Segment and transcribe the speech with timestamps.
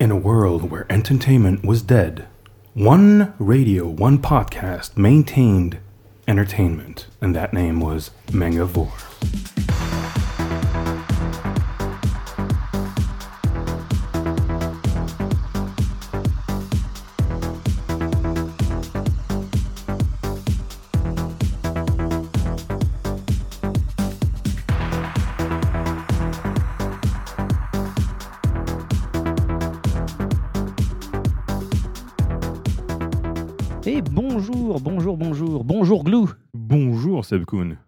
[0.00, 2.26] In a world where entertainment was dead,
[2.72, 5.76] one radio, one podcast maintained
[6.26, 9.59] entertainment, and that name was Mangavore.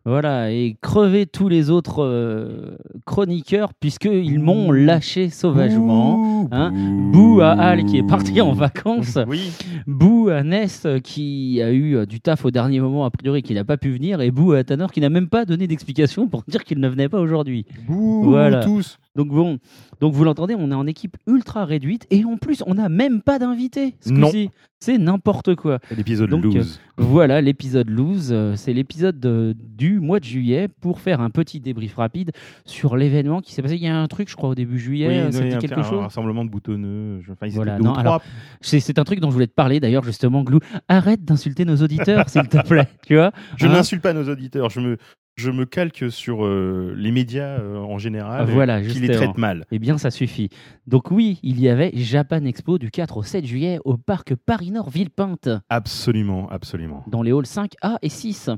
[0.05, 6.49] Voilà, et crever tous les autres euh, chroniqueurs puisqu'ils m'ont lâché sauvagement.
[6.51, 6.73] Hein
[7.13, 9.19] Bouh à Al qui est parti en vacances.
[9.29, 9.53] Oui.
[9.87, 13.43] Bouh à Ness euh, qui a eu euh, du taf au dernier moment a priori
[13.43, 14.21] qui n'a pas pu venir.
[14.21, 17.09] Et Bouh à Tanner qui n'a même pas donné d'explication pour dire qu'il ne venait
[17.09, 17.67] pas aujourd'hui.
[17.89, 18.65] Voilà.
[18.65, 18.99] tous.
[19.15, 19.59] Donc bon,
[20.01, 23.21] donc vous l'entendez, on est en équipe ultra réduite et en plus on n'a même
[23.21, 23.95] pas d'invité.
[24.01, 24.31] ce Non.
[24.83, 25.79] C'est n'importe quoi.
[25.97, 26.81] L'épisode Donc, Lose.
[26.97, 31.61] Voilà l'épisode Lose, euh, c'est l'épisode euh, du mois de juillet pour faire un petit
[31.61, 32.33] débrief rapide
[32.65, 33.77] sur l'événement qui s'est passé.
[33.77, 35.55] Il y a un truc, je crois, au début juillet, Oui, euh, non, ça dit
[35.55, 36.01] un, quelque un chose.
[36.01, 37.21] rassemblement de boutonneux.
[37.23, 38.23] je- Enfin, ils Voilà, non, alors.
[38.61, 40.59] C'est un truc dont je voulais te parler d'ailleurs, justement, Glou.
[40.89, 42.89] Arrête d'insulter nos auditeurs, s'il te plaît.
[43.07, 44.71] Tu vois Je Hein n'insulte pas nos auditeurs.
[44.71, 44.97] Je me,
[45.37, 49.65] je me calque sur euh, les médias euh, en général Voilà, qui les traitent mal.
[49.73, 50.51] Eh bien, ça suffit.
[50.87, 54.91] Donc oui, il y avait Japan Expo du 4 au 7 juillet au parc Paris-Nord
[54.91, 57.03] Villepinte, Absolument, absolument.
[57.07, 58.51] dans les halls 5A et 6,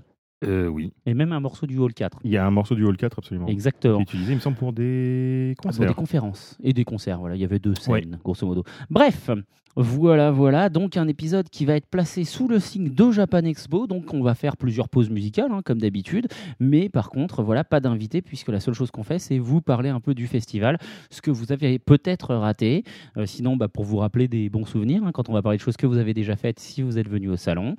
[0.43, 0.93] Euh, oui.
[1.07, 2.19] et même un morceau du hall 4.
[2.25, 3.47] Il y a un morceau du Hall 4, absolument.
[3.47, 4.01] Exactement.
[4.01, 5.89] Utilisé, il me semble, pour des Ah, Pour concerts.
[5.89, 8.05] des conférences et des concerts, voilà, il y avait deux scènes, Ouais.
[8.23, 8.63] grosso modo.
[8.91, 9.31] Bref,
[9.77, 13.86] voilà, voilà, donc un épisode qui va être placé sous le signe de Japan Expo,
[13.89, 16.28] donc on va faire plusieurs pauses musicales, hein, comme d'habitude,
[16.61, 19.89] mais par contre, voilà, pas d'invité, puisque la seule chose qu'on fait, c'est vous parler
[19.89, 20.78] un peu du festival,
[21.11, 22.84] ce que vous avez peut-être raté,
[23.17, 25.62] Euh, sinon, bah, pour vous rappeler des bons souvenirs, hein, quand on va parler de
[25.62, 27.75] choses que vous avez déjà faites si vous êtes venu au salon,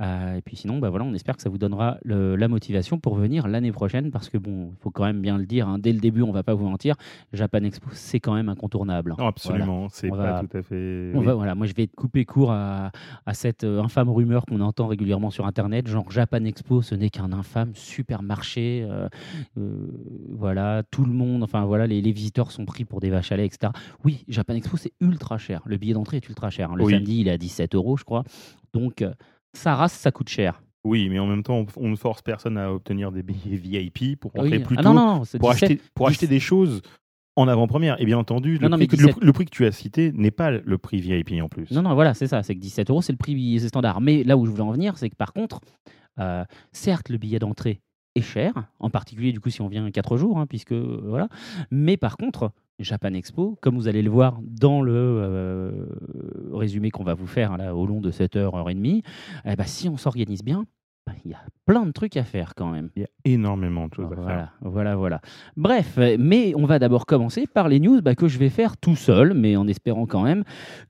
[0.00, 2.98] Euh, et puis sinon, bah, voilà, on espère que ça vous donnera le- la motivation
[2.98, 5.78] pour venir l'année prochaine, parce que bon, il faut quand même bien le dire, hein,
[5.78, 6.96] dès le début, on va pas vous mentir,
[7.32, 9.14] Japan Expo, c'est quand même incontournable.
[9.18, 9.86] Non, absolument.
[9.90, 11.12] C'est pas va- tout à fait.
[11.14, 11.24] On oui.
[11.24, 12.90] va- voilà, moi je vais couper court à,
[13.26, 17.10] à cette euh, infâme rumeur qu'on entend régulièrement sur Internet, genre Japan Expo, ce n'est
[17.10, 18.86] qu'un infâme supermarché.
[18.88, 19.08] euh,
[19.58, 19.88] euh,
[20.30, 23.36] voilà, tout le monde, enfin voilà, les, les visiteurs sont pris pour des vaches à
[23.36, 23.72] lait, etc.
[24.04, 25.62] Oui, Japan Expo, c'est ultra cher.
[25.66, 26.70] Le billet d'entrée est ultra cher.
[26.72, 26.76] hein.
[26.76, 26.92] Le Oui.
[26.92, 28.24] samedi, il est à 17 euros, je crois.
[28.72, 29.12] Donc, euh,
[29.54, 30.62] ça race, ça coûte cher.
[30.84, 34.32] Oui, mais en même temps, on, ne force personne à obtenir des billets VIP pour
[34.32, 34.62] rentrer Oui.
[34.64, 35.70] plus Ah tôt, non, non, non, c'est pour, 17.
[35.70, 36.82] acheter, pour acheter des choses
[37.36, 38.00] en avant-première.
[38.00, 39.22] Et bien entendu, le, Non, prix, que- le- 17.
[39.24, 41.70] le prix que tu as cité n'est pas le prix VIP en plus.
[41.70, 42.42] Non, non, voilà, c'est ça.
[42.42, 44.00] C'est que 17 euros, c'est le prix standard.
[44.00, 45.60] Mais là où je voulais en venir, c'est que par contre,
[46.18, 47.80] euh, certes, le billet d'entrée
[48.14, 51.28] est cher, en particulier du coup si on vient 4 jours, hein, puisque euh, voilà.
[51.70, 55.86] Mais par contre, Japan Expo, comme vous allez le voir dans le euh,
[56.52, 59.02] résumé qu'on va vous faire hein, là, au long de cette heure, heure et demie,
[59.44, 60.64] eh ben, si on s'organise bien,
[61.24, 62.90] il y a plein de trucs à faire quand même.
[62.96, 64.24] Il y a énormément de choses à faire.
[64.24, 65.20] Voilà, voilà, voilà.
[65.56, 68.76] Bref, euh, mais on va d'abord commencer par les news bah, que je vais faire
[68.76, 70.44] tout seul, mais en espérant quand même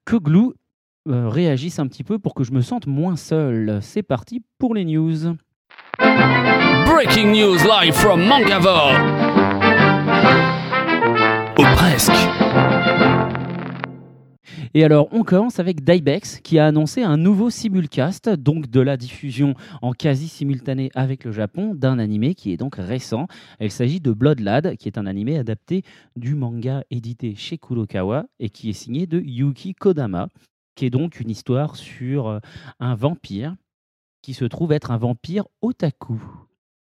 [0.04, 0.54] que Glou
[1.09, 3.78] euh, réagisse un petit peu pour que je me sente moins seul.
[3.82, 5.37] C'est parti pour les news.
[5.99, 8.93] Breaking news live from Mangavore.
[11.59, 12.36] Ou presque.
[14.75, 18.97] Et alors, on commence avec Dybex qui a annoncé un nouveau simulcast, donc de la
[18.97, 23.27] diffusion en quasi simultané avec le Japon d'un animé qui est donc récent.
[23.61, 25.83] Il s'agit de Blood Lad, qui est un animé adapté
[26.17, 30.29] du manga édité chez Kurokawa et qui est signé de Yuki Kodama,
[30.75, 32.39] qui est donc une histoire sur euh,
[32.81, 33.57] un vampire
[34.23, 36.21] qui se trouve être un vampire otaku.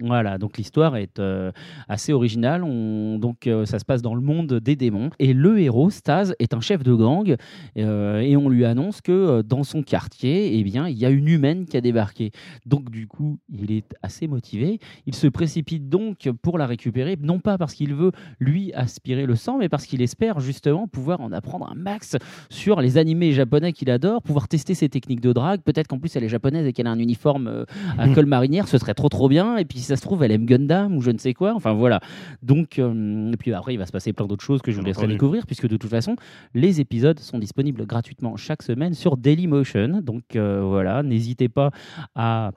[0.02, 1.52] Voilà, donc l'histoire est euh,
[1.88, 2.64] assez originale.
[2.64, 6.34] On- donc euh, ça se passe dans le monde des démons et le héros Staz
[6.38, 7.36] est un chef de gang
[7.76, 11.28] euh, et on lui annonce que dans son quartier, eh bien, il y a une
[11.28, 12.30] humaine qui a débarqué.
[12.66, 14.78] Donc du coup, il est assez motivé.
[15.06, 19.34] Il se précipite donc pour la récupérer, non pas parce qu'il veut lui aspirer le
[19.36, 22.16] sang, mais parce qu'il espère justement pouvoir en apprendre un max
[22.48, 25.60] sur les animés japonais qu'il adore, pouvoir tester ses techniques de drague.
[25.60, 27.66] Peut-être qu'en plus elle est japonaise et qu'elle a un uniforme
[27.98, 29.56] à col marinière, ce serait trop trop bien.
[29.58, 31.54] Et puis ça se trouve, elle aime Gundam ou je ne sais quoi.
[31.54, 32.00] Enfin voilà.
[32.42, 34.82] Donc, euh, et puis après, il va se passer plein d'autres choses que je vous
[34.86, 36.16] laisserai découvrir, puisque de toute façon,
[36.54, 40.00] les épisodes sont disponibles gratuitement chaque semaine sur Dailymotion.
[40.02, 41.70] Donc euh, voilà, n'hésitez pas
[42.14, 42.52] à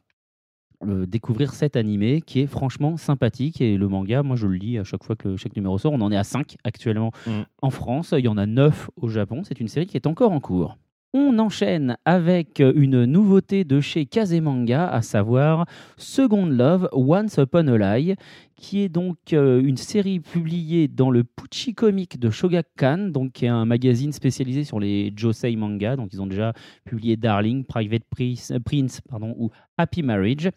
[0.86, 4.78] euh, découvrir cet animé qui est franchement sympathique et le manga moi je le lis
[4.78, 7.32] à chaque fois que le- chaque numéro sort on en est à 5 actuellement Mm.
[7.62, 10.34] en France il y en a 9 au Japon c'est une série qui est encore
[10.34, 10.78] en cours
[11.16, 17.98] On enchaîne avec une nouveauté de chez Kazemanga, à savoir Second Love Once Upon a
[17.98, 18.16] Lie,
[18.56, 23.46] qui est donc euh, une série publiée dans le Pucci Comic de Shogakukan, donc qui
[23.46, 25.96] est un magazine spécialisé sur les josei manga.
[25.96, 26.52] Donc ils ont déjà
[26.84, 30.50] publié Darling, Private Prince, Prince pardon, ou Happy Marriage.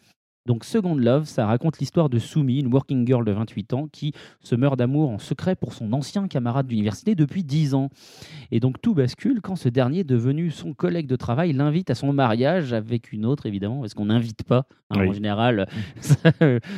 [0.46, 4.12] Donc Second Love, ça raconte l'histoire de Sumi, une working girl de 28 ans qui
[4.40, 7.90] se meurt d'amour en secret pour son ancien camarade d'université depuis 10 ans.
[8.52, 12.12] Et donc tout bascule quand ce dernier, devenu son collègue de travail, l'invite à son
[12.12, 15.08] mariage avec une autre, évidemment, parce qu'on n'invite pas hein, Oui.
[15.08, 15.68] en général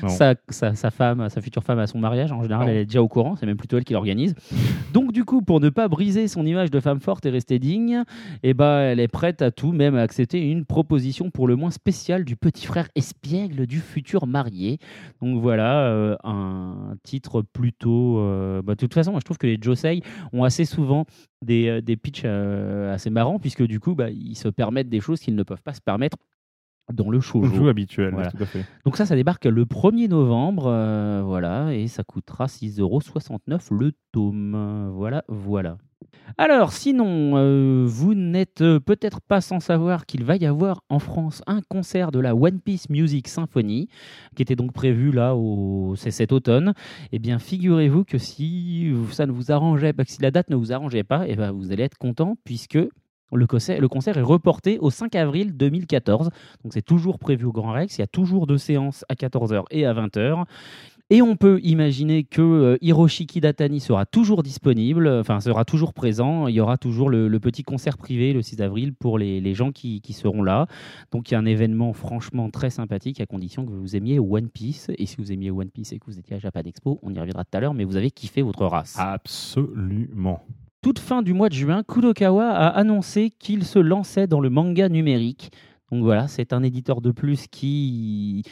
[0.09, 2.33] sa, sa- sa femme, sa future femme à son mariage.
[2.33, 2.73] En général, Non.
[2.73, 4.35] elle est déjà au courant, c'est même plutôt elle qui l'organise.
[4.93, 8.03] Donc du coup, pour ne pas briser son image de femme forte et rester digne,
[8.43, 11.71] eh ben, elle est prête à tout, même à accepter une proposition pour le moins
[11.71, 14.79] spéciale du petit frère espiègle du futur marié.
[15.23, 18.19] Donc voilà, euh, un titre plutôt...
[18.19, 20.03] euh, bah, de toute façon, moi, je trouve que les Josei
[20.33, 21.05] ont assez souvent
[21.45, 25.21] des, euh, des pitchs assez marrants, puisque du coup, bah, ils se permettent des choses
[25.21, 26.17] qu'ils ne peuvent pas se permettre
[26.93, 27.55] dans le shoujo.
[27.55, 28.31] Jeu habituel, Voilà.
[28.31, 28.65] tout à fait.
[28.87, 34.91] Donc ça, ça débarque le 1er novembre, euh, voilà, et ça coûtera 6,69€ le tome.
[34.95, 35.77] Voilà, voilà.
[36.37, 41.01] Alors, sinon, euh, vous n'êtes euh, peut-être pas sans savoir qu'il va y avoir en
[41.01, 43.89] France un concert de la One Piece Music Symphony,
[44.37, 45.97] qui était donc prévu là, au...
[45.97, 46.75] c'est cet automne.
[47.11, 50.73] Eh bien, figurez-vous que si ça ne vous arrangeait pas, si la date ne vous
[50.73, 52.79] arrangeait pas, eh ben, vous allez être content puisque
[53.33, 56.31] le concert, le concert est reporté au 5 avril 2014.
[56.63, 57.99] Donc c'est toujours prévu au Grand Rex.
[57.99, 60.45] Il y a toujours deux séances à 14h et à 20h.
[61.11, 65.95] Et on peut imaginer que euh, Hiroshi Kidatani sera toujours disponible, euh, enfin sera toujours
[65.95, 66.49] présent.
[66.49, 69.55] Il y aura toujours le, le petit concert privé le 6 avril pour les, les
[69.55, 70.67] gens qui, qui seront là.
[71.11, 74.51] Donc il y a un événement franchement très sympathique à condition que vous aimiez One
[74.51, 74.91] Piece.
[74.99, 77.19] Et si vous aimiez One Piece et que vous étiez à Japan Expo, on y
[77.19, 78.95] reviendra tout à l'heure, mais vous avez kiffé votre race.
[78.99, 80.45] Absolument.
[80.83, 84.91] Toute fin du mois de juin, Kudokawa a annoncé qu'il se lançait dans le manga
[84.91, 85.53] numérique.
[85.91, 88.43] Donc voilà, c'est un éditeur de plus qui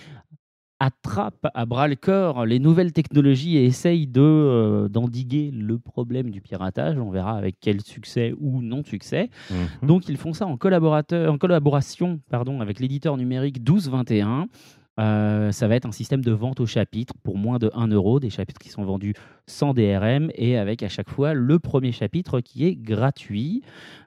[0.79, 6.31] attrape à bras le corps les nouvelles technologies et essaye de euh, d'endiguer le problème
[6.31, 6.99] du piratage.
[6.99, 9.31] On verra avec quel succès ou non succès.
[9.51, 9.89] Mhm.
[9.89, 14.49] Donc ils font ça en, collaborateur, en collaboration pardon, avec l'éditeur numérique 1221.
[14.99, 18.19] Euh, ça va être un système de vente au chapitre pour moins de 1 euro,
[18.21, 19.15] des chapitres qui sont vendus
[19.47, 23.63] sans DRM et avec à chaque fois le premier chapitre qui est gratuit.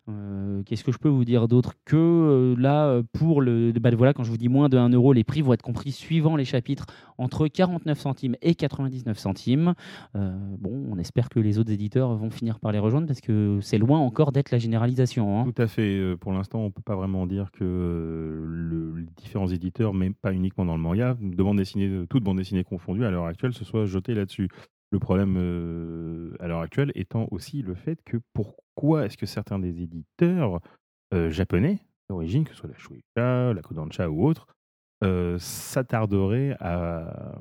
[0.09, 3.71] Euh, Qu'est-ce que je peux vous dire d'autre que euh, là, pour le.
[3.73, 5.91] bah, voilà, quand je vous dis moins de 1 euro, les prix vont être compris
[5.91, 6.87] suivant les chapitres
[7.19, 9.73] entre 49 centimes et 99 centimes.
[10.15, 13.77] Bon, on espère que les autres éditeurs vont finir par les rejoindre parce que c'est
[13.77, 15.39] loin encore d'être la généralisation.
[15.39, 15.45] hein.
[15.53, 16.15] Tout à fait.
[16.19, 20.33] Pour l'instant, on ne peut pas vraiment dire que le- les différents éditeurs, mais pas
[20.33, 23.65] uniquement dans le manga, de bande dessinée, toutes bandes dessinées confondues à l'heure actuelle, se
[23.65, 24.49] soient jetés là-dessus.
[24.91, 29.59] Le problème euh, à l'heure actuelle étant aussi le fait que pourquoi est-ce que certains
[29.59, 30.61] des éditeurs
[31.13, 31.79] euh, japonais
[32.09, 34.47] d'origine, que ce soit la Shueisha, la Kodansha ou autres,
[35.03, 37.37] euh, s'attarderaient à,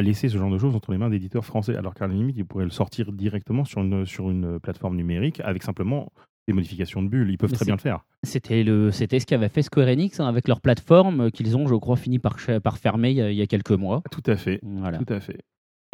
[0.00, 2.46] laisser ce genre de choses entre les mains d'éditeurs français, alors qu'à la limite, ils
[2.46, 6.10] pourraient le sortir directement sur une plateforme numérique avec simplement
[6.48, 7.30] des modifications de bulles.
[7.30, 8.04] Ils peuvent Mais très bien le faire.
[8.24, 11.66] C'était le, c'était ce qu'avait fait Square Enix hein, avec leur plateforme euh, qu'ils ont,
[11.68, 14.02] je crois, fini par, fermer il y, a, il y a quelques mois.
[14.10, 14.60] Tout à fait.
[14.62, 14.98] Voilà.
[14.98, 15.38] Tout à fait.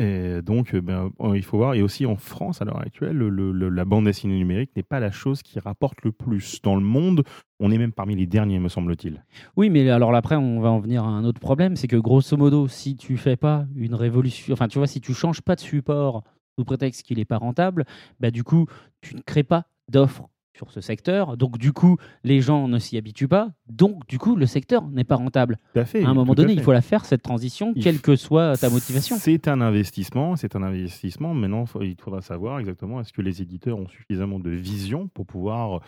[0.00, 1.74] Et donc, euh, ben, euh, il faut voir.
[1.74, 5.00] Et aussi en France, à l'heure actuelle, le- le- la bande dessinée numérique n'est pas
[5.00, 6.62] la chose qui rapporte le plus.
[6.62, 7.24] Dans le monde,
[7.58, 9.24] on est même parmi les derniers, me semble-t-il.
[9.56, 11.96] Oui, mais alors là, après, on va en venir à un autre problème, c'est que
[11.96, 15.56] grosso modo, si tu fais pas une révolution, enfin, tu vois, si tu changes pas
[15.56, 16.22] de support
[16.56, 17.84] sous prétexte qu'il n'est pas rentable,
[18.20, 18.66] bah du coup,
[19.00, 21.36] tu ne crées pas d'offres sur ce secteur.
[21.36, 23.52] Donc du coup, les gens ne s'y habituent pas.
[23.68, 25.58] Donc du coup, le secteur n'est pas rentable.
[25.72, 26.04] Tout à fait.
[26.04, 28.68] à un moment donné, il faut la faire cette transition, Il quelle que soit ta
[28.68, 29.16] motivation.
[29.18, 31.32] C'est un investissement, c'est un investissement.
[31.32, 35.80] Maintenant, il faudra savoir exactement est-ce que les éditeurs ont suffisamment de vision pour pouvoir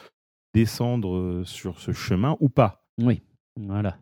[0.54, 2.84] descendre euh, sur ce chemin ou pas?
[2.98, 3.22] Oui,
[3.56, 3.96] voilà.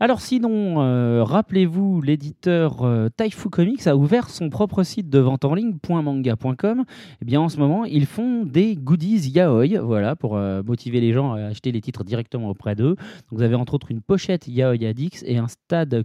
[0.00, 5.44] Alors sinon, euh, rappelez-vous, l'éditeur euh, Taifu Comics a ouvert son propre site de vente
[5.44, 6.84] en ligne .manga.com.
[7.20, 11.12] Eh bien, en ce moment, ils font des goodies yaoi, voilà, pour euh, motiver les
[11.12, 12.96] gens à acheter les titres directement auprès d'eux.
[13.30, 16.04] Vous avez entre autres une pochette yaoi Addix et un stade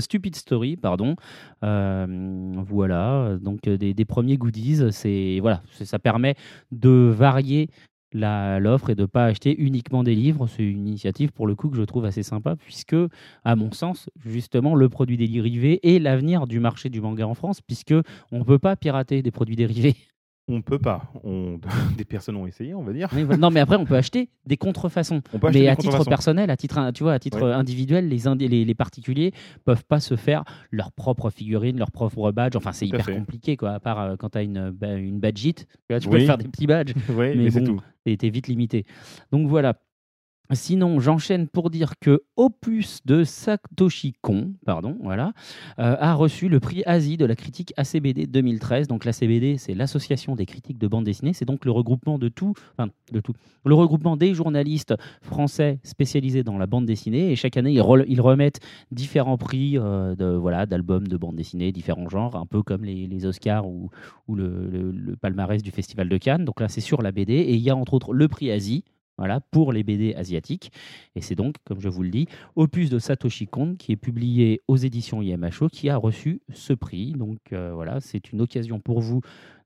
[0.00, 1.14] Stupid Story, pardon.
[1.62, 4.80] Voilà, donc des, des premiers goodies.
[5.40, 6.34] Voilà, ça permet
[6.72, 7.68] de varier
[8.14, 10.46] l'offre et de ne pas acheter uniquement des livres.
[10.46, 12.96] C'est une initiative pour le coup que je trouve assez sympa puisque,
[13.44, 17.60] à mon sens, justement, le produit dérivé est l'avenir du marché du manga en France
[17.60, 17.94] puisque
[18.30, 19.96] on ne peut pas pirater des produits dérivés.
[20.52, 21.10] On ne peut pas.
[21.24, 21.58] On...
[21.96, 23.08] Des personnes ont essayé, on va dire.
[23.38, 25.22] Non, mais après, on peut acheter des contrefaçons.
[25.32, 27.52] On peut acheter Mais à titre personnel, à titre, tu vois, à titre Ouais.
[27.54, 29.32] individuel, les, indi- les, les particuliers
[29.64, 32.54] peuvent pas se faire leur propre figurine, leur propre badge.
[32.56, 33.14] Enfin, c'est hyper fait.
[33.16, 33.70] compliqué, quoi.
[33.70, 36.66] À part euh, quand tu as une, une badgite, tu, peux te faire des petits
[36.66, 36.92] badges.
[37.08, 37.76] Oui, Mais mais, c'est bon.
[37.76, 37.82] tout.
[38.04, 38.84] et t'es vite limité.
[39.32, 39.74] Donc voilà.
[40.54, 45.32] Sinon, j'enchaîne pour dire que Opus de Satoshi Kon, pardon, voilà,
[45.78, 48.86] euh, a reçu le prix Asie de la critique ACBD 2013.
[48.88, 51.32] Donc l'ACBD, c'est l'association des critiques de bande dessinée.
[51.32, 52.54] C'est donc le regroupement de tout,
[53.12, 53.32] de tout,
[53.64, 57.32] le regroupement des journalistes français spécialisés dans la bande dessinée.
[57.32, 62.08] Et chaque année, ils, remettent différents prix euh, de voilà d'albums de bande dessinée, différents
[62.08, 63.90] genres, un peu comme les, Oscars ou,
[64.34, 66.44] le- le palmarès du Festival de Cannes.
[66.44, 67.34] Donc là, c'est sur la BD.
[67.34, 68.84] Et il y a entre autres le prix Asie.
[69.22, 70.72] Voilà, pour les BD asiatiques.
[71.14, 72.26] Et c'est donc, comme je vous le dis,
[72.56, 77.12] Opus de Satoshi Kon, qui est publié aux éditions IMHO, qui a reçu ce prix.
[77.12, 79.20] Donc euh, voilà, c'est une occasion pour vous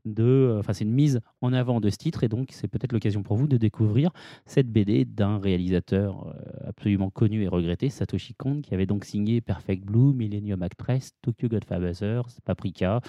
[0.04, 0.22] de.
[0.22, 2.22] euh, Enfin, c'est une mise en avant de ce titre.
[2.22, 4.10] Et donc, c'est peut-être l'occasion pour vous de découvrir
[4.44, 9.40] cette BD d'un réalisateur euh, absolument connu et regretté, Satoshi Kon, qui avait donc signé
[9.40, 13.00] Perfect Blue, Millennium Actress, Tokyo Godfathers, Paprika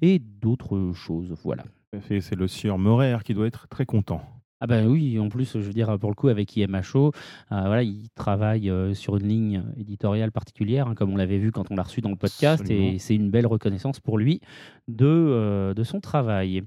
[0.00, 1.32] et d'autres choses.
[1.44, 1.62] Voilà.
[2.08, 4.20] C'est le sieur Morer qui doit être très content.
[4.64, 7.10] Ah ben oui, en plus, je veux dire, pour le coup, avec IMHO, euh,
[7.50, 11.72] voilà, il travaille euh, sur une ligne éditoriale particulière, hein, comme on l'avait vu quand
[11.72, 12.92] on l'a reçu dans le podcast, Absolument.
[12.92, 14.40] et c'est une belle reconnaissance pour lui
[14.86, 16.62] de, euh, de son travail.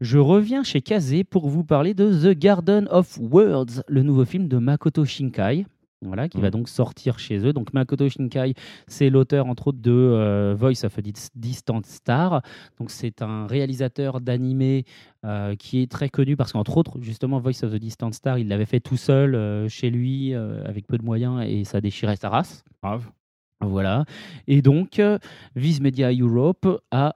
[0.00, 4.48] Je reviens chez Kazé pour vous parler de The Garden of Words, le nouveau film
[4.48, 5.66] de Makoto Shinkai.
[6.02, 6.52] Voilà, qui va Mhm.
[6.52, 7.52] donc sortir chez eux.
[7.52, 8.54] Donc Makoto Shinkai,
[8.86, 12.40] c'est l'auteur entre autres de euh, Voice of a Dis- Distant Star.
[12.78, 14.84] Donc c'est un réalisateur d'animé
[15.26, 18.48] euh, qui est très connu parce qu'entre autres, justement, Voice of the Distant Star, il
[18.48, 22.30] l'avait fait tout seul euh, chez lui avec peu de moyens et ça déchirait sa
[22.30, 22.64] race.
[22.82, 23.06] Grave.
[23.62, 24.06] Voilà.
[24.46, 25.02] Et donc,
[25.54, 27.14] Viz Media Europe a-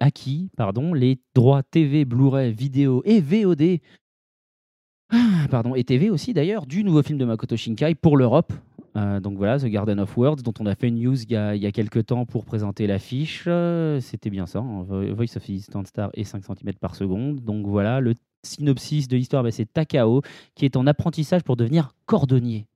[0.00, 3.78] acquis pardon, les droits TV, Blu-ray, vidéo et VOD.
[5.10, 8.52] Ah, Pardon, et TV aussi d'ailleurs, du nouveau film de Makoto Shinkai pour l'Europe.
[8.96, 11.36] Euh, donc voilà, The Garden of Words, dont on a fait une news il y
[11.36, 13.44] a, il quelques temps pour présenter l'affiche.
[13.46, 16.94] Euh, C'était bien ça, hein, Vo- Voice of a Distant Star et 5 cm par
[16.94, 17.40] seconde.
[17.44, 20.22] Donc voilà, le synopsis de l'histoire, bah, c'est Takao
[20.54, 22.66] qui est en apprentissage pour devenir cordonnier.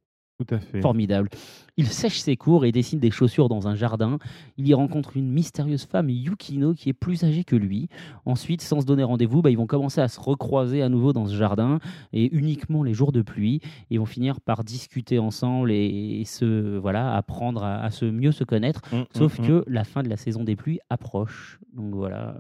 [0.40, 0.80] Tout à fait.
[0.80, 1.28] Formidable.
[1.76, 4.18] Il sèche ses cours et dessine des chaussures dans un jardin.
[4.56, 7.90] Il y rencontre une mystérieuse femme, Yukino, qui est plus âgée que lui.
[8.24, 11.26] Ensuite, sans se donner rendez-vous, bah, ils vont commencer à se recroiser à nouveau dans
[11.26, 11.78] ce jardin,
[12.14, 13.60] et uniquement les jours de pluie.
[13.90, 18.32] Ils vont finir par discuter ensemble et, et se voilà apprendre à, à se mieux
[18.32, 18.80] se connaître.
[18.92, 19.48] Hum, Sauf hum, hum.
[19.48, 21.60] que la fin de la saison des pluies approche.
[21.74, 22.34] Donc voilà.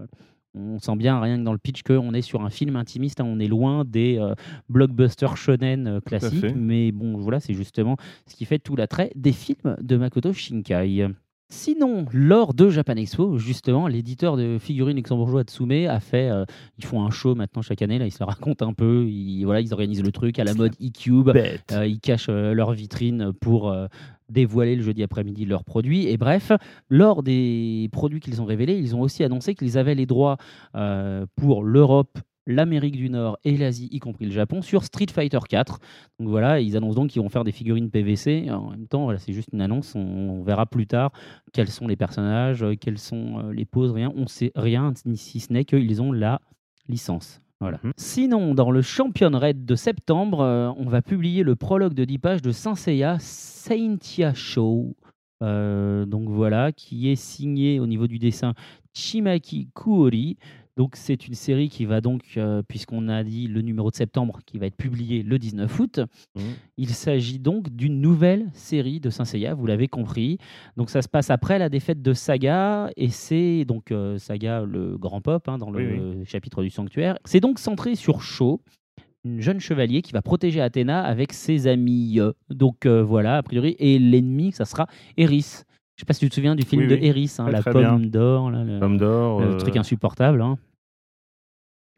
[0.54, 3.20] On sent bien, rien que dans le pitch, qu'on est sur un film intimiste.
[3.20, 3.24] hein.
[3.26, 4.34] on est loin des euh,
[4.68, 6.44] blockbusters shonen euh, classiques.
[6.56, 11.06] Mais bon, voilà, c'est justement ce qui fait tout l'attrait des films de Makoto Shinkai.
[11.52, 16.30] Sinon, lors de Japan Expo, justement, l'éditeur de figurines luxembourgeois Tsume a fait.
[16.30, 16.44] euh,
[16.78, 17.98] ils font un show maintenant chaque année.
[17.98, 19.04] Là, ils se racontent un peu.
[19.08, 21.30] Ils, voilà, ils organisent le truc à la mode e-cube.
[21.72, 23.74] Euh, ils cachent euh, leur vitrine pour
[24.30, 26.06] dévoiler le jeudi après-midi leurs produits.
[26.06, 26.52] Et bref,
[26.88, 30.36] lors des produits qu'ils ont révélés, ils ont aussi annoncé qu'ils avaient les droits
[30.76, 32.18] euh, pour l'Europe,
[32.50, 35.78] l'Amérique du Nord et l'Asie, y compris le Japon, sur Street Fighter 4.
[36.18, 38.50] Donc voilà, ils annoncent donc qu'ils vont faire des figurines PVC.
[38.50, 39.94] En même temps, voilà, c'est juste une annonce.
[39.94, 41.12] On, on verra plus tard
[41.52, 44.12] quels sont les personnages, euh, quelles sont euh, les poses, rien.
[44.16, 46.40] On sait rien, si ce n'est qu'ils ont la
[46.88, 47.40] licence.
[47.60, 47.78] Voilà.
[47.82, 47.92] Mhm.
[47.96, 52.18] Sinon, dans le Champion Red de septembre, euh, on va publier le prologue de 10
[52.18, 54.96] pages de Saint Seiya Saintia Show.
[55.42, 58.54] Euh, donc voilà, qui est signé au niveau du dessin
[58.94, 60.36] Chimaki Kuori.
[60.80, 64.38] Donc c'est une série qui va donc, euh, puisqu'on a dit le numéro de septembre,
[64.46, 66.00] qui va être publié le 19 août.
[66.36, 66.42] Mhm.
[66.78, 70.38] Il s'agit donc d'une nouvelle série de Saint Seiya, vous l'avez compris.
[70.78, 74.96] Donc ça se passe après la défaite de Saga, et c'est donc euh, Saga le
[74.96, 77.18] grand pop hein, dans le Oui, chapitre du sanctuaire.
[77.26, 78.62] C'est donc centré sur Sho,
[79.22, 82.18] une jeune chevalier qui va protéger Athéna avec ses amis.
[82.48, 84.86] Donc euh, voilà, a priori, et l'ennemi, ça sera
[85.18, 85.64] Eris.
[85.96, 86.96] Je sais pas si tu te souviens du film Oui, de.
[86.96, 88.50] Eris, hein, la pomme d'or.
[88.50, 88.78] le-
[89.58, 90.40] truc insupportable.
[90.40, 90.56] hein.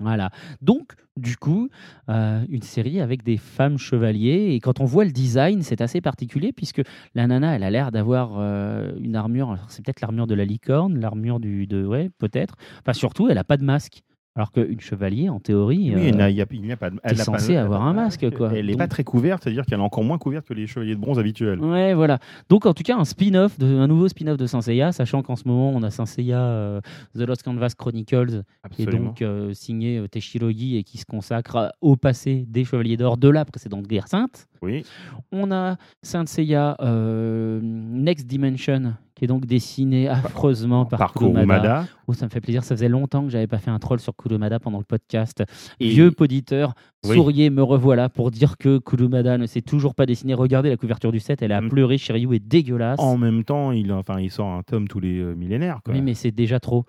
[0.01, 0.31] Voilà.
[0.61, 1.69] Donc, du coup,
[2.09, 4.55] euh, une série avec des femmes chevaliers.
[4.55, 6.83] Et quand on voit le design, c'est assez particulier puisque
[7.15, 9.57] la nana, elle a l'air d'avoir euh, une armure.
[9.69, 11.67] C'est peut-être l'armure de la licorne, l'armure du.
[11.67, 12.57] De, ouais, peut-être.
[12.81, 14.03] Enfin, surtout, elle n'a pas de masque.
[14.35, 15.93] Alors qu'une chevalier, en théorie.
[15.95, 16.99] Oui, euh, il n'y a, il y a- il n'y a pas de.
[17.03, 18.51] elle a pas censé de- avoir un masque, quoi.
[18.55, 21.01] Elle n'est pas très couverte, c'est-à-dire qu'elle est encore moins couverte que les chevaliers de
[21.01, 21.59] bronze habituels.
[21.61, 22.19] Ouais, voilà.
[22.49, 25.47] Donc, en tout cas, un spin-off, un nouveau spin-off de Saint Seiya, sachant qu'en ce
[25.47, 26.81] moment, on a Saint Seiya euh,
[27.15, 31.71] The Lost Canvas Chronicles, qui est donc euh, signé euh, Teshirogi et qui se consacre
[31.83, 34.47] au passé des Chevaliers d'Or de la précédente guerre sainte.
[34.63, 34.83] Oui.
[35.31, 41.45] On a Saint Seiya euh, Next Dimension, qui est donc dessiné affreusement par, Par Kurumada.
[41.45, 41.87] Kurumada.
[42.09, 42.65] Oh, ça me fait plaisir.
[42.65, 45.45] Ça faisait longtemps que j'avais pas fait un troll sur Kurumada pendant le podcast.
[45.79, 46.75] Et- Vieux poditeur,
[47.07, 47.15] Oui.
[47.15, 50.35] souriez, me revoilà pour dire que Kurumada ne sait toujours pas dessiner.
[50.35, 51.69] Regardez la couverture du set, elle a Mm.
[51.69, 51.99] pleuré.
[51.99, 52.99] Shiryu est dégueulasse.
[52.99, 55.79] En même temps, il, enfin, il sort un tome tous les euh, millénaires.
[55.85, 55.95] Quoi.
[55.95, 56.85] Oui, mais c'est déjà trop.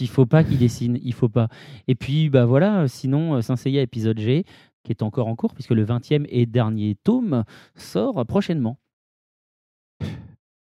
[0.00, 1.48] Il faut pas qu'il dessine, il faut pas.
[1.88, 4.44] Et puis, bah voilà, sinon, euh, Saint Seiya épisode G,
[4.84, 7.44] qui est encore en cours, puisque le 20e et dernier tome
[7.76, 8.76] sort prochainement.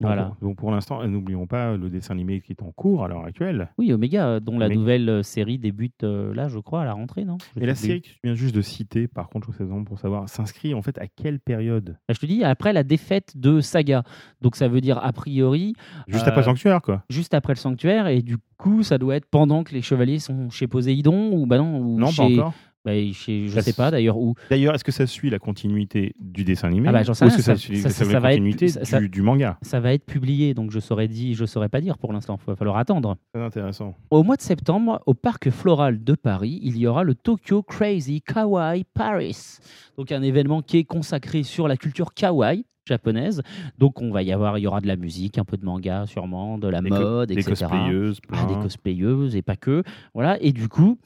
[0.01, 0.33] Donc, Voilà.
[0.41, 3.69] Donc pour l'instant, n'oublions pas le dessin animé qui est en cours à l'heure actuelle.
[3.77, 4.81] Oui, Omega, euh, dont la Omega.
[4.81, 7.37] nouvelle euh, série débute euh, là, je crois, à la rentrée, non?
[7.57, 9.99] Je Et la série que tu viens juste de citer, par contre, je sais pour
[9.99, 11.99] savoir, s'inscrit en fait à quelle période?
[12.09, 14.03] Bah, je te dis, après la défaite de Saga.
[14.41, 15.75] Donc ça veut dire, a priori,
[16.09, 17.03] Juste Euh, après Sanctuaire, quoi.
[17.11, 20.49] juste après le sanctuaire, et du coup, ça doit être pendant que les chevaliers sont
[20.51, 22.55] chez Poséidon, ou bah non, ou Non, chez, pas encore.
[22.85, 24.35] Bah, je Ça sais pas d'ailleurs, où.
[24.49, 27.29] D'ailleurs, est-ce que ça suit la continuité du dessin animé Ah bah, j'en sais Ou
[27.29, 28.67] est-ce que ça, ça- suit ça- ça la être- continuité
[29.01, 29.59] du, du manga?
[29.63, 32.47] Ça va être publié, donc je saurais, dit, je saurais pas dire pour l'instant, il
[32.51, 33.17] va falloir attendre.
[33.35, 33.95] Très intéressant.
[34.11, 38.23] Au mois de septembre, au parc floral de Paris, il y aura le Tokyo Crazy
[38.23, 39.59] Kawaii Paris.
[39.99, 43.43] Donc un événement qui est consacré sur la culture kawaii japonaise.
[43.79, 46.07] Donc on va y avoir, il y aura de la musique, un peu de manga
[46.07, 47.51] sûrement, de la Des co- mode, Des etc.
[47.51, 49.83] cosplayeuses, Ah, des cosplayeuses et pas que.
[50.15, 50.43] Voilà.
[50.43, 50.99] Et du coup,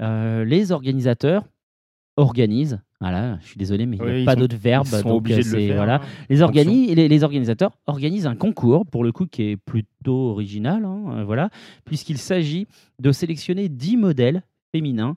[0.00, 1.44] euh, les organisateurs
[2.16, 2.80] organisent.
[3.00, 4.86] Voilà, je suis désolé, mais il n'y a pas d'autre verbe.
[4.86, 5.76] Ils sont donc, obligés euh, de le faire.
[5.76, 5.94] Voilà.
[5.96, 6.06] hein.
[6.28, 10.84] Les, organi- les, les organisateurs organisent un concours, pour le coup, qui est plutôt original,
[10.84, 11.50] hein, euh, voilà,
[11.84, 12.66] puisqu'il s'agit
[13.00, 14.42] de sélectionner 10 modèles
[14.74, 15.16] féminins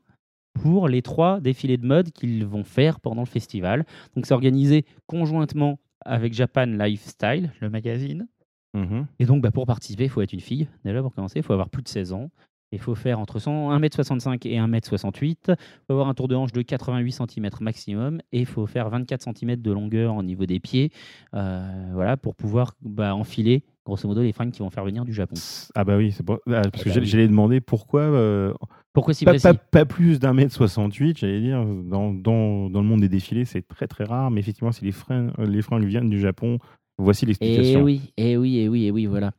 [0.62, 3.84] pour les trois défilés de mode qu'ils vont faire pendant le festival.
[4.16, 8.28] Donc, c'est organisé conjointement avec Japan Lifestyle, le magazine.
[8.76, 9.08] Mhm.
[9.18, 10.68] Et donc, bah, pour participer, il faut être une fille.
[10.86, 12.30] Déjà, pour commencer, il faut avoir plus de 16 ans.
[12.72, 15.38] Il faut faire entre 100 1m65 et 1m68.
[15.50, 15.56] Il
[15.88, 18.20] faut avoir un tour de hanche de 88 cm maximum.
[18.32, 20.92] Et il faut faire 24 cm de longueur au niveau des pieds.
[21.34, 25.14] euh, voilà, pour pouvoir bah, enfiler, grosso modo, les fringues qui vont faire venir du
[25.14, 25.36] Japon.
[25.76, 27.30] Ah bah oui, c'est ah, parce Ah que bah j'allais oui.
[27.30, 28.54] demander pourquoi euh,
[28.94, 32.82] Pourquoi si pas, précis pas- pas plus d'un mètre 68, j'allais dire, dans, dans, dans
[32.82, 35.84] le monde des défilés, c'est très très rare, mais effectivement, si les fringues, les fringues
[35.86, 36.60] viennent du Japon,
[36.98, 37.80] voici Et l'explication.
[37.80, 39.32] Eh oui, et oui, et oui, et oui, voilà.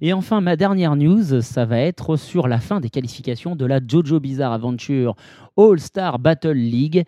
[0.00, 3.80] Et enfin, ma dernière news, ça va être sur la fin des qualifications de la
[3.86, 5.14] Jojo Bizarre Adventure
[5.56, 7.04] All-Star Battle League.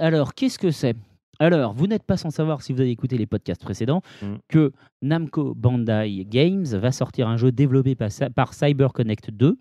[0.00, 0.96] Alors, qu'est-ce que c'est?
[1.38, 4.34] Alors, vous n'êtes pas sans savoir, si vous avez écouté les podcasts précédents, Mm.
[4.48, 9.58] que Namco Bandai Games va sortir un jeu développé par, par CyberConnect 2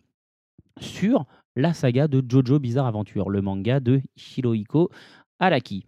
[0.80, 1.26] sur
[1.58, 4.90] la saga de Jojo Bizarre Adventure, le manga de Hirohiko
[5.40, 5.86] Araki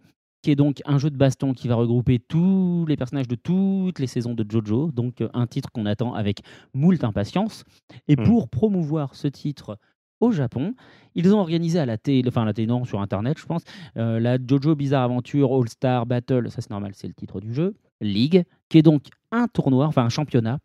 [0.48, 3.98] qui est donc un jeu de baston qui va regrouper tous les personnages de toutes
[3.98, 6.40] les saisons de JoJo, donc euh, un titre qu'on attend avec
[6.72, 7.64] moult impatience.
[8.08, 8.24] Et Hmm.
[8.24, 9.76] pour promouvoir ce titre
[10.20, 10.74] au Japon,
[11.14, 13.62] ils ont organisé à la télé, enfin à la télé non, sur internet, je pense,
[13.98, 17.52] euh, la JoJo Bizarre Adventure All Star Battle, ça c'est normal, c'est le titre du
[17.52, 20.60] jeu, League, qui est donc un tournoi, enfin un championnat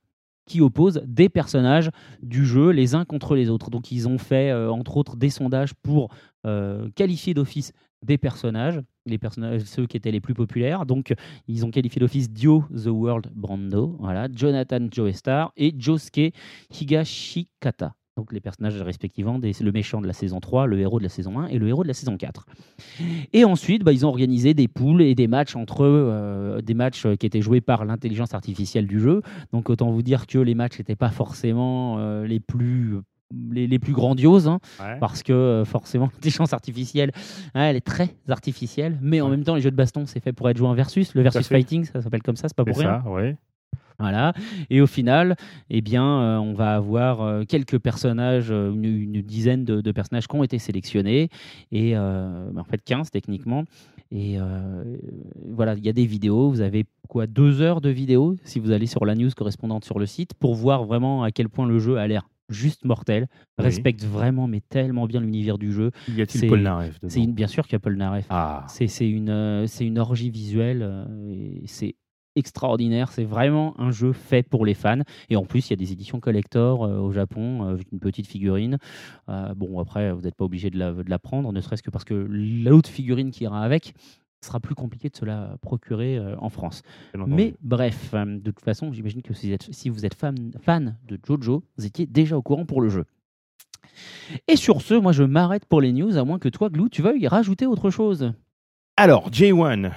[0.46, 1.89] qui oppose des personnages
[2.22, 3.69] du jeu les uns contre les autres.
[3.69, 6.10] Donc ils ont fait euh, entre autres des sondages pour
[6.46, 7.72] euh, qualifier d'office
[8.04, 10.86] des personnages, les personnages, ceux qui étaient les plus populaires.
[10.86, 11.13] Donc,
[11.48, 16.34] ils ont qualifié d'office Dio The World Brando, voilà, Jonathan Joestar et Josuke
[16.72, 17.96] Higashikata.
[18.16, 21.10] Donc, les personnages respectivement, des, le méchant de la saison 3, le héros de la
[21.10, 22.46] saison 1 et le héros de la saison 4.
[23.34, 26.76] Et ensuite, bah, ils ont organisé des poules et des matchs entre eux, euh, des
[26.76, 29.24] matchs qui étaient joués par l'intelligence artificielle du jeu.
[29.52, 33.00] Donc, autant vous dire que les matchs n'étaient pas forcément euh, les plus
[33.52, 34.98] les, les plus grandioses, hein, Ouais.
[35.00, 37.12] parce que euh, forcément l'intelligence artificielle,
[37.54, 39.32] hein, elle est très artificielle, mais en Ouais.
[39.32, 41.48] même temps les jeux de baston c'est fait pour être joué en versus, le versus
[41.48, 43.02] fighting ça s'appelle comme ça, c'est pas pour rien.
[43.04, 43.36] ça, ouais.
[44.00, 44.34] Voilà.
[44.72, 45.36] Et au final,
[45.69, 49.91] eh bien, euh, on va avoir euh, quelques personnages, euh, une, une dizaine de, de
[49.91, 51.30] personnages qui ont été sélectionnés,
[51.72, 53.63] et en fait 15 techniquement.
[54.12, 54.38] Et
[55.50, 56.50] voilà, il y a des vidéos.
[56.50, 60.00] Vous avez quoi deux heures de vidéos si vous allez sur la news correspondante sur
[60.00, 63.28] le site pour voir vraiment à quel point le jeu a l'air juste mortel,
[63.58, 63.66] Oui.
[63.66, 65.92] respecte vraiment mais tellement bien l'univers du jeu.
[66.10, 68.26] Y a-t-il C'est- Paul Naref une- bien sûr qu'il y a Paul Naref.
[68.30, 71.06] Ah, C'est une, euh, c'est une orgie visuelle euh,
[71.66, 71.96] c'est
[72.36, 73.12] extraordinaire.
[73.12, 75.02] C'est vraiment un jeu fait pour les fans.
[75.30, 78.26] Et en plus, il y a des éditions collector euh, au Japon, euh, une petite
[78.26, 78.80] figurine.
[79.30, 81.92] Euh, bon, après, vous n'êtes pas obligé de la, de la prendre, ne serait-ce que
[81.92, 83.94] parce que l'autre figurine qui ira avec
[84.44, 86.82] sera plus compliqué de se la procurer euh, en France.
[87.16, 90.52] Mais bref, euh, de toute façon, j'imagine que si vous êtes, si vous êtes fan,
[90.62, 93.06] fan de Jojo, vous étiez déjà au courant pour le jeu.
[94.48, 97.02] Et sur ce, moi je m'arrête pour les news, à moins que toi, Glou, tu
[97.02, 98.34] veuilles y rajouter autre chose.
[98.98, 99.92] Alors, J1.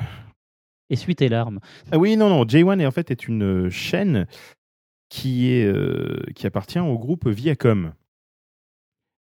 [0.89, 1.61] Essuie tes larmes.
[1.91, 2.45] Ah oui, non, non.
[2.45, 4.27] J1 est en fait est une chaîne
[5.09, 7.93] qui, est, euh, qui appartient au groupe Viacom.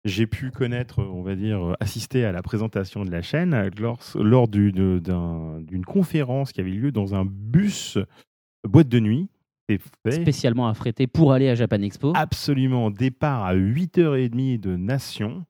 [0.05, 3.99] J'ai pu connaître, on va dire, euh, assister à la présentation de la chaîne lors,
[4.17, 7.99] lors d'une conférence qui avait lieu dans un bus
[8.65, 9.29] boîte de nuit
[10.11, 12.13] spécialement affrété pour aller à Japan Expo.
[12.15, 12.91] Absolument.
[12.91, 15.45] Départ à 8h30 de Nation,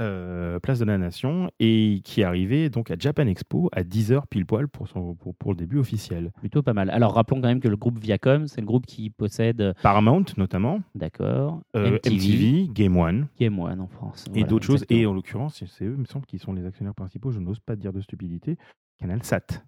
[0.00, 4.22] euh, place de la Nation, et qui est arrivé donc à Japan Expo à 10h
[4.28, 6.32] pile poil pour, son, pour, pour le début officiel.
[6.38, 6.90] Plutôt pas mal.
[6.90, 10.24] Alors rappelons quand même que le groupe Viacom, c'est le groupe qui possède, euh, Paramount
[10.36, 14.24] notamment, d'accord, euh, MTV, MTV, Game One Game One en France.
[14.28, 14.84] et Voilà, d'autres choses.
[14.90, 17.60] Et en l'occurrence, c'est eux, il me semble, qui sont les actionnaires principaux, je n'ose
[17.60, 18.56] pas dire de stupidité,
[18.98, 19.64] Canal Sat.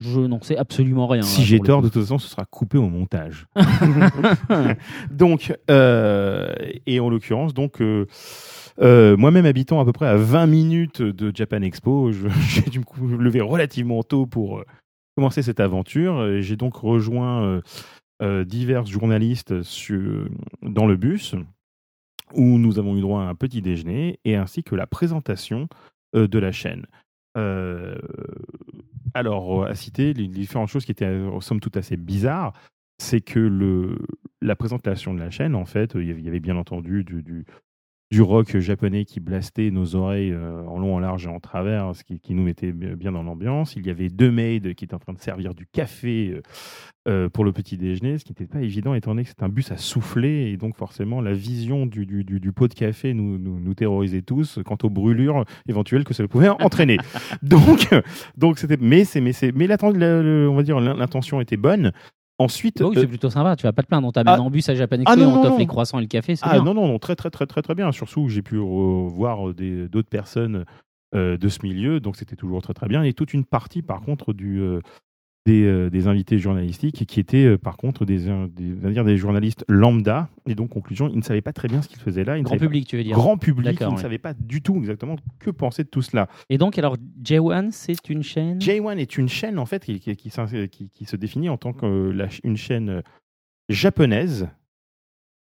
[0.00, 1.22] Je n'en sais absolument rien.
[1.22, 3.46] Si hein, j'ai tort, de toute façon, ce sera coupé au montage.
[5.10, 6.52] donc, euh,
[6.86, 8.06] et en l'occurrence, donc, euh,
[8.80, 12.12] euh, moi-même habitant à peu près à 20 minutes de Japan Expo,
[12.48, 14.64] j'ai dû me lever relativement tôt pour euh,
[15.16, 16.40] commencer cette aventure.
[16.40, 17.60] J'ai donc rejoint
[18.22, 19.54] euh, divers journalistes
[20.62, 21.34] dans le bus
[22.32, 25.68] où nous avons eu droit à un petit déjeuner et ainsi que la présentation
[26.14, 26.86] de la chaîne.
[29.14, 32.52] Alors, à citer les différentes choses qui étaient, euh, somme toute, assez bizarres,
[32.98, 33.96] c'est que
[34.42, 37.44] la présentation de la chaîne, en fait, il y avait bien entendu du, du,
[38.10, 41.96] du rock japonais qui blastait nos oreilles euh, en long, en large et en travers,
[41.96, 43.74] ce qui, nous mettait bien dans l'ambiance.
[43.76, 46.42] Il y avait deux maids qui étaient en train de servir du café euh,
[47.08, 49.48] euh, pour le petit déjeuner, ce qui n'était pas évident étant donné que c'est un
[49.48, 54.58] bus à souffler et donc forcément la vision du, pot de café nous, terrorisait tous
[54.64, 56.98] quant aux brûlures éventuelles que cela pouvait entraîner.
[57.42, 57.88] donc,
[58.58, 61.92] c'était, mais c'est, mais c'est, mais l'intention était bonne.
[62.38, 63.54] Ensuite, Oh oui, euh, c'est plutôt sympa.
[63.56, 64.08] Tu vas pas te plaindre.
[64.08, 64.42] On t'amène Ah.
[64.42, 66.34] en bus à Japan Expo Ah, non, on t'offre les croissants et le café.
[66.42, 66.64] Ah bien.
[66.64, 67.92] non, non, non, très, très, très, très, très bien.
[67.92, 70.64] Surtout, j'ai pu euh, voir des, d'autres personnes
[71.14, 73.04] euh, de ce milieu, donc c'était toujours très, très bien.
[73.04, 74.80] Et toute une partie, par contre, du, euh,
[75.46, 79.64] des, euh, des invités journalistiques qui étaient, euh, par contre, des, euh, des, dire journalistes
[79.68, 80.28] lambda.
[80.46, 82.38] Et donc, conclusion, ils ne savaient pas très bien ce qu'ils faisaient là.
[82.38, 83.16] Ils Grand public, tu veux pas- dire.
[83.16, 86.28] Grand public, ils ne savaient pas du tout exactement que penser de tout cela.
[86.48, 88.58] Et donc, alors, J1, c'est une chaîne?
[88.58, 90.14] J1 est une chaîne, en fait, qui, qui,
[90.90, 93.02] qui se définit en tant qu'une chaîne
[93.68, 94.48] japonaise,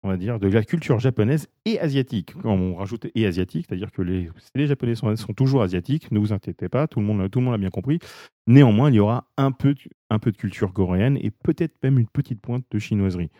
[0.06, 2.34] on va dire, de la culture japonaise et asiatique.
[2.40, 6.68] Quand on rajoute et asiatique, c'est-à-dire que les, Japonais sont, toujours asiatiques, ne vous inquiétez
[6.68, 7.98] pas, tout le monde, tout le monde bien compris.
[8.46, 9.74] Néanmoins, il y aura un peu,
[10.10, 13.30] un peu de culture coréenne et peut-être même une petite pointe de chinoiserie.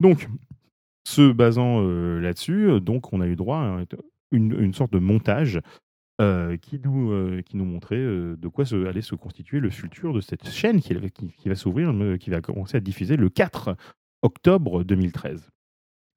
[0.00, 0.28] Donc,
[1.06, 3.84] se basant euh, là-dessus, euh, donc on a eu droit à
[4.32, 5.60] une, sorte de montage
[6.20, 10.48] euh, qui, nous, qui nous montrait de quoi allait se constituer le futur de cette
[10.50, 10.94] chaîne qui,
[11.36, 13.76] qui- va s'ouvrir, qui va commencer à diffuser le 4
[14.22, 15.48] octobre 2013.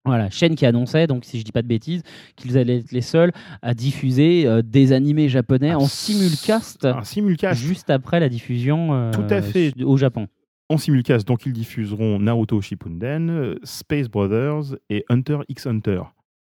[0.05, 2.03] Voilà, chaîne qui annonçait, donc si je dis pas de bêtises,
[2.35, 3.31] qu'ils allaient être les seuls
[3.62, 8.93] à diffuser euh, des animés japonais en Abs- simulcast Un simulcast juste après la diffusion
[8.93, 9.73] euh, Tout à fait.
[9.83, 10.27] au Japon.
[10.69, 16.01] en simulcast, donc ils diffuseront Naruto Shippuden, Space Brothers et Hunter x Hunter.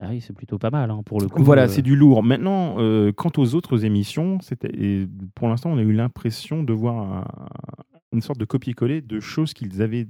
[0.00, 1.42] Ah oui, c'est plutôt pas mal hein, pour le coup.
[1.42, 2.22] Voilà, euh, c'est du lourd.
[2.22, 6.98] Maintenant, euh, quant aux autres émissions, c'était, pour l'instant, on a eu l'impression de voir
[6.98, 7.48] un-
[8.12, 10.06] une sorte de copier-coller de choses qu'ils avaient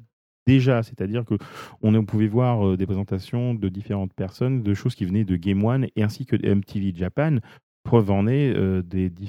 [0.49, 0.83] déjà.
[0.83, 1.35] C'est-à-dire que
[1.83, 5.63] on, pouvait voir euh, des présentations de différentes personnes, de choses qui venaient de Game
[5.65, 7.37] One et ainsi que de MTV Japan.
[7.85, 8.83] Preuve en est euh,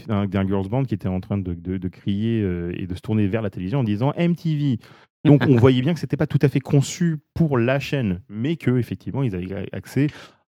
[0.08, 2.96] d'un, d'un girls band qui était en train de, de- de crier euh, et de
[2.96, 4.80] se tourner vers la télévision en disant MTV.
[5.24, 8.56] Donc on voyait bien que c'était pas tout à fait conçu pour la chaîne, mais
[8.58, 10.08] que effectivement ils avaient accès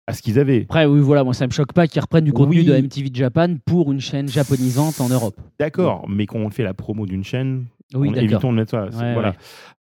[0.07, 0.63] à ce qu'ils avaient.
[0.63, 2.65] Après, oui, voilà, moi ça me choque pas qu'ils reprennent du contenu Oui.
[2.65, 5.39] de MTV Japan pour une chaîne japonisante en Europe.
[5.59, 8.23] D'accord, mais quand on fait la promo d'une chaîne, Oui, on, d'accord.
[8.23, 8.85] évitons de mettre ça.
[8.85, 9.29] Ouais, voilà.
[9.29, 9.35] ouais.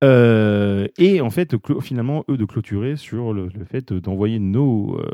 [0.05, 5.07] Euh, et en fait, finalement, eux de clôturer sur le, le fait d'envoyer nos, euh,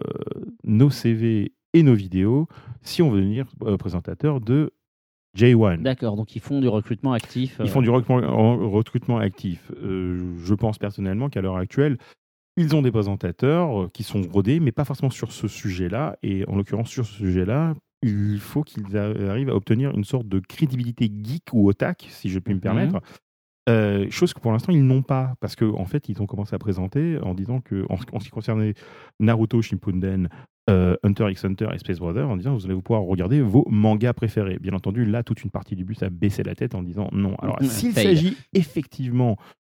[0.64, 2.48] nos CV et nos vidéos
[2.82, 4.72] si on veut devenir euh, présentateur de
[5.38, 5.80] J1.
[5.82, 7.56] D'accord, donc ils font du recrutement actif.
[7.60, 9.70] Ils euh, font du recrutement, en- recrutement actif.
[9.80, 11.96] Je pense personnellement qu'à l'heure actuelle,
[12.58, 16.18] ils ont des présentateurs qui sont rodés, mais pas forcément sur ce sujet-là.
[16.22, 20.28] Et en l'occurrence, sur ce sujet-là, il faut qu'ils a- arrivent à obtenir une sorte
[20.28, 22.62] de crédibilité geek ou otak, si je puis me Mhm.
[22.62, 23.00] permettre.
[23.68, 26.52] Euh, chose que pour l'instant ils n'ont pas parce qu'en en fait ils ont commencé
[26.52, 28.74] à présenter en disant que en, ce- en ce qui concernait
[29.20, 30.28] Naruto Shippuden,
[30.68, 34.14] euh, Hunter x Hunter et Space Brother en disant vous allez pouvoir regarder vos mangas
[34.14, 34.58] préférés.
[34.58, 37.36] Bien entendu là toute une partie du bus a baissé la tête en disant non.
[37.36, 39.36] Alors s'il s'agit effectivement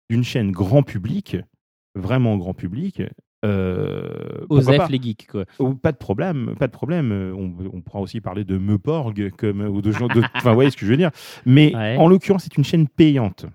[0.10, 1.38] d'une chaîne grand public,
[1.94, 3.04] vraiment grand public.
[3.44, 5.46] Euh, Osef pas les geeks, quoi.
[5.82, 7.12] Pas de problème, pas de problème.
[7.12, 10.22] Euh, On, on pourra aussi parler de Meuporg comme ou de gens de.
[10.36, 11.12] Enfin, vous voyez ce que je veux dire.
[11.46, 11.98] Mais Ouais.
[11.98, 13.46] en l'occurrence, c'est une chaîne payante.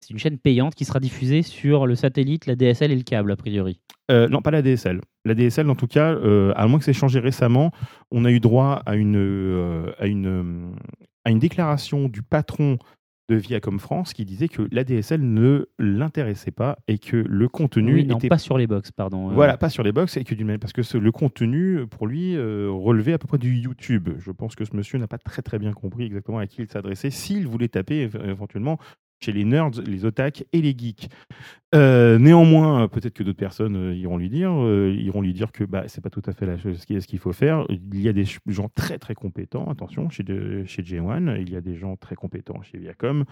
[0.00, 3.32] C'est une chaîne payante qui sera diffusée sur le satellite, la DSL et le câble,
[3.32, 3.80] a priori.
[4.10, 5.00] Euh, non, pas la DSL.
[5.24, 7.72] La DSL, en tout cas, euh, à moins que c'est changé récemment,
[8.12, 10.70] on a eu droit à une, euh, à une, euh,
[11.24, 12.78] à une déclaration du patron
[13.28, 17.94] de Viacom France qui disait que la DSL ne l'intéressait pas et que le contenu
[17.94, 19.30] oui, non, était pas sur les box, pardon.
[19.30, 22.06] euh, Voilà, pas sur les box, et que d'une parce que ce- le contenu, pour
[22.06, 24.08] lui, euh, relevait à peu près du YouTube.
[24.18, 26.68] Je pense que ce monsieur n'a pas très très bien compris exactement à qui il
[26.68, 28.78] s'adressait, s'il voulait taper éve- éventuellement
[29.20, 31.08] chez les nerds, les otaques et les geeks.
[31.74, 35.64] Euh, néanmoins, peut-être que d'autres personnes euh, iront lui dire, euh, iront lui dire que
[35.64, 37.66] bah, c'est pas tout à fait la chose, ce qu'il ce qu'il faut faire.
[37.68, 41.56] Il y a des gens très très compétents, attention, chez, de- chez J1, il y
[41.56, 43.24] a des gens très compétents chez Viacom.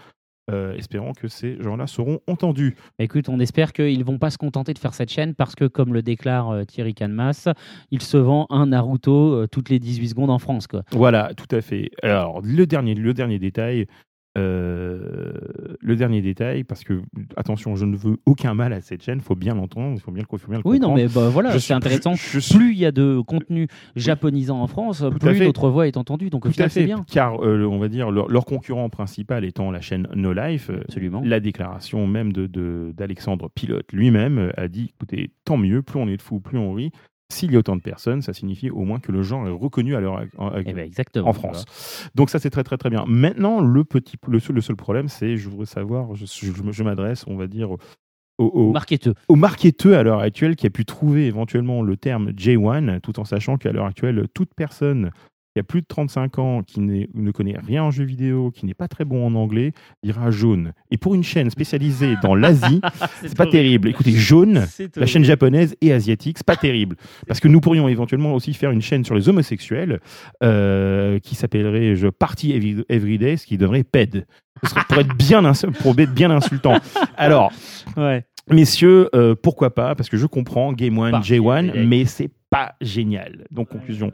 [0.77, 2.75] Espérons que ces gens-là seront entendus.
[2.99, 5.91] Écoute, on espère qu'ils vont pas se contenter de faire cette chaîne parce que, comme
[5.91, 7.47] le déclare Thierry Canmas,
[7.89, 10.67] il se vend un Naruto toutes les 18 secondes en France.
[10.67, 10.83] Quoi.
[10.91, 11.89] Voilà, tout à fait.
[12.03, 13.87] Alors, le dernier, le dernier détail,
[14.37, 15.31] euh,
[15.79, 17.01] le dernier détail, parce que,
[17.35, 20.11] attention, je ne veux aucun mal à cette chaîne, il faut bien l'entendre, il faut
[20.11, 22.13] bien, le- le Oui, non, mais bah, voilà, c'est intéressant.
[22.15, 25.87] je- je suis- Plus il y a de contenu japonisant en France, plus notre voix
[25.87, 26.29] est entendue.
[26.29, 27.05] Donc, Tout à fait, bien.
[27.09, 30.81] car euh, on va dire leur, leur concurrent principal étant la chaîne No Life, euh,
[30.81, 31.21] Absolument.
[31.25, 36.07] la déclaration même de- de- d'Alexandre Pilote lui-même a dit écoutez, tant mieux, plus on
[36.07, 36.91] est de fous, plus on rit.
[37.33, 39.95] S'il y a autant de personnes, ça signifie au moins que le genre est reconnu
[39.95, 40.91] à l'heure en- Eh ben,
[41.27, 41.65] en France.
[42.13, 43.03] Donc ça c'est très très très bien.
[43.07, 46.83] Maintenant le petit le seul, le seul problème c'est je voudrais savoir je, je- je
[46.83, 47.77] m'adresse on va dire au,
[48.37, 49.13] au, Marketeux.
[49.29, 53.23] au marketeur à l'heure actuelle qui a pu trouver éventuellement le terme J1 tout en
[53.25, 55.09] sachant qu'à l'heure actuelle toute personne
[55.55, 58.73] qui a plus de 35 ans, qui ne connaît rien en jeu vidéo, qui n'est
[58.73, 59.71] pas très bon en anglais,
[60.03, 60.73] dira jaune.
[60.91, 62.81] Et pour une chaîne spécialisée dans l'Asie,
[63.21, 63.87] c'est pas terrible.
[63.87, 64.65] Écoutez, jaune,
[64.97, 66.97] la chaîne japonaise et asiatique, c'est pas terrible.
[67.25, 70.01] Parce que nous pourrions éventuellement aussi faire une chaîne sur les homosexuels
[70.43, 74.25] euh, qui s'appellerait je, Party Every- Everyday, ce qui donnerait PED.
[74.63, 75.41] Ce serait pour être bien,
[75.81, 76.79] pour être bien insultant.
[77.15, 77.53] Alors,
[77.95, 78.25] Ouais.
[78.49, 79.95] messieurs, euh, pourquoi pas?
[79.95, 81.85] Parce que je comprends Game One, Party J1, Everyday.
[81.85, 83.45] mais c'est pas génial.
[83.51, 84.11] Donc, conclusion,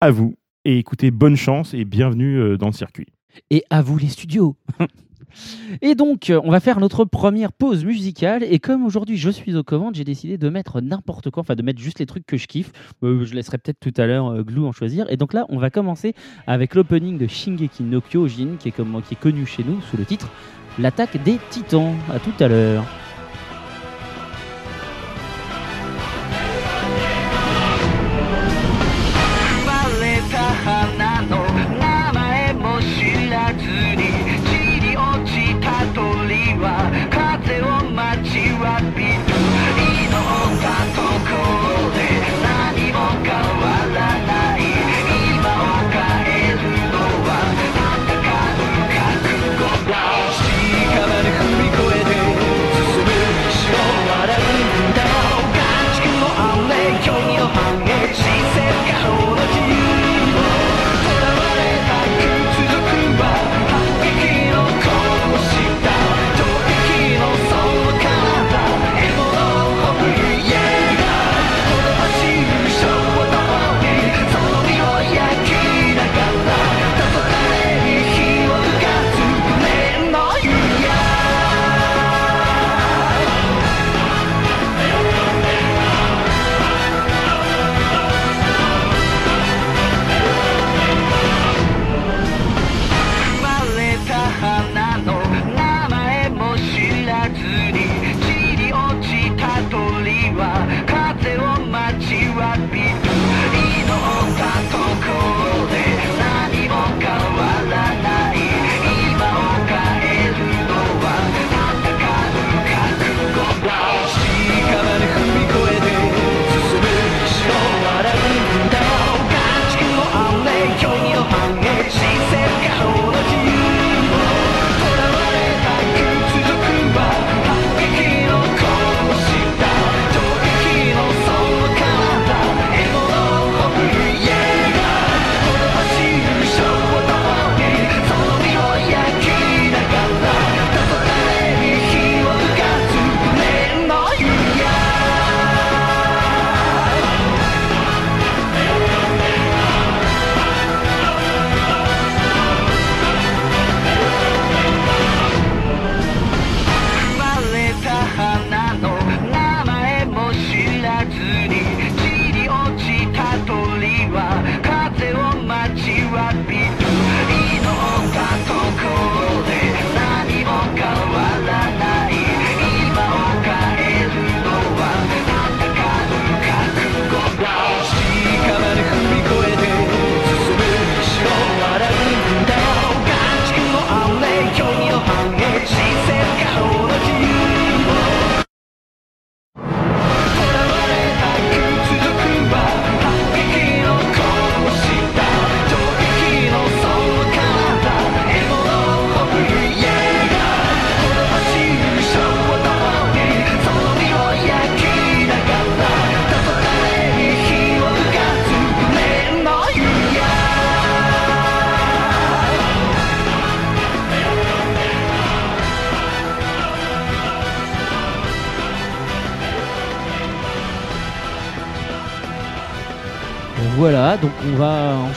[0.00, 0.34] à vous.
[0.64, 3.08] Et écoutez, bonne chance et bienvenue euh, dans le circuit.
[3.50, 4.56] Et à vous les studios.
[5.80, 8.44] Et donc, euh, on va faire notre première pause musicale.
[8.44, 11.62] Et comme aujourd'hui je suis aux commandes, j'ai décidé de mettre n'importe quoi, enfin de
[11.62, 12.70] mettre juste les trucs que je kiffe.
[13.02, 15.10] Euh, je laisserai peut-être tout à l'heure Glou en choisir.
[15.10, 16.14] Et donc là, on va commencer
[16.46, 19.96] avec l'opening de Shingeki no Kyojin, qui est, comme, qui est connu chez nous sous
[19.96, 20.30] le titre
[20.78, 21.94] L'attaque des titans.
[22.08, 22.84] À tout à l'heure.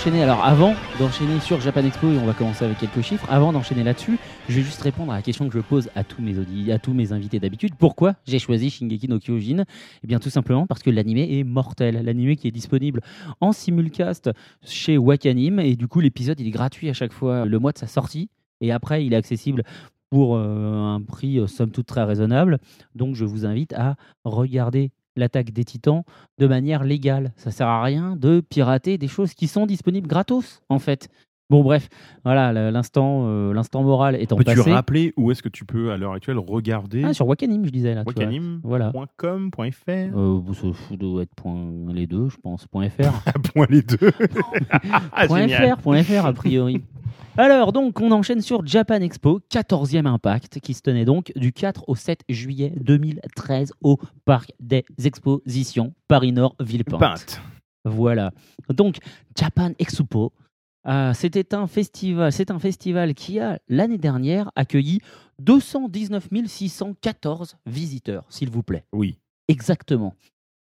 [0.06, 3.84] Alors avant d'enchaîner sur Japan Expo et on va commencer avec quelques chiffres, avant d'enchaîner
[3.84, 6.72] là-dessus, je vais juste répondre à la question que je pose à tous mes audi-
[6.72, 7.74] à tous mes invités d'habitude.
[7.78, 9.66] Pourquoi j'ai choisi Shingeki no Kyojin?
[10.04, 12.02] Eh bien tout simplement parce que l'animé est mortel.
[12.06, 13.02] L'animé qui est disponible
[13.42, 14.30] en simulcast
[14.64, 17.88] chez Wakanim et du coup l'épisode est gratuit à chaque fois le mois de sa
[17.88, 18.30] sortie
[18.62, 19.64] et après il est accessible
[20.12, 22.60] pour euh, un prix euh, somme toute très raisonnable.
[22.94, 26.04] Donc je vous invite à regarder l'attaque des titans
[26.40, 27.32] de manière légale.
[27.38, 31.10] Ça sert à rien de pirater des choses qui sont disponibles gratos, en fait.
[31.52, 31.90] Bon, bref,
[32.24, 34.74] voilà, l'instant, euh, l'instant moral étant Peux-tu passé.
[34.74, 37.94] rappeler où est-ce que tu peux à l'heure actuelle regarder Ah, sur Wakanim, je disais
[37.94, 38.02] là.
[38.04, 38.14] vois.
[38.64, 38.92] Voilà.
[38.96, 40.42] wakanim.com.fr Euh,
[40.90, 42.66] ça doit être point, les deux, je pense.
[42.66, 43.12] Point .fr.
[43.54, 43.98] Point les deux.
[45.12, 46.84] Ah, .fr, a priori.
[47.38, 51.90] Alors, donc, on enchaîne sur Japan Expo, 14e impact, qui se tenait donc du 4
[51.90, 56.98] au 7 juillet 2013 au Parc des Expositions Paris-Nord Villepinte.
[56.98, 57.42] Peinte.
[57.84, 58.32] Voilà.
[58.70, 59.00] Donc,
[59.38, 60.32] Japan Expo,
[60.88, 65.02] euh, c'était un festival, c'est un festival qui a l'année dernière accueilli
[65.40, 68.86] 219 614 visiteurs, s'il vous plaît.
[68.94, 69.18] Oui.
[69.50, 70.16] Exactement.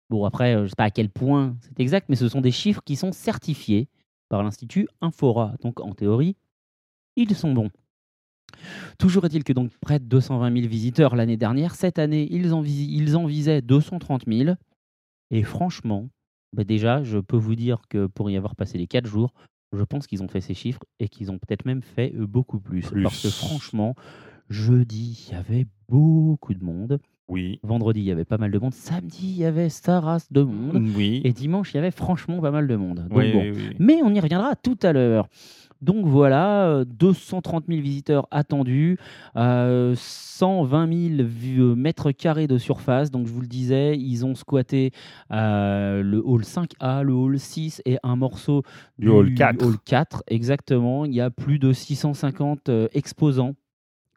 [0.09, 2.41] Bon, après, euh, je ne sais pas à quel point c'est exact, mais ce sont
[2.41, 3.89] des chiffres qui sont certifiés
[4.31, 5.53] par l'Institut Infora.
[5.61, 6.35] Donc, en théorie,
[7.16, 7.70] ils sont bons.
[8.98, 11.75] Toujours est-il que donc près de 220 000 visiteurs l'année dernière.
[11.75, 14.55] Cette année, ils en, visi- ils en visaient 230 000.
[15.31, 16.09] Et franchement,
[16.55, 19.33] bah déjà, je peux vous dire que pour y avoir passé les 4 jours,
[19.75, 22.83] je pense qu'ils ont fait ces chiffres et qu'ils ont peut-être même fait beaucoup plus.
[22.83, 23.03] Plus.
[23.03, 23.94] Parce que franchement,
[24.51, 26.98] jeudi, il y avait beaucoup de monde.
[27.29, 27.59] Oui.
[27.62, 28.75] Vendredi, il y avait pas mal de monde.
[28.75, 30.77] Samedi, il y avait sa race de monde.
[30.94, 31.22] Oui.
[31.25, 33.07] Et dimanche, il y avait franchement pas mal de monde.
[33.09, 33.40] Donc Oui, bon.
[33.40, 33.77] oui, oui.
[33.79, 35.29] Mais on y reviendra tout à l'heure.
[35.83, 38.99] Donc voilà, euh, 230 000 visiteurs attendus,
[39.37, 43.11] euh, 120 000 vu- euh, mètres carrés de surface.
[43.11, 44.92] Donc je vous le disais, ils ont squatté
[45.33, 48.62] euh, le hall 5A, le hall 6 et un morceau
[48.99, 49.62] Du hall 4.
[49.66, 51.05] hall 4, exactement.
[51.05, 53.55] Il y a plus de 650 euh, exposants.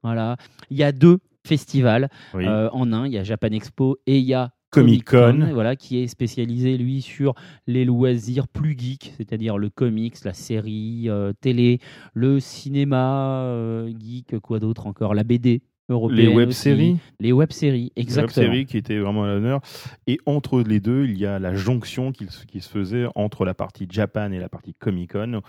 [0.03, 0.37] Voilà.
[0.69, 2.45] Il y a deux festivals Oui.
[2.47, 3.07] euh, en un.
[3.07, 4.51] Il y a Japan Expo et il y a
[4.81, 5.49] Comic-Con.
[5.53, 7.33] voilà, qui est spécialisé lui sur
[7.67, 11.79] les loisirs plus geeks, c'est-à-dire le comics, la série euh, télé,
[12.13, 16.97] le cinéma euh, geek, quoi d'autre encore, la BD européenne, les web-séries.
[17.19, 18.45] les web-séries, Les exactement.
[18.47, 19.61] web-séries qui étaient vraiment à l'honneur.
[20.07, 23.45] Et entre les deux, il y a la jonction qui, se- qui se faisait entre
[23.45, 25.41] la partie Japan et la partie Comic-Con,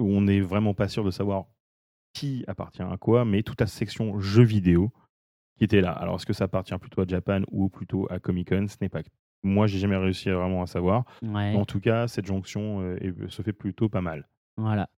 [0.00, 1.44] où on n'est vraiment pas sûr de savoir
[2.14, 4.90] qui appartient à quoi, mais toute la section jeux vidéo
[5.58, 5.90] qui était là.
[5.92, 9.00] Alors, est-ce que ça appartient plutôt à Japan ou plutôt à Comic-Con Ce n'est pas.
[9.42, 11.04] Moi, j'ai jamais réussi vraiment à savoir.
[11.22, 14.28] Ouais, En tout cas, cette jonction euh, est- se fait plutôt pas mal.
[14.56, 14.88] voilà.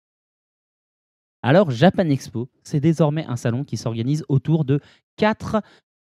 [1.42, 4.80] Alors, Japan Expo, c'est désormais un salon qui s'organise autour de
[5.16, 5.62] quatre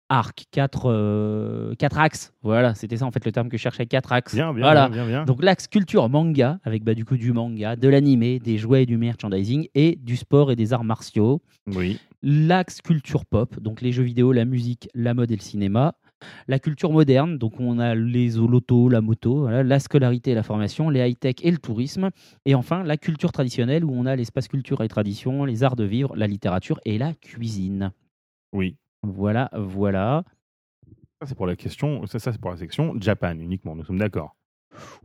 [0.10, 2.34] arcs, quatre, euh, quatre axes.
[2.42, 4.34] Voilà, c'était ça en fait le terme que je cherchais, quatre axes.
[4.34, 4.88] Bien, bien, Voilà.
[4.90, 5.26] bien, bien, bien.
[5.26, 8.86] Donc l'axe culture manga, avec bah, du coup du manga, de l'animé, des jouets et
[8.88, 11.42] du merchandising, et du sport et des arts martiaux.
[11.68, 15.96] oui, L'axe culture pop, donc les jeux vidéo, la musique, la mode et le cinéma.
[16.48, 20.42] La culture moderne, donc on a les l'auto, la moto, voilà, la scolarité et la
[20.42, 22.10] formation, les high-tech et le tourisme.
[22.46, 25.84] Et enfin, la culture traditionnelle, où on a l'espace culture et tradition, les arts de
[25.84, 27.92] vivre, la littérature et la cuisine.
[28.54, 28.76] oui.
[29.04, 30.24] Voilà, voilà.
[31.22, 32.06] Ça, c'est pour la question.
[32.08, 33.76] Ça, ça c'est pour la section Japan uniquement.
[33.76, 34.36] Nous sommes d'accord.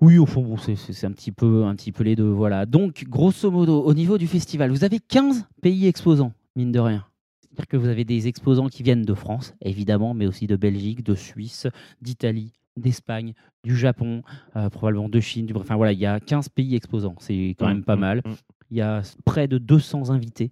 [0.01, 2.31] Oui, au fond, bon, c'est- c'est c'est un petit, peu, un petit peu les deux.
[2.31, 2.65] Voilà.
[2.65, 7.05] Donc, grosso modo, au niveau du festival, vous avez 15 pays exposants, mine de rien.
[7.41, 11.03] C'est-à-dire que vous avez des exposants qui viennent de France, évidemment, mais aussi de Belgique,
[11.05, 11.67] de Suisse,
[12.01, 13.35] d'Italie, d'Espagne,
[13.65, 14.23] du Japon,
[14.57, 15.45] euh, probablement de Chine.
[15.47, 15.55] Du...
[15.55, 17.15] Enfin voilà, il y a 15 pays exposants.
[17.19, 18.23] C'est quand même pas Mm, mal.
[18.25, 18.31] mm.
[18.71, 20.51] Il y a près de 200 invités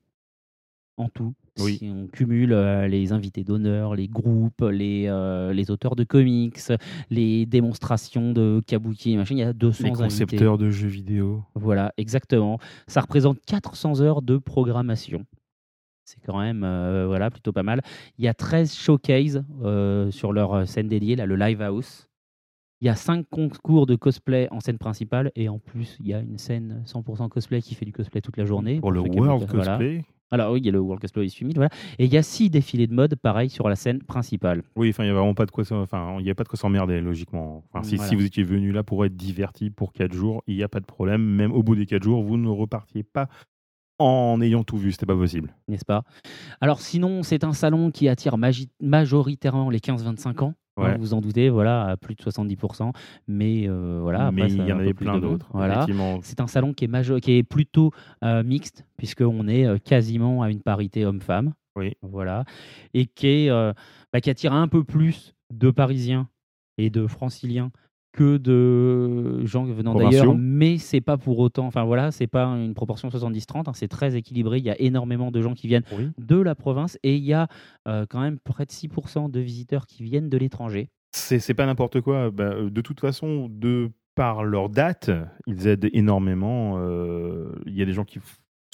[0.98, 1.32] en tout.
[1.58, 1.78] Oui.
[1.78, 6.58] Si on cumule euh, les invités d'honneur, les groupes, les, euh, les auteurs de comics,
[7.08, 10.02] les démonstrations de kabuki, machin, il y a 200 Les invités.
[10.04, 11.42] concepteurs de jeux vidéo.
[11.54, 12.58] Voilà, exactement.
[12.86, 15.24] Ça représente 400 heures de programmation.
[16.10, 17.82] C'est quand même euh, voilà, plutôt pas mal.
[18.18, 22.08] Il y a 13 showcases euh, sur leur euh, scène dédiée, là, le Live House.
[22.80, 26.14] Il y a 5 concours de cosplay en scène principale et en plus, il y
[26.14, 28.80] a une scène 100% cosplay qui fait du cosplay toute la journée.
[28.80, 29.76] Pour le World voilà.
[29.76, 30.04] Cosplay.
[30.32, 31.70] Alors oui, il y a le World Cosplay Summit, voilà.
[31.98, 34.62] Et il y a 6 défilés de mode, pareil, sur la scène principale.
[34.76, 36.48] Oui, enfin, il n'y a vraiment pas de quoi, enfin, il y a pas de
[36.48, 37.64] quoi s'emmerder, logiquement.
[37.68, 38.08] Enfin, si, Voilà.
[38.08, 40.80] si vous étiez venu là pour être diverti pour 4 jours, il n'y a pas
[40.80, 41.22] de problème.
[41.22, 43.28] Même au bout des 4 jours, vous ne repartiez pas
[44.00, 44.92] en ayant tout vu.
[44.92, 45.54] C'était pas possible.
[45.68, 46.02] n'est-ce pas?
[46.60, 48.36] Alors sinon, c'est un salon qui attire
[48.80, 50.54] majoritairement les 15-25 ans.
[50.76, 50.96] hein, Ouais.
[50.96, 52.92] vous en doutez, voilà, à plus de 70%.
[53.28, 55.48] Mais euh, voilà, Mais il y a en avait plein d'autres.
[55.52, 55.84] Voilà.
[56.22, 57.92] C'est un salon qui est, majo- qui est plutôt
[58.24, 61.52] euh, mixte, puisqu'on est euh, quasiment à une parité homme-femme.
[61.76, 61.94] Oui.
[62.02, 62.44] Voilà.
[62.94, 63.50] Et qui, est,
[64.12, 66.28] bah, qui attire un peu plus de Parisiens
[66.78, 67.70] et de Franciliens
[68.12, 71.66] que de gens venant d'ailleurs, mais c'est pas pour autant.
[71.66, 74.58] Enfin voilà, c'est pas une proportion 70-30, hein, c'est très équilibré.
[74.58, 76.10] Il y a énormément de gens qui viennent Oui.
[76.18, 77.46] de la province et il y a
[77.88, 80.88] euh, quand même près de 6% de visiteurs qui viennent de l'étranger.
[81.12, 82.30] C'est pas n'importe quoi.
[82.30, 85.10] Bah, euh, de toute façon, de par leur date,
[85.46, 86.74] ils aident énormément.
[86.78, 88.18] euh, Il y a des gens qui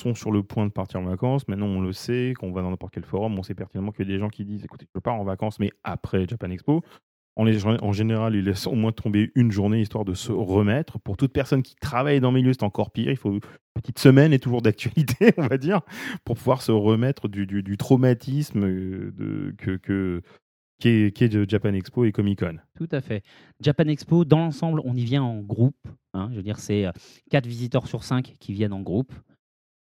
[0.00, 1.46] sont sur le point de partir en vacances.
[1.48, 4.12] Maintenant, on le sait, qu'on va dans n'importe quel forum, on sait pertinemment qu'il y
[4.12, 6.82] a des gens qui disent écoutez, je pars en vacances, mais après Japan Expo.
[7.36, 10.98] En, général, ils laissent au moins tomber une journée histoire de se remettre.
[11.00, 13.10] Pour toute personne qui travaille dans le milieu, c'est encore pire.
[13.10, 13.40] Il faut une
[13.74, 15.82] petite semaine et toujours d'actualité, on va dire,
[16.24, 20.22] pour pouvoir se remettre du, traumatisme euh, de, que,
[20.78, 22.56] qu'est qu'est de Japan Expo et Comic Con.
[22.74, 23.22] Tout à fait.
[23.60, 25.76] Japan Expo, dans l'ensemble, on y vient en groupe.
[26.14, 26.28] hein.
[26.30, 26.86] je veux dire, c'est
[27.30, 29.12] 4 visiteurs sur 5 qui viennent en groupe.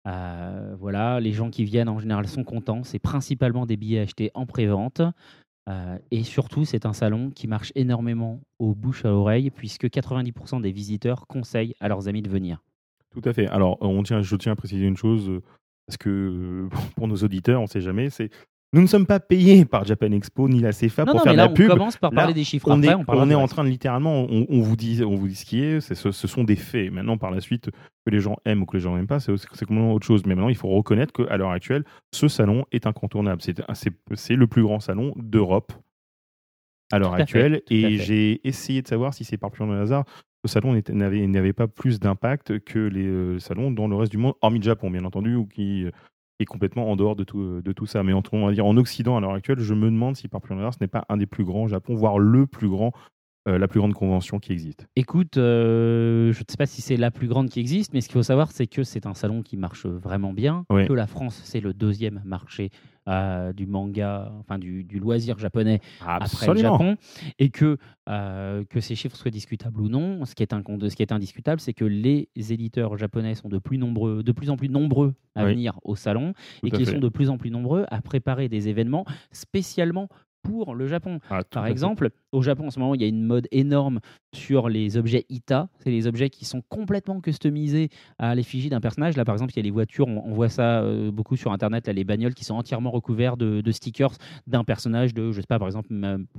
[0.06, 2.82] Euh, voilà, les gens qui viennent en général sont contents.
[2.84, 5.02] C'est principalement des billets achetés en pré-vente.
[5.68, 10.60] Euh, et surtout, c'est un salon qui marche énormément au bouche à oreille, puisque 90%
[10.60, 12.62] des visiteurs conseillent à leurs amis de venir.
[13.10, 13.46] Tout à fait.
[13.46, 15.42] Alors, on tient, je tiens à préciser une chose, euh,
[15.86, 18.30] parce que euh, pour nos auditeurs, on ne sait jamais, c'est
[18.74, 21.32] nous ne sommes pas payés par Japan Expo ni la CFA non, pour non, faire
[21.32, 21.68] mais de la on pub.
[21.70, 22.68] commence par Là, parler des chiffres.
[22.68, 25.14] on Après, est, on, on est en train de littéralement, on, on vous dit, on
[25.14, 26.92] vous dit ce qui est, c'est ce, ce sont des faits.
[26.92, 29.32] Maintenant, par la suite, que les gens aiment ou que les gens n'aiment pas, c'est
[29.46, 30.26] complètement autre chose.
[30.26, 33.40] Mais maintenant, il faut reconnaître qu'à l'heure actuelle, ce salon est incontournable.
[33.72, 35.72] C'est le plus grand salon d'Europe
[36.92, 37.62] à l'heure fait, actuelle.
[37.70, 40.04] Et j'ai essayé de savoir si c'est par pur hasard.
[40.44, 44.34] Ce salon n'avait pas plus d'impact que les euh, salons dans le reste du monde,
[44.42, 45.86] hormis le Japon, bien entendu, ou qui
[46.40, 48.02] est complètement en dehors de tout, de tout ça.
[48.02, 50.40] Mais en, on va dire, en Occident, à l'heure actuelle, je me demande si par
[50.40, 52.92] pur hasard, ce n'est pas un des plus grands au Japon, voire le plus grand,
[53.48, 54.86] euh, la plus grande convention qui existe.
[54.96, 58.08] Écoute, euh, je ne sais pas si c'est la plus grande qui existe, mais ce
[58.08, 61.40] qu'il faut savoir, c'est que c'est un salon qui marche vraiment bien, que la France,
[61.44, 62.70] c'est le deuxième marché
[63.08, 66.96] euh, du manga, enfin du, du loisir japonais après le Japon,
[67.38, 67.76] et que,
[68.08, 71.12] euh, que ces chiffres soient discutables ou non, ce qui est, incon- ce qui est
[71.12, 75.14] indiscutable, c'est que les éditeurs japonais sont de plus, nombreux, de plus en plus nombreux
[75.34, 75.50] à Oui.
[75.50, 78.68] venir au salon, Tout et qu'ils sont de plus en plus nombreux à préparer des
[78.68, 80.08] événements spécialement
[80.42, 81.20] pour le Japon.
[81.30, 81.70] Ah, Par fait.
[81.70, 84.00] exemple, au Japon en ce moment, il y a une mode énorme
[84.36, 85.68] sur les objets ITA.
[85.78, 89.16] C'est les objets qui sont complètement customisés à l'effigie d'un personnage.
[89.16, 91.52] Là, par exemple, il y a les voitures, on, on voit ça euh, beaucoup sur
[91.52, 94.12] Internet, là, les bagnoles qui sont entièrement recouverts de, de stickers
[94.46, 95.88] d'un personnage de, je sais pas, par exemple,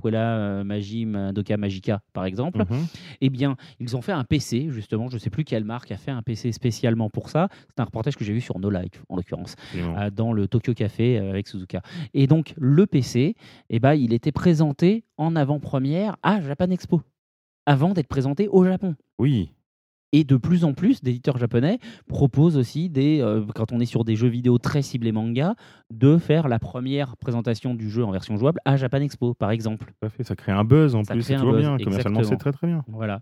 [0.01, 2.59] Puella euh, Magi Madoka Magica, par exemple.
[2.59, 2.85] Mhm.
[3.21, 5.97] Eh bien, ils ont fait un PC, justement, je ne sais plus quelle marque a
[5.97, 7.49] fait un PC spécialement pour ça.
[7.69, 10.73] C'est un reportage que j'ai vu sur No Life, en l'occurrence euh, dans le Tokyo
[10.73, 11.81] Café avec Suzuka.
[12.13, 13.35] Et donc, le PC,
[13.69, 17.01] eh ben, il était présenté en avant-première à Japan Expo,
[17.65, 18.95] avant d'être présenté au Japon.
[19.19, 19.51] Oui,
[20.13, 24.05] Et de plus en plus d'éditeurs japonais proposent aussi, des, euh, quand on est sur
[24.05, 25.55] des jeux vidéo très ciblés manga,
[25.91, 29.87] de faire la première présentation du jeu en version jouable à Japan Expo, par exemple.
[29.87, 30.23] tout à fait.
[30.23, 31.77] Ça crée un buzz en Ça plus, c'est toujours buzz, bien.
[31.77, 32.83] Commercialement, c'est très très bien.
[32.87, 33.21] Voilà.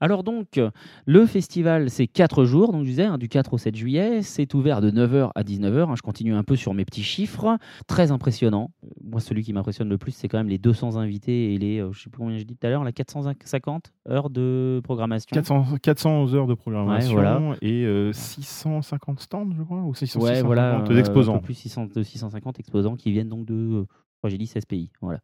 [0.00, 0.60] Alors donc,
[1.06, 4.22] le festival, c'est 4 jours, donc je disais, hein, du 4 au 7 juillet.
[4.22, 5.90] C'est ouvert de 9h à 19h.
[5.90, 7.58] hein, je continue un peu sur mes petits chiffres.
[7.86, 8.70] Très impressionnant.
[9.04, 11.92] Moi, celui qui m'impressionne le plus, c'est quand même les 200 invités et les, euh,
[11.92, 15.34] je sais plus combien j'ai dit tout à l'heure, la 450 heures de programmation.
[15.34, 17.56] 400, 400 heures de programmation Ouais, voilà.
[17.62, 20.72] et euh, 650 stands, je crois, ou 600, Ouais, voilà.
[20.80, 21.34] 650 euh, exposants.
[21.34, 23.84] Un peu plus 600, de 650 exposants qui viennent donc de, euh,
[24.24, 24.90] je j'ai dit 16 pays.
[25.00, 25.20] Voilà.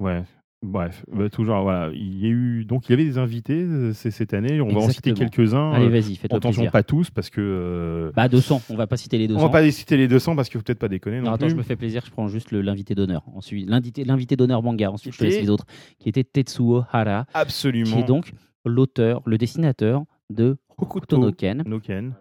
[0.00, 0.22] Ouais.
[0.62, 1.90] Bref, bah, toujours, voilà.
[1.94, 4.60] Il y a eu, donc il y avait des invités euh, c'est- cette année.
[4.60, 5.30] On va en citer Exactement.
[5.30, 5.72] quelques-uns.
[5.72, 6.72] Allez, euh, vas-y, fais-toi Attention, plaisir.
[6.72, 7.40] pas tous, parce que.
[7.40, 9.40] euh, Bah 200, on va pas citer les 200.
[9.40, 11.16] on va pas les citer les 200 parce qu'il faut peut-être pas déconner.
[11.20, 11.52] Non, Non, attends, plus.
[11.52, 13.22] je me fais plaisir, je prends juste le- l'invité d'honneur.
[13.34, 14.90] Ensuite, l'invité, l'invité d'honneur manga.
[14.90, 15.64] Ensuite, je te Qui laisse les autres.
[15.98, 17.96] Qui était Tetsuo Hara, Absolument.
[17.96, 18.32] qui est donc
[18.66, 21.62] l'auteur, le dessinateur de Hokuto no Ken.
[21.66, 22.14] no Ken.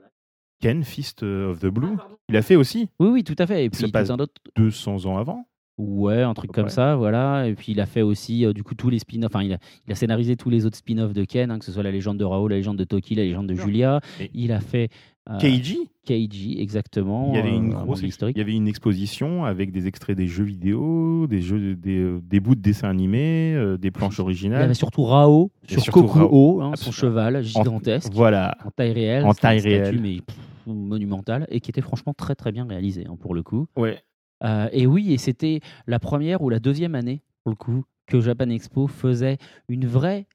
[0.61, 1.97] Ken, Fist of the Blue.
[2.29, 3.65] Il a fait aussi Oui, oui, tout à fait.
[3.65, 4.33] Et puis passe tout un autre.
[4.55, 5.45] 200 ans avant.
[5.81, 6.73] Ouais, un truc comme près.
[6.73, 7.47] ça, voilà.
[7.47, 9.31] Et puis il a fait aussi, euh, du coup, tous les spin-offs.
[9.33, 9.57] Enfin, il a,
[9.87, 12.17] il a scénarisé tous les autres spin-offs de Ken, hein, que ce soit la légende
[12.17, 13.55] de Rao, la légende de Toki, la légende de.
[13.55, 14.01] Julia.
[14.33, 14.89] Il a fait
[15.29, 15.89] euh, Keiji.
[16.05, 17.29] Keiji, exactement.
[17.33, 18.35] Il y avait une euh, un grosse historique.
[18.35, 22.19] il y avait une exposition avec des extraits des jeux vidéo, des jeux, des, euh,
[22.23, 24.63] des bouts de dessins animés, des planches Il y originales.
[24.63, 28.11] avait surtout Rao sur Kokuo, hein, son cheval gigantesque.
[28.13, 28.57] Voilà.
[28.65, 29.99] en taille réelle, En une taille statue, réelle.
[30.01, 30.35] mais pff,
[30.67, 33.67] monumentale et qui était franchement très très bien réalisée hein, pour le coup.
[33.77, 33.99] Ouais.
[34.43, 38.19] Euh, et oui, et c'était la première ou la deuxième année pour le coup que
[38.21, 39.37] Japan Expo faisait
[39.67, 40.27] une vraie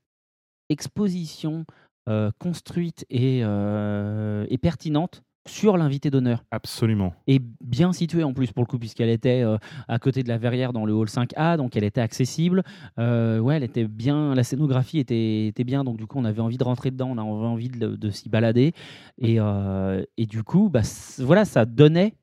[0.68, 1.64] exposition
[2.09, 6.42] euh, construite et, euh, et pertinente sur l'invité d'honneur.
[6.50, 7.12] Absolument.
[7.26, 10.38] et bien située en plus pour le coup puisqu'elle était euh, à côté de la
[10.38, 12.62] verrière dans le hall 5A donc elle était accessible.
[12.98, 16.40] Euh, ouais elle était bien la scénographie était, était bien donc du coup on avait
[16.40, 18.72] envie de rentrer dedans on avait envie de, de s'y balader.
[19.18, 20.82] Et, euh, et du coup bah,
[21.18, 22.14] voilà ça donnait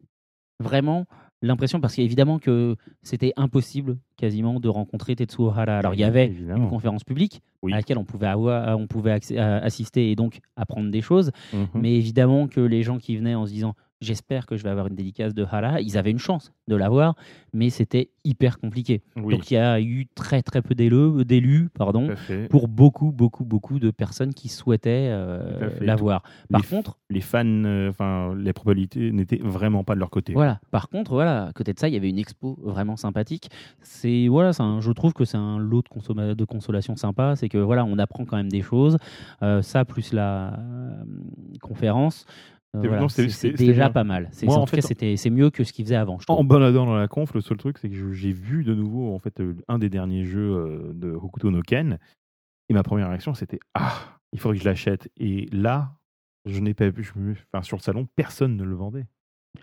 [0.60, 1.06] vraiment
[1.42, 5.78] l'impression, parce qu'évidemment que c'était impossible quasiment de rencontrer Tetsuo Hara.
[5.78, 7.74] Alors il y avait une conférence publique Oui.
[7.74, 11.68] à laquelle on pouvait, avoir, on pouvait à- assister et donc apprendre des choses, Mhm.
[11.76, 14.88] mais évidemment que les gens qui venaient en se disant j'espère que je vais avoir
[14.88, 17.16] une dédicace de Hara, ils avaient une chance de l'avoir,
[17.54, 19.02] mais c'était hyper compliqué.
[19.16, 22.10] Oui, Donc il y a eu très très peu d'élus, pardon,
[22.50, 26.24] pour beaucoup beaucoup beaucoup de personnes qui souhaitaient euh, l'avoir.
[26.50, 30.34] Par Les contre, Les fans, euh, enfin, les probabilités n'étaient vraiment pas de leur côté.
[30.34, 30.60] Voilà.
[30.72, 33.50] Par contre, voilà, à côté de ça, il y avait une expo vraiment sympathique.
[33.82, 37.36] C'est voilà, un- je trouve que c'est un lot de, de consolation sympa.
[37.36, 38.98] C'est que voilà, on apprend quand même des choses.
[39.44, 40.60] Euh, ça plus la
[41.62, 42.26] conférence.
[42.76, 44.30] Euh, C'est- voilà, déjà pas mal.
[44.32, 46.20] C'est Moi, en en tout cas, fait, c'était c'est mieux que ce qu'ils faisaient avant.
[46.20, 46.26] Je.
[46.30, 49.20] En baladant dans la conf, le seul truc, c'est que j'ai vu de nouveau en
[49.20, 52.00] fait euh, un des derniers jeux euh, de Hokuto no Ken,
[52.70, 53.94] et ma première réaction c'était ah,
[54.34, 55.10] il faudrait que je l'achète.
[55.18, 55.94] Et là,
[56.46, 57.12] je n'ai pas vu,
[57.54, 59.06] enfin sur le salon, personne ne le vendait.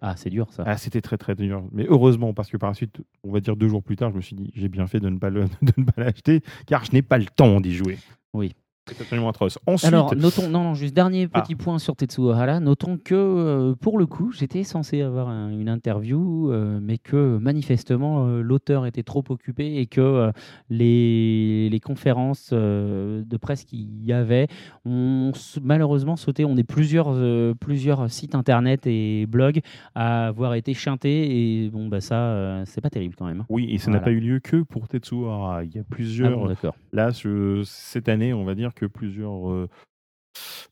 [0.02, 0.64] Ah, c'est dur ça.
[0.66, 1.64] Ah, c'était très très dur.
[1.72, 4.16] Mais heureusement, parce que par la suite, on va dire deux jours plus tard, je
[4.16, 6.84] me suis dit j'ai bien fait de ne pas le- de ne pas l'acheter, car
[6.84, 7.96] je n'ai pas le temps d'y jouer.
[8.34, 8.54] Oui.
[8.88, 9.58] C'est absolument atroce.
[9.66, 11.40] Ensuite, Alors, notons, non, non, juste dernier Ah.
[11.42, 12.60] petit point sur Tetsuo Hara.
[12.60, 17.38] Notons que, euh, pour le coup, j'étais censé avoir un- une interview, euh, mais que
[17.38, 20.30] manifestement, euh, l'auteur était trop occupé et que
[20.70, 24.46] les, les conférences de presse qu'il y avait
[24.84, 25.32] ont
[25.62, 26.44] malheureusement sauté.
[26.44, 27.14] On est plusieurs,
[27.60, 29.60] plusieurs sites internet et blogs
[29.94, 33.44] à avoir été chantés et bon, bah ça, c'est pas terrible quand même.
[33.48, 35.64] oui, et ça n'a pas eu lieu que pour Tetsuo Hara.
[35.64, 36.74] Il y a Ah plusieurs bon, d'accord.
[36.92, 39.68] Là, ce- cette année, on va dire que plusieurs, euh,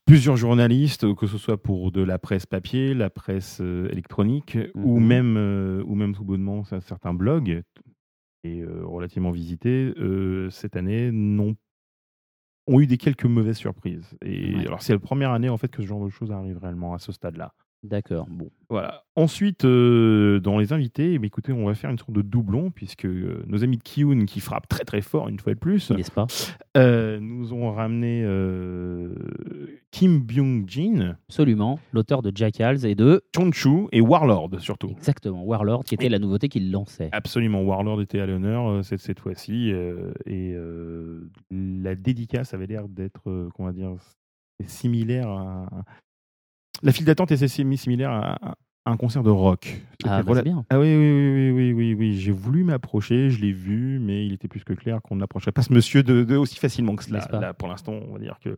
[0.05, 4.99] plusieurs journalistes, que ce soit pour de la presse papier, la presse euh, électronique, ou
[4.99, 5.07] Mhm.
[5.07, 7.61] même, euh, ou même tout bonnement certains blogs,
[8.43, 9.93] et relativement visités,
[10.51, 11.55] cette année, n'ont
[12.67, 14.15] ont eu des quelques mauvaises surprises.
[14.23, 14.67] Et Ouais.
[14.67, 16.99] alors, c'est la première année en fait que ce genre de choses arrive réellement à
[16.99, 17.53] ce stade-là.
[17.83, 18.25] D'accord.
[18.29, 18.49] Bon.
[18.69, 19.03] Voilà.
[19.15, 22.69] Ensuite, euh, dans les invités, eh bien, écoutez, on va faire une sorte de doublon,
[22.71, 25.91] puisque euh, nos amis de Kiyun, qui frappent très très fort une fois de plus,
[25.91, 26.27] N'est-ce pas?
[26.75, 28.23] euh, nous ont ramené
[29.91, 31.79] Kim Byung-jin, Absolument.
[31.93, 34.89] L'auteur de Jackals et de Chonchu et Warlord surtout.
[34.89, 37.09] Exactement, Warlord, qui était la nouveauté qu'il lançait.
[37.11, 39.71] Absolument, Warlord était à l'honneur cette, cette fois-ci.
[40.25, 40.55] et
[41.51, 43.95] la dédicace avait l'air d'être, euh, comment dire,
[44.65, 45.69] similaire à.
[46.83, 48.55] La file d'attente simi- similaire à,
[48.85, 49.81] un concert de rock.
[50.05, 50.65] Ah, bah, bien.
[50.69, 52.13] Ah oui, oui, oui, oui, oui, oui, oui.
[52.19, 55.61] J'ai voulu m'approcher, je l'ai vu, mais il était plus que clair qu'on n'approcherait pas
[55.61, 57.27] ce monsieur de, de aussi facilement que cela.
[57.31, 58.55] Là, pour l'instant, on va dire que.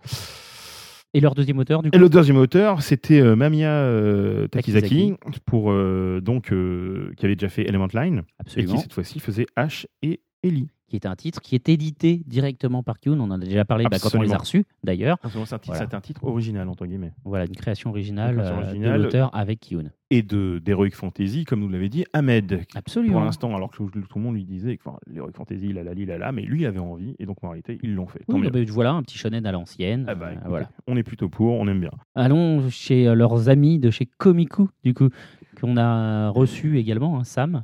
[1.15, 5.15] Et leur deuxième auteur, du coup Et le deuxième auteur, c'était euh, Mamiya euh, Takizaki,
[5.19, 5.39] Takizaki.
[5.45, 8.75] pour euh, donc euh, qui avait déjà fait Element Line et Absolument.
[8.75, 10.69] qui cette fois-ci faisait H et Ellie.
[10.89, 13.19] Qui est un titre qui est édité directement par Kyun.
[13.19, 15.17] On en a déjà parlé bah, quand on les a reçus, d'ailleurs.
[15.23, 15.95] C'est un, titre, Voilà.
[15.97, 17.13] un titre original entre guillemets.
[17.23, 18.97] Voilà, une création originale, Une création euh, originale.
[18.97, 19.91] de l'auteur avec Kyun.
[20.09, 22.65] Et d'Heroic Fantasy, comme nous l'avait dit Ahmed.
[22.73, 23.13] Absolument.
[23.13, 25.93] Pour l'instant, alors que tout le monde lui disait que enfin, l'Heroic Fantasy, là, là,
[25.93, 28.21] là, là, mais lui avait envie, et donc en réalité, ils l'ont fait.
[28.27, 30.05] Oui, bah, voilà, un petit shonen à l'ancienne.
[30.07, 30.69] Ah bah, euh, voilà.
[30.87, 31.91] On est plutôt pour, on aime bien.
[32.15, 35.09] Allons chez euh, leurs amis de chez Komiku, du coup,
[35.61, 37.63] qu'on a reçu également, hein, Sam.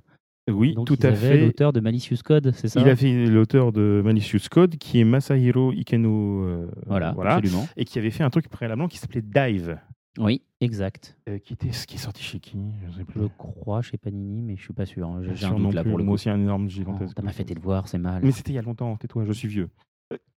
[0.52, 1.40] Oui, Donc, tout ils à fait.
[1.40, 5.04] l'auteur de Malicious Code, c'est ça Il a fait l'auteur de Malicious Code, qui est
[5.04, 6.44] Masahiro Ikeno.
[6.44, 7.68] euh, Voilà, absolument.
[7.76, 9.80] et qui avait fait un truc préalablement qui s'appelait Dive,
[10.20, 11.18] Oui, exact.
[11.28, 13.22] euh, qui était ce qui est sorti chez qui Je sais plus.
[13.22, 15.08] Je crois chez Panini, mais je suis pas sûr.
[15.08, 15.22] hein.
[15.34, 16.16] J'ai- un doute là pour le Moi coup.
[16.16, 17.16] aussi un énorme Oh, gigantesque.
[17.16, 18.22] T'as pas fait tes devoirs, c'est mal.
[18.24, 19.70] Mais c'était il y a longtemps, tais-toi, je suis vieux.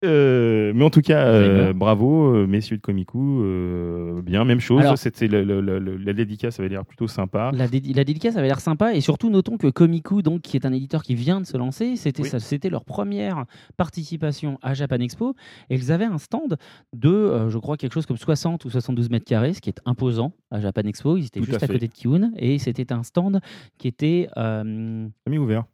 [0.05, 3.43] Euh, mais en tout cas, euh, bravo, euh, messieurs de Komiku.
[3.43, 4.83] euh, bien, même chose.
[4.83, 7.51] Alors- C'était le- le- le- le- la dédicace avait l'air plutôt sympa.
[7.55, 10.67] La, dédi- la dédicace avait l'air sympa et surtout notons que Komiku, donc, qui est
[10.67, 12.29] un éditeur qui vient de se lancer, c'était Oui.
[12.29, 13.47] ça- c'était leur première
[13.77, 15.35] participation à Japan Expo
[15.71, 16.57] et ils avaient un stand
[16.95, 20.33] de, je crois, quelque chose comme 60 ou 72 mètres carrés, ce qui est imposant
[20.51, 21.17] à Japan Expo.
[21.17, 23.41] Ils étaient Tout juste à à, côté de Kiun et c'était un stand
[23.79, 25.65] qui était, Ami ouvert.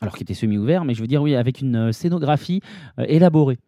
[0.00, 2.60] Alors qui était semi-ouvert, mais je veux dire oui, avec une euh, scénographie
[2.98, 3.58] euh, élaborée.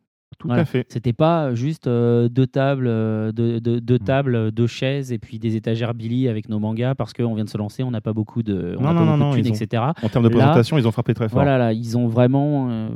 [0.42, 0.62] Tout Voilà.
[0.62, 0.86] à fait.
[0.88, 4.04] C'était pas juste euh, deux tables, euh, deux, deux- deux Mm.
[4.04, 7.44] tables, euh, deux chaises et puis des étagères Billy avec nos mangas parce qu'on vient
[7.44, 9.30] de se lancer, on n'a pas beaucoup de, on Non, non, pas non, beaucoup non,
[9.30, 9.82] de thunes, ils ont- etc.
[10.02, 11.40] En termes de Là- présentation, ils ont frappé très fort.
[11.40, 12.88] Voilà, là, ils ont vraiment euh,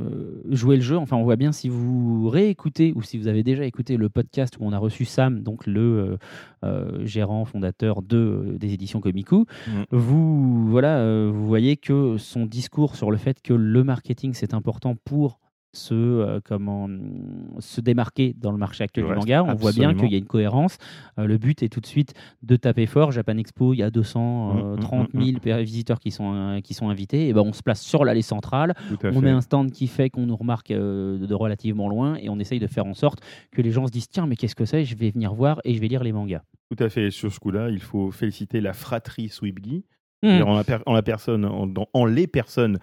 [0.49, 0.97] joué le jeu.
[0.97, 4.57] Enfin, on voit bien si vous réécoutez ou si vous avez déjà écouté le podcast
[4.59, 6.17] où on a reçu Sam, donc le
[6.65, 9.71] euh, gérant fondateur de, des éditions Komiku, Mm.
[9.91, 14.95] vous voilà, vous voyez que son discours sur le fait que le marketing c'est important
[15.05, 15.39] pour
[15.73, 19.43] se, euh, comment, hum, se démarquer dans le marché actuel du manga.
[19.43, 20.77] On voit bien qu'il y a une cohérence.
[21.19, 23.11] Euh, le but est tout de suite de taper fort.
[23.11, 26.73] Japan Expo, il y a Mm, 230 mm, 000 per- visiteurs qui sont, euh, qui
[26.73, 27.27] sont invités.
[27.27, 28.73] Et ben, on se place sur l'allée centrale.
[29.03, 29.21] On fait.
[29.21, 32.67] met un stand qui fait qu'on nous remarque de relativement loin et on essaye de
[32.67, 33.19] faire en sorte
[33.51, 34.83] que les gens se disent tiens, mais qu'est-ce que c'est?
[34.85, 36.41] Je vais venir voir et je vais lire les mangas.
[36.75, 37.11] Tout à fait.
[37.11, 39.85] Sur ce coup-là, il faut féliciter la fratrie Swibgi.
[40.23, 42.79] C'est-à-dire En, la per- en la personne, en, dans- en les personnes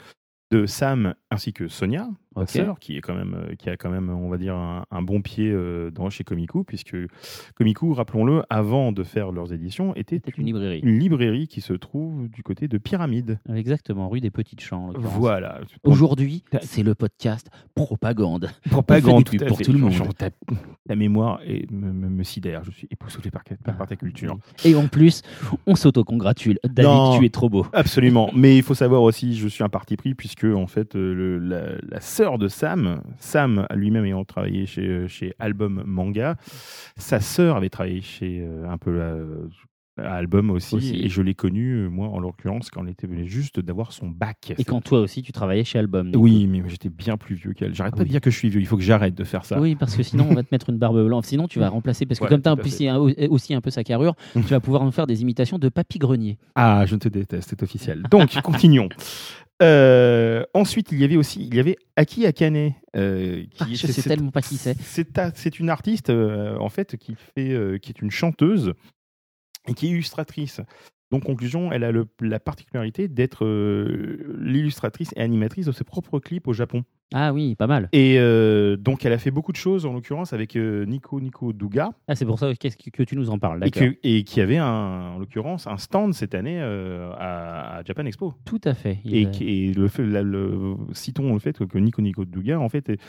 [0.52, 2.08] de Sam ainsi que Sonia,
[2.46, 5.02] sœur, qui est quand même, euh, qui a quand même, on va dire, un, un
[5.02, 6.96] bon pied euh, dans chez Komiku, puisque
[7.56, 10.80] Komiku, rappelons-le, avant de faire leurs éditions, était une librairie.
[10.82, 13.38] une librairie qui se trouve du côté de Pyramide.
[13.54, 14.90] Exactement, rue des Petites Champs.
[14.96, 15.60] Voilà.
[15.84, 18.50] Aujourd'hui, c'est le podcast Propagande.
[18.70, 19.92] Propagande, tout pour tout le monde.
[19.92, 20.30] Genre, ta,
[20.88, 22.62] ta mémoire est, me, me, me sidère.
[22.64, 24.36] Je suis époustouflé par, par, par ta culture.
[24.64, 25.22] Et en plus,
[25.66, 26.58] on s'autocongratule.
[26.64, 27.18] David, Non.
[27.18, 27.66] tu es trop beau.
[27.72, 28.30] Absolument.
[28.34, 31.38] Mais il faut savoir aussi, je suis un parti pris, puisque en fait, euh, le-
[31.38, 36.36] la, la sœur de Sam, Sam lui-même ayant travaillé chez, euh, chez Album Manga,
[36.96, 39.18] sa sœur avait travaillé chez euh, un peu la-
[39.96, 40.96] à Album aussi, Aussi.
[41.04, 44.08] et je l'ai connue, euh, moi, en l'occurrence, quand elle était venue juste d'avoir son
[44.08, 44.52] bac.
[44.58, 46.10] Et quand toi aussi, tu travaillais chez Album.
[46.16, 47.74] Oui, mais j'étais bien plus vieux qu'elle.
[47.76, 48.06] J'arrête pas Oui.
[48.06, 49.60] de dire que je suis vieux, il faut que j'arrête de faire ça.
[49.60, 51.26] Oui, parce que sinon, on va te mettre une barbe blanche.
[51.26, 52.06] Sinon, tu vas remplacer.
[52.06, 52.48] Parce que Ouais, comme tu
[52.88, 52.98] as un-
[53.28, 56.38] aussi un peu sa carrure, tu vas pouvoir nous faire des imitations de Papy Grenier.
[56.56, 58.02] Ah, je te déteste, c'est officiel.
[58.10, 58.88] Donc, continuons.
[59.62, 62.72] Euh, ensuite, il y avait aussi, il y avait Aki Akane.
[62.96, 64.76] euh, qui Ah, je c'est- sais tellement pas qui c'est.
[64.80, 68.72] C'est une artiste euh, en fait qui fait, euh, qui est une chanteuse
[69.68, 70.60] et qui est illustratrice.
[71.14, 76.18] Donc, conclusion, elle a le- la particularité d'être euh, l'illustratrice et animatrice de ses propres
[76.18, 76.82] clips au Japon.
[77.12, 77.88] Ah oui, pas mal.
[77.92, 81.52] Et euh, donc, elle a fait beaucoup de choses, en l'occurrence, avec euh, Nico Nico
[81.52, 83.64] Douga, Ah, c'est pour ça qu'est-ce que, que tu nous en parles.
[83.64, 88.04] et, que- et qui avait, un, en l'occurrence, un stand cette année à, à Japan
[88.06, 88.34] Expo.
[88.44, 88.98] Tout à fait.
[89.04, 92.58] Et, a- qui- et le fait, la- le- citons le fait que Nico Nico Douga,
[92.58, 93.00] en fait, est-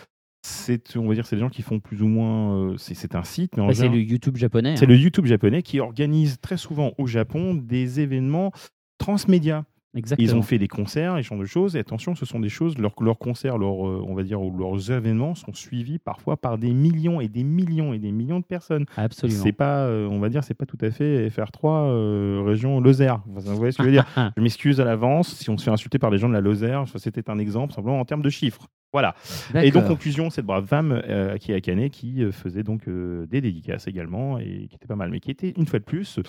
[0.45, 3.23] c'est, on va dire, c'est des gens qui font plus ou moins, euh, c'est, un
[3.23, 4.75] site, mais en Bah, c'est le YouTube japonais.
[4.77, 4.89] c'est hein.
[4.89, 8.51] le YouTube japonais qui organise très souvent au Japon des événements
[8.99, 9.65] transmédia.
[9.95, 10.27] Exactement.
[10.27, 11.75] Ils ont fait des concerts, et ce genre de choses.
[11.75, 14.55] Et attention, ce sont des choses, leurs, leurs concerts, leurs, euh, on va dire, ou
[14.55, 18.45] leurs événements sont suivis parfois par des millions et des millions et des millions de
[18.45, 18.85] personnes.
[18.97, 19.41] Absolument.
[19.41, 23.21] C'est pas, euh, on va dire, c'est pas tout à fait FR3 euh, région Lozère.
[23.25, 24.05] Vous voyez ce que je veux dire
[24.37, 26.85] Je m'excuse à l'avance si on se fait insulter par les gens de la Lozère.
[26.97, 28.67] C'était un exemple simplement en termes de chiffres.
[28.95, 29.13] Voilà.
[29.55, 33.25] Et donc, conclusion, cette brave femme, euh, qui est Akane, qui euh, faisait donc euh,
[33.27, 36.21] des dédicaces également et qui était pas mal, mais qui était, une fois de plus,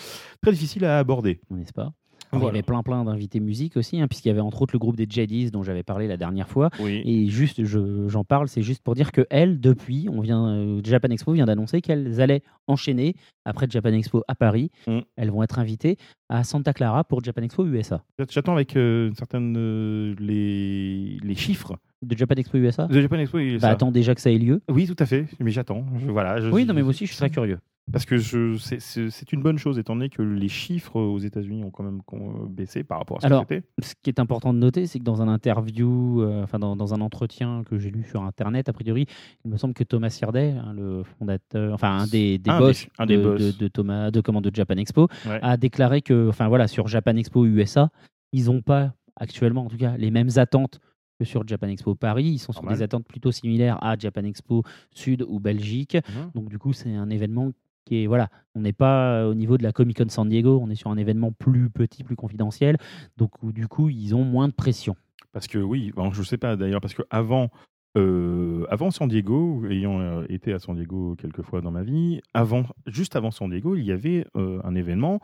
[0.43, 1.41] très difficile à aborder.
[1.49, 1.93] n'est-ce pas?
[2.33, 4.75] Alors, Il y avait plein plein d'invités musique aussi, hein, puisqu'il y avait entre autres
[4.75, 6.71] le groupe des Jadis dont j'avais parlé la dernière fois.
[6.81, 7.03] Oui.
[7.05, 10.81] Et juste, je- j'en parle, c'est juste pour dire que elles, depuis, on vient, euh,
[10.85, 13.15] Japan Expo vient d'annoncer qu'elles allaient enchaîner
[13.45, 14.71] après Japan Expo à Paris.
[14.87, 14.99] Mm.
[15.17, 15.97] Elles vont être invitées
[16.29, 18.03] à Santa Clara pour Japan Expo USA.
[18.29, 23.19] J'attends avec euh, une certaine euh, les, les chiffres De Japan Expo USA de Japan
[23.19, 23.39] Expo.
[23.39, 24.61] et Bah attends déjà que ça ait lieu.
[24.69, 25.27] Oui, tout à fait.
[25.41, 25.85] Mais j'attends.
[26.09, 26.41] Voilà.
[26.41, 27.59] je- Oui, non mais moi aussi je suis très curieux.
[27.93, 31.85] Parce que c'est, une bonne chose étant donné que les chiffres aux États-Unis ont quand
[31.85, 33.63] même con- baissé par rapport à ce Alors, que.
[33.81, 36.95] Ce qui est important de noter, c'est que dans un interview, euh, enfin dans, dans
[36.95, 39.07] un entretien que j'ai lu sur Internet, a priori,
[39.45, 42.83] il me semble que Thomas Sirday, hein, le fondateur, enfin un des, des Un boss,
[42.85, 43.41] des- un des de, boss.
[43.41, 45.39] de- de Thomas, de, comment, de Japan Expo, Ouais.
[45.43, 47.91] a déclaré que, enfin voilà, sur Japan Expo USA,
[48.33, 50.81] ils n'ont pas actuellement, en tout cas, les mêmes attentes
[51.19, 52.25] que sur Japan Expo Paris.
[52.27, 55.95] Ils sont sur des attentes plutôt similaires à Japan Expo Sud ou Belgique.
[55.95, 56.31] Mhm.
[56.35, 57.53] Donc du coup, c'est un événement
[57.87, 60.69] qui est voilà, on n'est pas au niveau de la Comic Con San Diego, on
[60.69, 62.77] est sur un événement plus petit, plus confidentiel.
[63.17, 64.97] Donc du coup, ils ont moins de pression.
[65.33, 67.51] Parce que oui, bon, je sais pas d'ailleurs, parce que avant,
[67.97, 72.21] euh, avant San Diego, ayant euh, été à San Diego quelques fois dans ma vie,
[72.35, 75.21] avant, juste avant San Diego, il y avait euh, un événement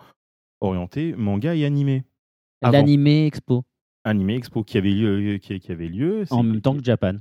[0.60, 2.04] orienté manga et animé.
[2.62, 3.64] L'animé Expo
[4.04, 7.16] Animé Expo qui avait lieu, qui, qui avait lieu en même temps que Japan,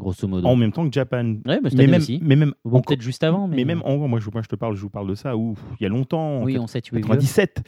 [0.00, 0.46] grosso modo.
[0.48, 1.36] en même temps que Japan.
[1.46, 2.18] Ouais, bah, mais, même, aussi.
[2.22, 4.42] mais même, Bon, encore- peut-être juste avant, mais, mais même en gros, moi je, moi,
[4.42, 6.52] je te parle, je vous parle de ça où il y a longtemps, en oui,
[6.54, 6.60] vieux.
[6.60, 7.62] 97.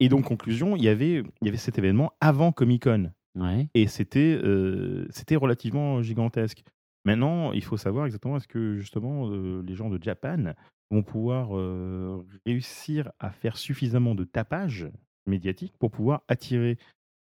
[0.00, 3.12] Et donc conclusion, il y avait, il y avait cet événement avant Comic Con.
[3.36, 3.68] Ouais.
[3.74, 6.62] et c'était euh, c'était relativement gigantesque.
[7.04, 10.52] Maintenant, il faut savoir exactement est-ce que justement euh, les gens de Japan
[10.90, 14.88] vont pouvoir euh, réussir à faire suffisamment de tapage
[15.26, 16.76] médiatique pour pouvoir attirer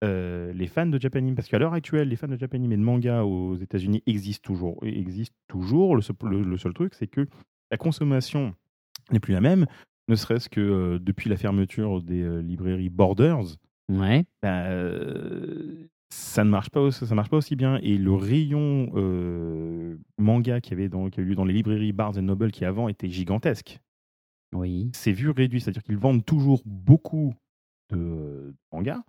[0.02, 1.34] euh, les fans de Japanime.
[1.34, 4.78] Parce qu'à l'heure actuelle, les fans de Japanime et de manga aux États-Unis existent toujours.
[4.84, 5.94] Existent toujours.
[5.96, 7.26] Le, seul- le- le seul truc, c'est que
[7.70, 8.54] la consommation
[9.10, 9.66] n'est plus la même,
[10.08, 13.56] ne serait-ce que euh, depuis la fermeture des euh, librairies Borders
[13.90, 14.24] Ouais.
[14.42, 14.68] bah,
[16.10, 17.78] ça ne marche pas, aussi- ça marche pas aussi bien.
[17.82, 18.90] Et le rayon
[20.18, 22.88] manga qui avait dans, qui a eu lieu dans les librairies Barnes Noble qui avant
[22.88, 23.80] était gigantesque,
[24.54, 24.90] Oui.
[24.94, 25.60] s'est vu réduit.
[25.60, 27.34] C'est-à-dire qu'ils vendent toujours beaucoup
[27.90, 29.02] de mangas,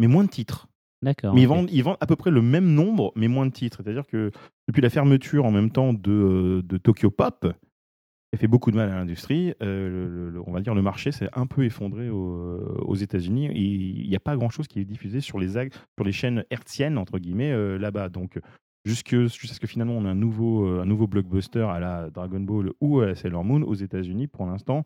[0.00, 0.66] mais moins de titres.
[1.02, 1.32] D'accord.
[1.34, 3.80] Mais ils vendent, ils vendent à peu près le même nombre, mais moins de titres.
[3.82, 4.32] C'est-à-dire que
[4.68, 8.76] depuis la fermeture en même temps de, de Tokyo Pop, qui a fait beaucoup de
[8.76, 12.94] mal à l'industrie, euh, on va dire le marché s'est un peu effondré au- aux
[12.96, 13.50] États-Unis.
[13.54, 17.18] Il n'y a pas grand-chose qui est diffusé sur les, sur les chaînes hertziennes, entre
[17.18, 18.08] guillemets, euh, là-bas.
[18.10, 18.38] Donc,
[18.84, 22.40] jusqu'à ce que finalement on ait un nouveau, euh, un nouveau blockbuster à la Dragon
[22.40, 24.84] Ball ou à la Sailor Moon aux États-Unis, pour l'instant,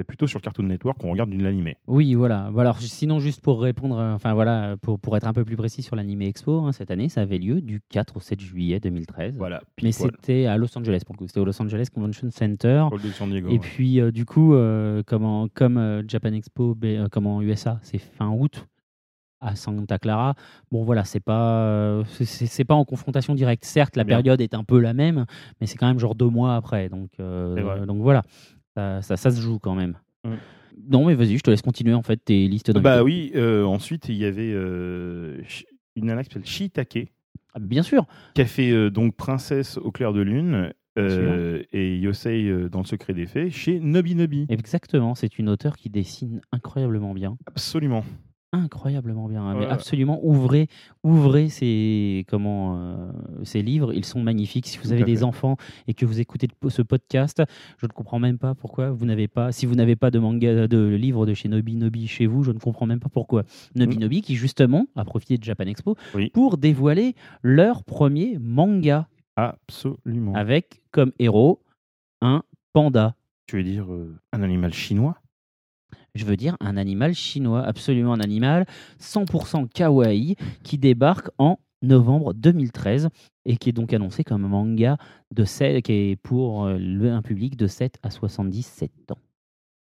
[0.00, 1.76] C'est plutôt sur Cartoon Network qu'on regarde de l'animé.
[1.86, 2.50] Oui, voilà.
[2.56, 5.82] Alors, sinon, juste pour répondre, euh, enfin voilà, pour, pour être un peu plus précis
[5.82, 9.36] sur l'Anime Expo, hein, cette année, ça avait lieu du 4 au 7 juillet 2013.
[9.36, 9.60] Voilà.
[9.82, 11.26] Mais c'était à Los Angeles pour le coup.
[11.26, 12.86] C'était au Los Angeles Convention Center.
[12.90, 13.58] Hall de San Diego, Et ouais.
[13.58, 16.74] puis, euh, du coup, euh, comme, euh, Japan Expo,
[17.12, 18.66] comme en USA, c'est fin août
[19.42, 20.34] à Santa Clara.
[20.72, 23.66] Bon, voilà, c'est pas, c'est- pas en confrontation directe.
[23.66, 24.16] Certes, la Bien.
[24.22, 25.26] période est un peu la même,
[25.60, 26.88] mais c'est quand même genre deux mois après.
[26.88, 28.22] Donc, euh, donc voilà,
[28.80, 29.96] ça, ça, ça se joue quand même.
[30.24, 30.34] Mm.
[30.88, 32.82] Non, mais vas-y, je te laisse continuer en fait tes listes d'invités.
[32.82, 35.40] Bah oui, euh, ensuite, il y avait euh,
[35.96, 37.12] une nana qui s'appelle Shiitake,
[37.54, 38.06] Ah, bien sûr.
[38.34, 43.14] qui a fait euh, donc Princesse au clair de lune et Yosei dans le secret
[43.14, 44.44] des fées chez Nobi Nobi.
[44.50, 47.38] Exactement, c'est une auteure qui dessine incroyablement bien.
[47.46, 48.04] Absolument.
[48.52, 49.42] Incroyablement bien.
[49.44, 50.66] hein, Mais absolument, ouvrez,
[51.04, 53.12] ouvrez ces, comment, euh,
[53.44, 53.92] ces livres.
[53.92, 54.66] Ils sont magnifiques.
[54.66, 55.22] Si vous avez des fait.
[55.22, 57.42] enfants et que vous écoutez ce podcast,
[57.78, 60.66] je ne comprends même pas pourquoi vous n'avez pas, si vous n'avez pas de manga,
[60.66, 63.44] de livre de chez Nobi Nobi chez vous, je ne comprends même pas pourquoi.
[63.74, 64.00] Nobi Mm.
[64.00, 66.30] Nobi qui justement a profité de Japan Expo Oui.
[66.30, 70.34] pour dévoiler leur premier manga Absolument.
[70.34, 71.60] avec comme héros
[72.20, 72.42] un
[72.72, 73.14] panda.
[73.46, 75.19] Tu veux dire euh, un animal chinois?
[76.14, 78.66] Je veux dire un animal chinois, absolument un animal
[78.98, 83.08] 100% kawaii qui débarque en novembre 2013
[83.46, 84.98] et qui est donc annoncé comme un manga
[85.34, 89.18] de 7, qui est pour euh, le- un public de 7 à 77 ans.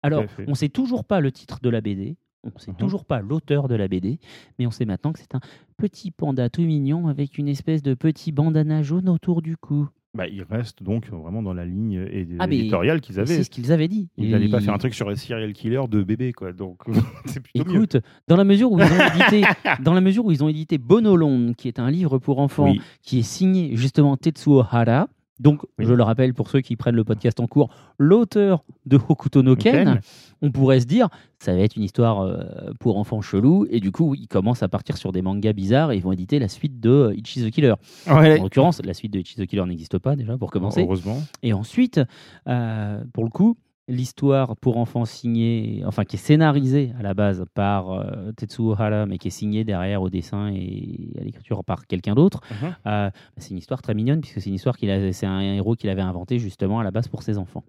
[0.04, 2.78] Alors, on ne sait toujours pas le titre de la BD, on ne sait Mhm.
[2.78, 4.20] toujours pas l'auteur de la BD,
[4.58, 5.42] mais on sait maintenant que c'est un
[5.78, 9.90] petit panda tout mignon avec une espèce de petit bandana jaune autour du cou.
[10.14, 12.06] Bah, Il reste donc vraiment dans la ligne
[12.40, 13.36] Ah, éditoriale qu'ils avaient.
[13.38, 14.10] C'est ce qu'ils avaient dit.
[14.18, 16.52] Ils n'allaient pas faire un truc sur un serial killer de bébé, quoi.
[16.54, 16.82] Donc,
[17.26, 17.76] c'est plutôt mieux.
[17.76, 17.98] Écoute,
[18.28, 19.48] dans la mesure où ils ont édité,
[19.84, 22.82] dans la mesure où ils ont édité Bonolon, qui est un livre pour enfants, Oui,
[23.02, 25.08] qui est signé justement Tetsuo Hara.
[25.40, 25.86] Donc, Oui.
[25.86, 29.56] je le rappelle pour ceux qui prennent le podcast en cours, l'auteur de Hokuto no
[29.56, 30.02] Ken,
[30.42, 31.08] on pourrait se dire,
[31.40, 32.44] ça va être une histoire euh,
[32.80, 35.98] pour enfants chelous, et du coup, ils commencent à partir sur des mangas bizarres et
[35.98, 37.74] ils vont éditer la suite de euh, Ichi the Killer.
[38.08, 38.40] Ouais.
[38.40, 40.82] En l'occurrence, la suite de Ichi the Killer n'existe pas déjà pour commencer.
[40.84, 41.22] Heureusement.
[41.42, 42.02] Et ensuite,
[42.48, 43.56] euh, pour le coup,
[43.90, 49.06] l'histoire pour enfants signée, enfin qui est scénarisée à la base par euh, Tetsuo Hara,
[49.06, 52.76] mais qui est signée derrière au dessin et à l'écriture par quelqu'un d'autre, Mhm.
[52.86, 55.76] euh, c'est une histoire très mignonne puisque c'est une histoire qu'il a, c'est un héros
[55.76, 57.64] qu'il avait inventé justement à la base pour ses enfants.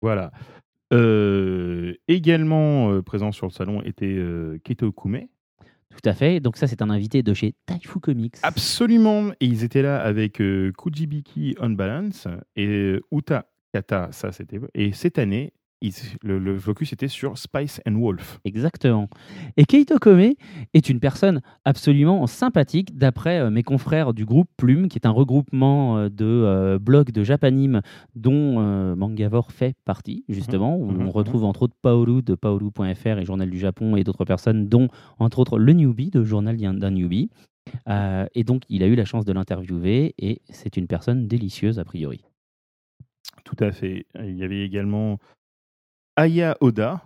[0.00, 0.30] Voilà.
[0.92, 4.18] Euh, également présent sur le salon était
[4.62, 5.22] Keto Kume.
[5.90, 6.40] Tout à fait.
[6.40, 8.34] Donc ça, c'est un invité de chez Taifu Comics.
[8.42, 9.30] Absolument.
[9.40, 10.42] Et ils étaient là avec
[10.76, 14.60] Kujibiki On Balance et Uta Kata, ça c'était.
[14.76, 15.52] Et cette année,
[16.22, 18.38] le, le focus était sur Spice and Wolf.
[18.44, 19.08] Exactement.
[19.56, 20.34] Et Keito Kome
[20.74, 25.10] est une personne absolument sympathique, d'après euh, mes confrères du groupe Plume, qui est un
[25.10, 27.82] regroupement euh, de euh, blogs de Japanime
[28.14, 31.08] dont euh, Mangavore fait partie, justement, où mhm, on mhm.
[31.08, 34.86] retrouve entre autres Paolu de paolu.fr et Journal du Japon et d'autres personnes, dont
[35.18, 37.28] entre autres le Newbie de Journal d'un d'un Newbie.
[37.88, 41.78] Euh, et donc, il a eu la chance de l'interviewer et c'est une personne délicieuse
[41.78, 42.24] a priori.
[43.44, 44.06] Tout à fait.
[44.18, 45.18] Il y avait également
[46.16, 47.02] Aya Oda,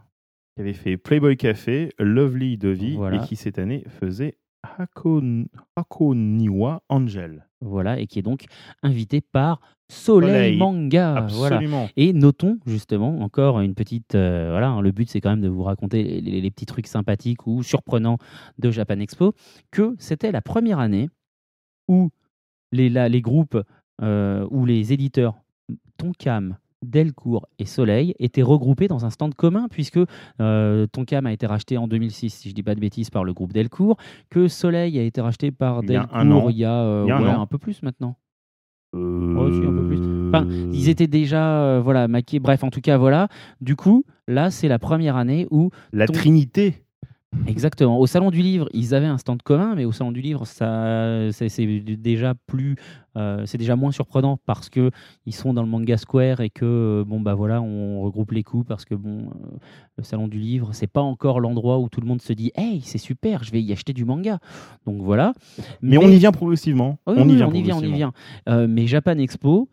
[0.56, 2.58] qui avait fait Playboy Café, Lovely
[2.96, 3.22] Voilà.
[3.22, 4.38] et qui cette année faisait
[4.78, 7.46] Hakon- Hakoniwa Angel.
[7.60, 8.44] Voilà, et qui est donc
[8.82, 9.60] invité par
[9.90, 10.58] Soleil, Soleil.
[10.58, 11.26] Manga.
[11.30, 11.56] Voilà.
[11.56, 11.88] Absolument.
[11.96, 14.14] Et notons justement encore une petite.
[14.14, 16.66] euh, voilà, hein, le but c'est quand même de vous raconter les, les- les petits
[16.66, 18.18] trucs sympathiques ou surprenants
[18.58, 19.32] de Japan Expo,
[19.70, 21.08] que c'était la première année
[21.88, 22.10] où
[22.70, 23.58] les, la- les groupes
[24.02, 25.34] euh, ou les éditeurs
[25.96, 29.98] Tonkam, Delcourt et Soleil étaient regroupés dans un stand commun puisque
[30.40, 33.32] euh, Tonkam a été racheté en 2006, si je dis pas de bêtises, par le
[33.32, 33.96] groupe Delcourt,
[34.30, 36.48] que Soleil a été racheté par Il Delcourt un an.
[36.50, 37.40] il y a, euh, Il y a un ouais, an.
[37.42, 38.16] un peu plus maintenant.
[38.94, 40.28] Euh, Ouais, si, un peu plus.
[40.28, 42.38] Enfin, Ils étaient déjà euh, voilà maqués.
[42.38, 43.28] Bref, en tout cas, voilà.
[43.60, 46.84] Du coup, là, c'est la première année où, La ton- Trinité.
[47.46, 50.46] Exactement, au salon du livre, ils avaient un stand commun, mais au salon du livre,
[50.46, 52.76] ça, c'est déjà plus,
[53.16, 54.90] euh, c'est déjà moins surprenant parce que
[55.26, 58.42] ils sont dans le manga square et que euh, bon bah voilà, on regroupe les
[58.42, 59.56] coups parce que bon, euh,
[59.96, 62.80] le salon du livre, c'est pas encore l'endroit où tout le monde se dit, hey,
[62.82, 64.38] c'est super, je vais y acheter du manga.
[64.86, 65.32] Donc voilà.
[65.82, 66.98] Mais, on y vient progressivement.
[67.06, 67.96] Oui, on, oui, y vient on y vient, on y progressivement.
[67.96, 68.12] vient.
[68.48, 69.68] Euh, mais Japan Expo,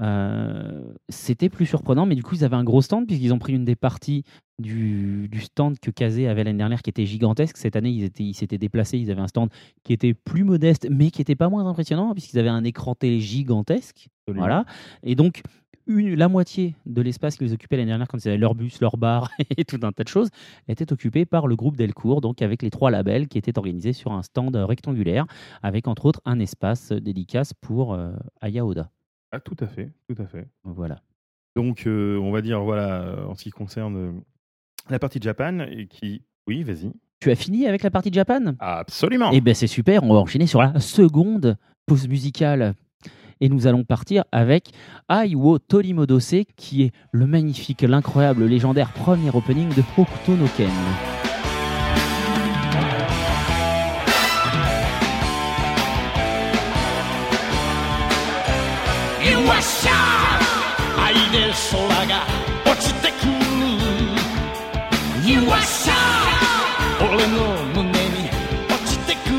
[0.00, 3.52] euh, c'était plus surprenant, mais du coup, ils avaient un gros stand, puisqu'ils ont pris
[3.54, 4.24] une des parties
[4.58, 7.56] du, du stand que Kazé avait l'année dernière, qui était gigantesque.
[7.56, 9.50] Cette année, ils étaient- ils s'étaient déplacés, ils avaient un stand
[9.84, 13.20] qui était plus modeste, mais qui était pas moins impressionnant, puisqu'ils avaient un écran télé
[13.20, 14.08] gigantesque.
[14.26, 14.42] Absolument.
[14.46, 14.64] Voilà.
[15.02, 15.42] Et donc,
[15.86, 18.96] une- la moitié de l'espace qu'ils occupaient l'année dernière, quand ils avaient leur bus, leur
[18.96, 20.28] bar et tout un tas de choses,
[20.68, 24.12] était occupé par le groupe Delcourt, donc avec les trois labels qui étaient organisés sur
[24.12, 25.26] un stand rectangulaire,
[25.62, 28.90] avec entre autres un espace dédicace pour euh, Aya Oda.
[29.32, 30.48] Ah, tout à fait, tout à fait.
[30.64, 31.00] Voilà.
[31.56, 34.12] Donc, euh, on va dire, voilà, euh, en ce qui concerne euh,
[34.88, 36.22] la partie Japan, et qui.
[36.46, 36.92] Oui, vas-y.
[37.20, 38.54] Tu as fini avec la partie Japan?
[38.60, 39.30] Absolument.
[39.32, 41.56] Eh ben c'est super, on va enchaîner sur la seconde
[41.86, 42.74] pause musicale.
[43.42, 44.70] Et nous allons partir avec
[45.10, 51.19] Aiwo Torimodose, qui est le magnifique, l'incroyable, légendaire premier opening de Hokuto no Ken.「
[59.80, 59.92] よっしゃ。
[60.98, 62.12] ー愛で空が
[62.70, 63.32] 落ちてくる」
[65.24, 67.38] 「よっしゃー俺の
[67.74, 68.28] 胸に
[68.68, 69.34] 落ちてくる」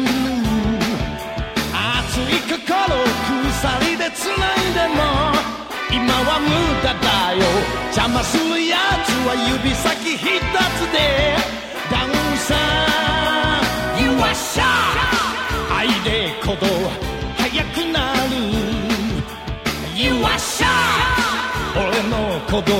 [1.78, 2.58] 「熱い心
[3.62, 5.00] 鎖でつないでも
[5.92, 6.50] 今は無
[6.82, 7.39] 駄だよ。
[7.94, 10.98] 邪魔するやつは指先一つで
[11.92, 12.56] ダウンさ。
[14.02, 16.66] よっしゃー愛で鼓動
[17.38, 17.91] 速く
[20.24, 22.74] 俺の鼓動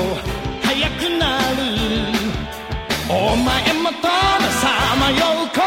[0.62, 1.60] 速くなる。
[3.08, 4.62] お前もたださ
[5.00, 5.60] まよう心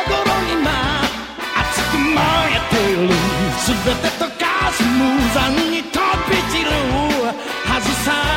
[0.52, 0.72] 今。
[1.58, 2.16] 熱く燃
[2.52, 3.10] えてる。
[3.66, 4.90] 全て溶かす無
[5.34, 6.00] 残に飛
[6.30, 6.72] び散る。
[7.66, 8.35] はずさ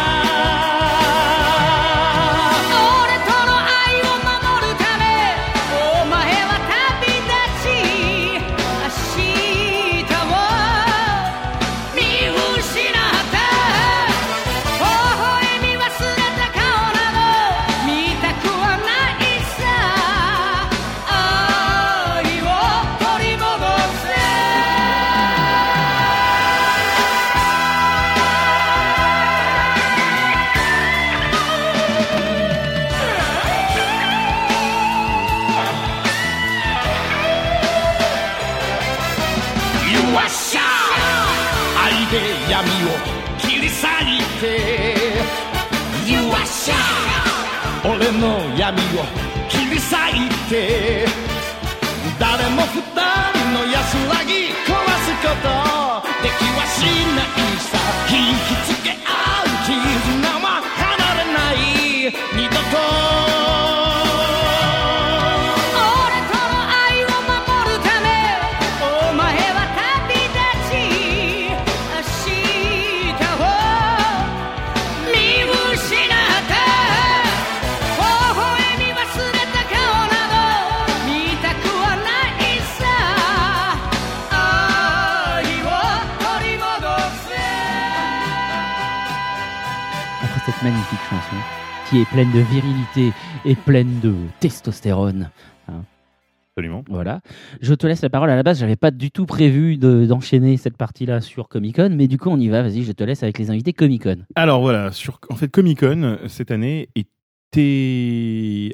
[49.91, 51.07] 咲いて。
[52.19, 54.75] 誰も二人の安らぎ壊
[55.05, 55.49] すこと
[56.23, 56.85] できはし
[57.17, 57.27] ない
[57.59, 57.79] さ。
[58.11, 58.78] 引きつ
[91.99, 93.13] qui est pleine de virilité
[93.45, 95.31] et pleine de testostérone.
[96.53, 96.85] Absolument.
[96.89, 97.21] Voilà.
[97.61, 98.31] Je te laisse la parole.
[98.31, 101.91] À la base, j'avais pas du tout prévu de- d'enchaîner cette partie-là sur Comic Con,
[101.97, 102.63] mais du coup, on y va.
[102.63, 104.19] Vas-y, je te laisse avec les invités Comic Con.
[104.37, 106.89] Alors voilà, sur, en fait, Comic Con cette année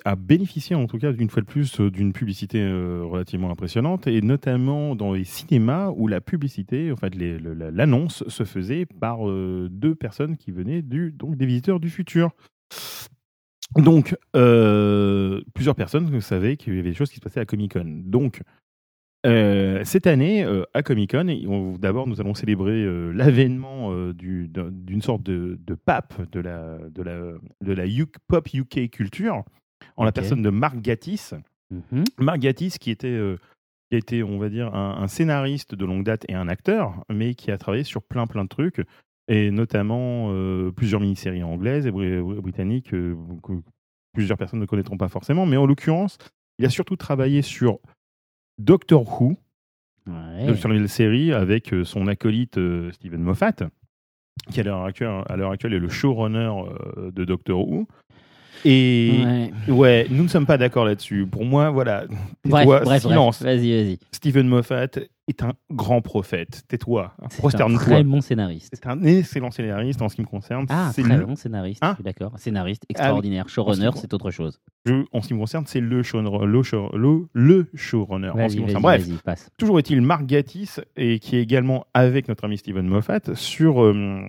[0.04, 4.06] a bénéficié en tout cas d'une fois de plus euh, d'une publicité euh, relativement impressionnante
[4.06, 9.68] et notamment dans les cinémas où la publicité, en fait l'annonce se faisait par euh,
[9.70, 12.30] deux personnes qui venaient du donc des visiteurs du futur.
[13.76, 17.72] Donc euh, plusieurs personnes savaient qu'il y avait des choses qui se passaient à Comic
[17.74, 18.02] Con.
[18.04, 18.40] Donc
[19.26, 25.00] euh, cette année, euh, à Comic Con, d'abord nous allons célébrer l'avènement du- d'un- d'une
[25.02, 29.42] sorte de, de pape de la, de la, de la UK pop UK culture,
[29.96, 31.34] en la personne de Mark Gatiss.
[31.70, 32.04] Mhm.
[32.18, 33.18] Mark Gatiss qui était,
[33.90, 37.34] qui été, on va dire, un, un scénariste de longue date et un acteur, mais
[37.34, 38.82] qui a travaillé sur plein plein de trucs,
[39.28, 43.52] et notamment euh, plusieurs mini-séries anglaises et bri- britanniques euh, que
[44.12, 46.18] plusieurs personnes ne connaîtront pas forcément, mais en l'occurrence,
[46.58, 47.78] il a surtout travaillé sur
[48.58, 49.36] Doctor Who,
[50.06, 50.54] Ouais.
[50.56, 53.54] sur la série avec euh, son acolyte euh, Steven Moffat,
[54.50, 56.52] qui à l'heure actuelle, actuelle est le showrunner
[56.98, 57.86] euh, de Doctor Who.
[58.66, 59.24] Et
[59.66, 59.72] Ouais.
[59.72, 61.26] ouais, nous ne sommes pas d'accord là-dessus.
[61.26, 62.04] Pour moi, voilà,
[62.44, 63.02] Bref, bref, bref.
[63.02, 63.42] silence.
[63.42, 63.98] Vas-y, vas-y.
[64.12, 64.88] Steven Moffat
[65.26, 66.64] est un grand prophète.
[66.68, 68.70] Tais-toi, C'est un très bon scénariste.
[68.74, 70.66] C'est un excellent scénariste en ce qui me concerne.
[70.68, 71.82] Ah, c'est très le, bon scénariste.
[71.82, 72.38] Hein je suis d'accord.
[72.38, 73.48] Scénariste extraordinaire.
[73.48, 74.60] Showrunner, c'est autre chose.
[74.84, 76.46] je- en ce qui me concerne, c'est le showrunner.
[76.46, 78.28] Le, show- le, le showrunner.
[78.28, 78.82] En ce Vas-y, qui me vas-y, concerne.
[79.08, 79.50] Bref, passe.
[79.56, 84.20] Toujours est-il Mark Gatiss, et qui est également avec notre ami Steven Moffat sur, euh,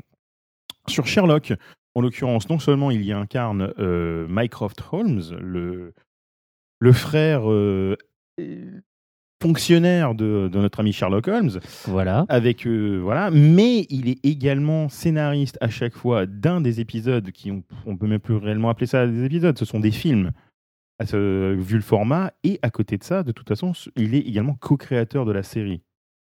[0.88, 1.54] sur Sherlock.
[1.98, 5.94] En l'occurrence, non seulement il y incarne euh, Mycroft Holmes, le,
[6.80, 7.96] le frère euh,
[9.48, 12.26] fonctionnaire de, de notre ami Sherlock Holmes, Voilà.
[12.30, 17.52] avec euh, voilà, mais il est également scénariste à chaque fois d'un des épisodes qui
[17.52, 20.32] on, on peut même plus réellement appeler ça des épisodes, ce sont des films.
[20.98, 24.20] à ce- vu le format, et à côté de ça, de toute façon, il est
[24.20, 25.82] également co-créateur de la série.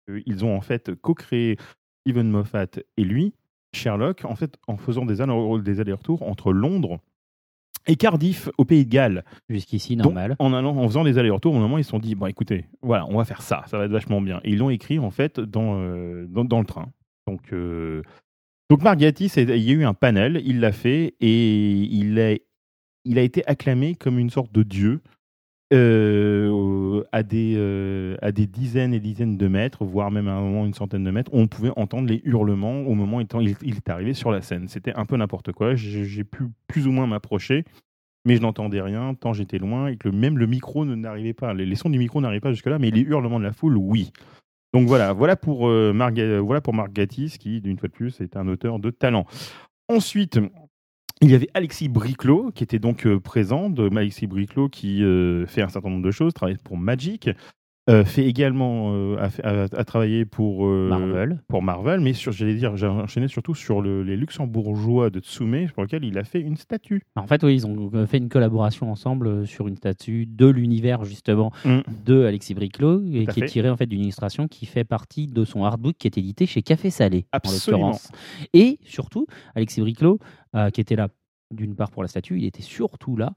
[0.09, 1.57] Euh, Ils ont en fait co-créé
[2.07, 2.67] Steven Moffat
[2.97, 3.33] et lui
[3.75, 7.01] Sherlock en fait en faisant des allers-retours entre Londres
[7.87, 9.25] et Cardiff au Pays de Galles.
[9.49, 10.37] Jusqu'ici, Donc, normal.
[10.39, 13.07] en, allant, en faisant des allers-retours, au moment ils se sont dit bon écoutez, voilà,
[13.07, 14.41] on va faire ça, ça va être vachement bien.
[14.45, 16.89] Et ils l'ont écrit en fait dans, euh, dans, dans le train.
[17.27, 18.03] Donc euh,
[18.69, 22.37] donc il y a eu un panel, il l'a fait et il a
[23.05, 25.01] il a été acclamé comme une sorte de dieu
[25.73, 30.41] euh, à, des, euh, à des dizaines et dizaines de mètres, voire même à un
[30.41, 31.31] moment une centaine de mètres.
[31.33, 34.69] On pouvait entendre les hurlements au moment où il, est arrivé sur la scène.
[34.69, 35.75] C'était un peu n'importe quoi.
[35.75, 37.65] J'ai pu plus ou moins m'approcher,
[38.25, 41.55] mais je n'entendais rien tant j'étais loin et que même le micro n'arrivait pas.
[41.55, 44.13] Les, sons du micro n'arrivaient pas jusque-là, mais les hurlements de la foule, oui.
[44.73, 48.21] Donc voilà, voilà pour, euh, Mark, Ga- voilà pour Gatiss, qui, d'une fois de plus,
[48.21, 49.27] est un auteur de talent.
[49.89, 50.39] Ensuite,
[51.23, 53.69] il y avait Alexis Briclot, qui était donc euh, présent.
[53.71, 57.29] De, Alexis Briclot, qui euh, fait un certain nombre de choses, travaille pour Magic,
[57.89, 61.41] euh, fait également, euh, a, fait- a- a travaillé pour euh, Marvel.
[61.49, 65.67] pour Marvel, mais sur, j'allais dire, j'ai enchaîné surtout sur le- les Luxembourgeois de Tsume,
[65.75, 67.03] pour lequel il a fait une statue.
[67.17, 71.53] En fait, oui, ils ont fait une collaboration ensemble sur une statue de l'univers justement
[71.65, 71.81] Mm.
[72.07, 75.45] de Alexis Briclot et qui est tirée en fait d'une illustration qui fait partie de
[75.45, 77.79] son artbook qui est édité chez Café Salé en Absolument.
[77.89, 78.13] l'occurrence.
[78.53, 80.19] Et surtout, Alexis Briclot,
[80.57, 81.09] euh, qui était là
[81.53, 83.33] d'une part pour la statue, il était surtout là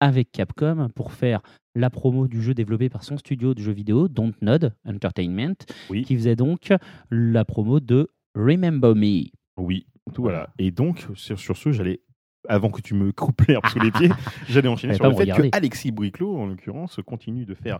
[0.00, 1.40] avec Capcom pour faire
[1.74, 5.54] la promo du jeu développé par son studio de jeux vidéo Dontnod Entertainment,
[5.90, 6.02] Oui.
[6.02, 6.72] qui faisait donc
[7.10, 9.26] la promo de Remember Me.
[9.56, 10.38] Oui, tout Voilà.
[10.38, 10.50] voilà.
[10.58, 12.00] Et donc, sur, sur ce, j'allais,
[12.48, 14.08] avant que tu me coupes l'herbe sous les pieds,
[14.48, 15.50] j'allais enchaîner sur le fait regarder.
[15.50, 17.78] que Alexis Briclot, en l'occurrence, continue de faire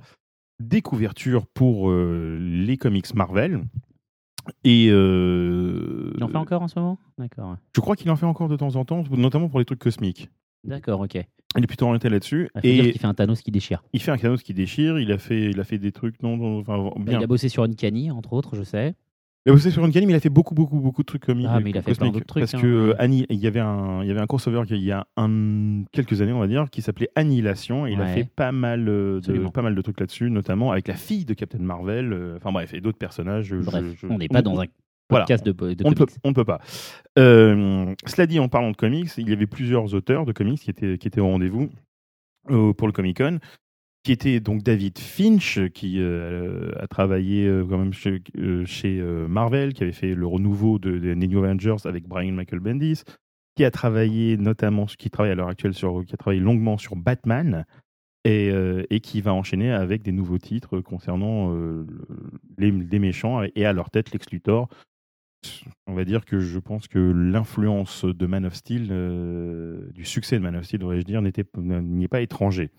[0.61, 3.64] des couvertures pour euh, les comics Marvel.
[4.64, 6.99] Et euh, Il en fait encore en ce moment?
[7.18, 7.57] D'accord.
[7.74, 10.30] je crois qu'il en fait encore de temps en temps, notamment pour les trucs cosmiques.
[10.64, 11.14] D'accord, ok.
[11.57, 12.49] Il est plutôt orienté là-dessus.
[12.57, 13.82] Il dire Et qu'il fait un Thanos qui déchire.
[13.93, 14.99] il fait un Thanos qui déchire.
[14.99, 17.18] Il a fait, il a fait des trucs non, non, enfin, bien.
[17.18, 18.95] Il a bossé sur Uncanny, entre autres, je sais.
[19.45, 21.49] Il a bossé sur Uncanny, mais il a fait beaucoup, beaucoup, beaucoup de trucs comiques.
[21.51, 22.61] Ah, mais il a fait plein d'autres trucs, Parce hein.
[22.61, 25.05] que euh, Annie- il y avait un, il y avait un crossover il y a
[25.16, 27.84] un, quelques années, on va dire, qui s'appelait Annihilation.
[27.86, 29.51] Et il a fait pas mal, euh, de, Absolument.
[29.51, 32.12] pas mal de trucs là-dessus, notamment avec la fille de Captain Marvel.
[32.12, 33.47] euh, Enfin bref, et d'autres personnages.
[33.47, 34.66] je- Bref, je- on n'est pas dans un
[35.11, 35.24] Voilà.
[35.24, 36.61] podcast de, de on ne peut, pas.
[37.18, 40.70] Euh, cela dit, en parlant de comics, il y avait plusieurs auteurs de comics qui
[40.70, 41.68] étaient, qui étaient au rendez-vous
[42.51, 43.38] euh, pour le Comic Con,
[44.03, 49.74] qui était donc David Finch, qui euh, a travaillé euh, quand même chez, euh, Marvel,
[49.74, 53.03] qui avait fait le renouveau de, de New Avengers avec Brian Michael Bendis,
[53.55, 56.96] qui a travaillé notamment, qui travaille à l'heure actuelle sur, qui a travaillé longuement sur
[56.96, 57.64] Batman.
[58.24, 61.84] Et, qui va enchaîner avec des nouveaux titres concernant le-
[62.57, 64.68] les, méchants et à leur tête Lex Luthor,
[65.88, 68.86] on va dire que je pense que l'influence de Man of Steel,
[69.92, 72.70] du succès de Man of Steel, devrais-je dire, n'y est pas étranger.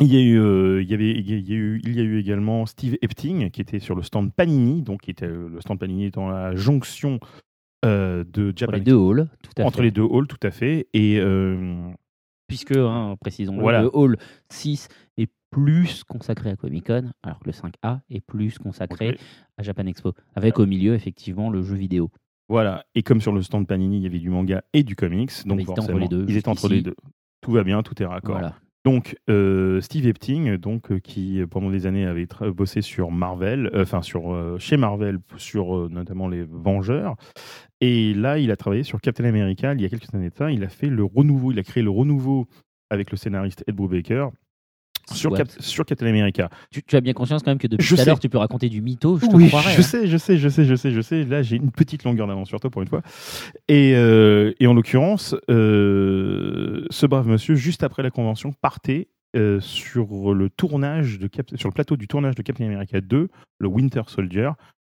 [0.00, 2.04] Il y a eu, euh, il y avait, il y a eu, il y a
[2.04, 5.60] eu également Steve Epting qui était sur le stand Panini, donc qui était euh, le
[5.60, 7.18] stand Panini étant la jonction
[7.84, 9.82] euh, de Entre Japan les deux halls, tout à entre fait.
[9.82, 10.88] les deux halls, tout à fait.
[10.94, 11.90] Et euh,
[12.48, 13.82] Puisque, hein, précisons Voilà.
[13.82, 14.16] le hall
[14.50, 14.88] 6
[15.18, 19.18] est plus consacré à Comic Con, alors que le 5A est plus consacré
[19.58, 20.14] à Japan Expo.
[20.34, 22.10] Avec au milieu, effectivement, le jeu vidéo.
[22.48, 22.86] Voilà.
[22.94, 25.58] Et comme sur le stand Panini, il y avait du manga et du comics, donc
[25.58, 26.96] ils étaient entre forcément, les deux, ils étaient entre les deux.
[27.42, 28.38] Tout va bien, tout est raccord.
[28.38, 28.56] Voilà.
[28.84, 33.70] Donc, euh, Steve Epting, donc, euh, qui euh, pendant des années avait bossé sur Marvel,
[33.74, 37.16] enfin sur chez Marvel, sur notamment les Vengeurs.
[37.80, 40.50] Et là, il a travaillé sur Captain America il y a quelques années de ça.
[40.50, 42.46] Il a fait le renouveau, il a créé le renouveau
[42.90, 44.30] avec le scénariste Ed Brubaker
[45.14, 45.38] sur, Soit.
[45.38, 46.50] Cap- sur Captain America.
[46.70, 48.38] Tu, tu as bien conscience quand même que depuis Je tout à l'heure, tu peux
[48.38, 49.72] raconter du mytho, je te oui, croirais.
[49.74, 49.82] je hein.
[49.82, 51.24] sais, je sais, je sais, je sais, je sais.
[51.24, 53.02] Là, j'ai une petite longueur d'avance sur toi pour une fois.
[53.68, 59.60] Et, euh, et en l'occurrence, euh, ce brave monsieur, juste après la convention, partait euh,
[59.60, 63.28] sur le tournage de Cap- sur le plateau du tournage de Captain America 2,
[63.58, 64.50] le Winter Soldier,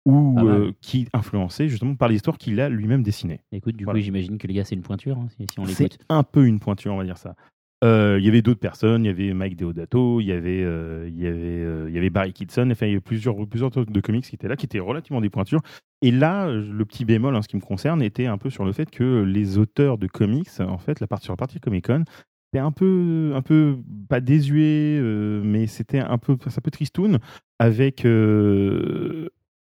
[0.04, 0.46] Pas mal.
[0.46, 3.40] euh, qui influencé justement par l'histoire qu'il a lui-même dessinée.
[3.52, 3.98] Écoute, du Voilà.
[3.98, 6.46] coup, j'imagine que les gars, c'est une pointure, hein, si, si on C'est un peu
[6.46, 7.34] une pointure, on va dire ça.
[7.82, 11.08] Euh, Il y avait d'autres personnes, il y avait Mike Deodato, il y avait, euh,
[11.14, 14.24] y avait, euh, y avait Barry Kitson, enfin, il y avait plusieurs, plusieurs de comics
[14.24, 15.62] qui étaient là, qui étaient relativement des pointures.
[16.02, 18.72] Et là, le petit bémol en ce qui me concerne était un peu sur le
[18.72, 22.04] fait que les auteurs de comics, en fait, la partie, sur la partie Comic Con,
[22.46, 23.78] c'était un peu, un peu
[24.08, 25.00] pas désuet,
[25.42, 27.18] mais c'était un peu, ça peu tristoun
[27.58, 28.04] avec.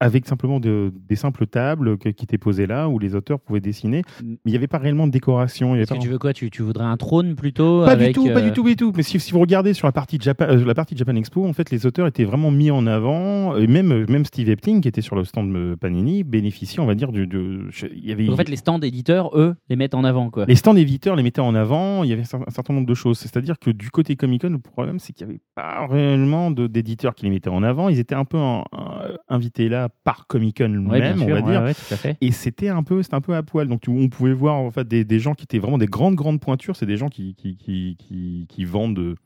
[0.02, 3.60] Euh, avec simplement de- des simples tables qui étaient posées là où les auteurs pouvaient
[3.60, 5.74] dessiner, mais il n'y avait pas réellement de décoration.
[5.74, 6.32] Est-ce que pas- tu veux quoi?
[6.32, 8.68] Tu, tu voudrais un trône plutôt pas avec, du tout, pas euh, du tout, pas
[8.70, 8.92] du tout.
[8.96, 11.52] Mais si, si vous regardez sur la partie, Japan, euh, la partie Japan Expo, en
[11.52, 13.56] fait, les auteurs étaient vraiment mis en avant.
[13.56, 16.94] Et même, même Steve Epting, qui était sur le stand de Panini, bénéficiait, on va
[16.94, 17.26] dire, du.
[17.26, 20.30] de- il y avait, En fait, les stands éditeurs, eux, les mettent en avant.
[20.30, 20.44] Quoi.
[20.46, 22.04] les stands éditeurs les mettaient en avant.
[22.04, 23.18] Il y avait un cer- un certain nombre de choses.
[23.18, 27.14] C'est-à-dire que du côté Comic Con, le problème, c'est qu'il n'y avait pas réellement d'éditeurs
[27.14, 27.88] qui les mettaient en avant.
[27.88, 31.34] Ils étaient un peu en- en- invités là par Comic Con Ouais, même, on va
[31.34, 31.62] ouais, dire.
[31.62, 32.16] ouais, tout à fait.
[32.20, 33.68] Et c'était un peu, un peu à poil.
[33.68, 36.14] Donc tu- on pouvait voir en fait des, des gens qui étaient vraiment des grandes
[36.14, 36.76] grandes pointures.
[36.76, 39.16] C'est des gens qui qui, qui, qui, qui vendent de-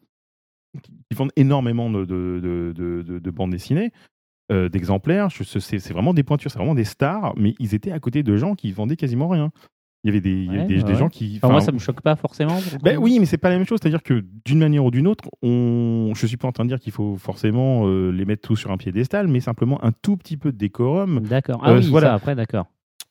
[0.83, 3.91] qui, vendent énormément de, de, de, de- de- de bandes dessinées,
[4.53, 5.29] euh, d'exemplaires.
[5.33, 7.35] C'est vraiment des pointures, c'est vraiment des stars.
[7.37, 9.51] Mais ils étaient à côté de gens qui vendaient quasiment rien.
[10.03, 11.39] Il y avait des, il y avait Ouais, des, ouais, des gens qui.
[11.43, 12.59] Enfin, moi, ça me choque pas forcément.
[12.83, 13.79] ben oui, mais c'est pas la même chose.
[13.83, 16.13] C'est-à-dire que d'une manière ou d'une autre, on...
[16.15, 18.71] je suis pas en train de dire qu'il faut forcément euh, les mettre tous sur
[18.71, 21.21] un piédestal, mais simplement un tout petit peu de décorum.
[21.21, 21.61] D'accord.
[21.63, 22.09] Ah Euh, oui, voilà.
[22.09, 22.67] ça, après, d'accord.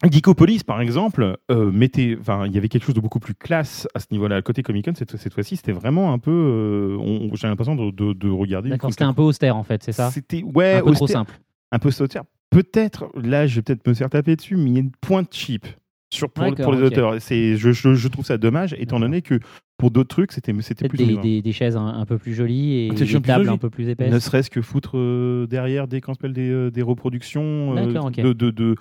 [0.10, 3.86] Geekopolis, par exemple, euh, mettait, enfin, il y avait quelque chose de beaucoup plus classe
[3.94, 4.42] à ce niveau-là.
[4.42, 8.14] Côté Comic Con, cette, cette fois-ci, c'était vraiment un peu, euh, j'ai l'impression de, de,
[8.14, 8.70] de regarder.
[8.70, 10.10] D'accord, c'était un peu austère, en fait, c'est ça?
[10.10, 11.38] C'était ouais, Un peu trop simple.
[11.74, 12.24] un peu austère.
[12.50, 15.34] Peut-être, là, je vais peut-être me faire taper dessus, mais il y a une pointe
[15.34, 15.68] cheap
[16.12, 17.16] sur pour, les auteurs.
[17.22, 19.39] C'est, je, je, je trouve ça dommage, étant donné que
[19.78, 22.88] pour d'autres trucs, c'était, c'était plus des, des, des chaises un, un peu plus jolies
[22.88, 23.55] et Des tables jolies.
[23.55, 24.12] un peu plus épaisses.
[24.12, 28.20] Ne serait-ce que foutre euh, derrière des, des, euh, des reproductions, euh, D'accord, ok.
[28.20, 28.76] de, de, de-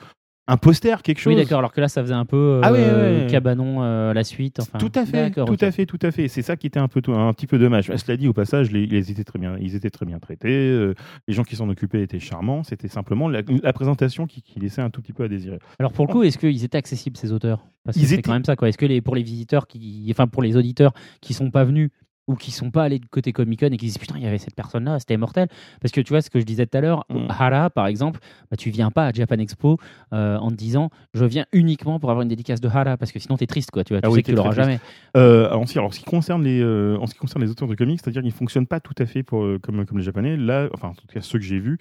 [0.48, 1.34] un poster, quelque chose.
[1.34, 3.26] Oui, d'accord, alors que là, ça faisait un peu euh, Ah ouais, ouais, ouais.
[3.30, 4.60] cabanon euh, la suite.
[4.60, 6.26] Enfin, tout à fait, tout à fait, tout à fait.
[6.28, 7.92] C'est ça qui était un peu un petit peu dommage.
[7.96, 10.48] Cela dit, au passage, les, ils étaient très bien, ils étaient très bien traités.
[10.48, 10.94] euh,
[11.28, 12.62] les gens qui s'en occupaient étaient charmants.
[12.64, 15.58] C'était simplement la, la présentation qui, qui laissait un tout petit peu à désirer.
[15.78, 17.66] Alors pour le coup, est-ce qu'ils étaient accessibles ces auteurs?
[17.84, 18.68] Parce que Ils c'est étaient- quand même ça, quoi.
[18.68, 21.90] Est-ce que les, pour les visiteurs qui, enfin pour les auditeurs qui sont pas venus
[22.28, 24.26] ou qui sont pas allés de côté Comic Con et qui disent putain il y
[24.26, 25.48] avait cette personne là, c'était mortel.
[25.80, 27.26] Parce que tu vois ce que je disais tout à l'heure, Mm.
[27.30, 28.20] Hara par exemple,
[28.50, 29.78] bah, tu viens pas à Japan Expo
[30.12, 33.18] euh, en te disant je viens uniquement pour avoir une dédicace de Hara parce que
[33.18, 33.84] sinon t'es triste quoi.
[33.84, 34.78] Tu vois, tu Ah sais oui, que tu l'auras jamais.
[35.16, 37.74] Euh, alors, alors, ce qui concerne les, euh, en ce qui concerne les auteurs de
[37.74, 40.36] comics, c'est-à-dire qu'ils fonctionnent pas tout à fait pour, euh, comme, comme les Japonais.
[40.36, 41.78] Là, enfin, en tout cas, ceux que j'ai vus,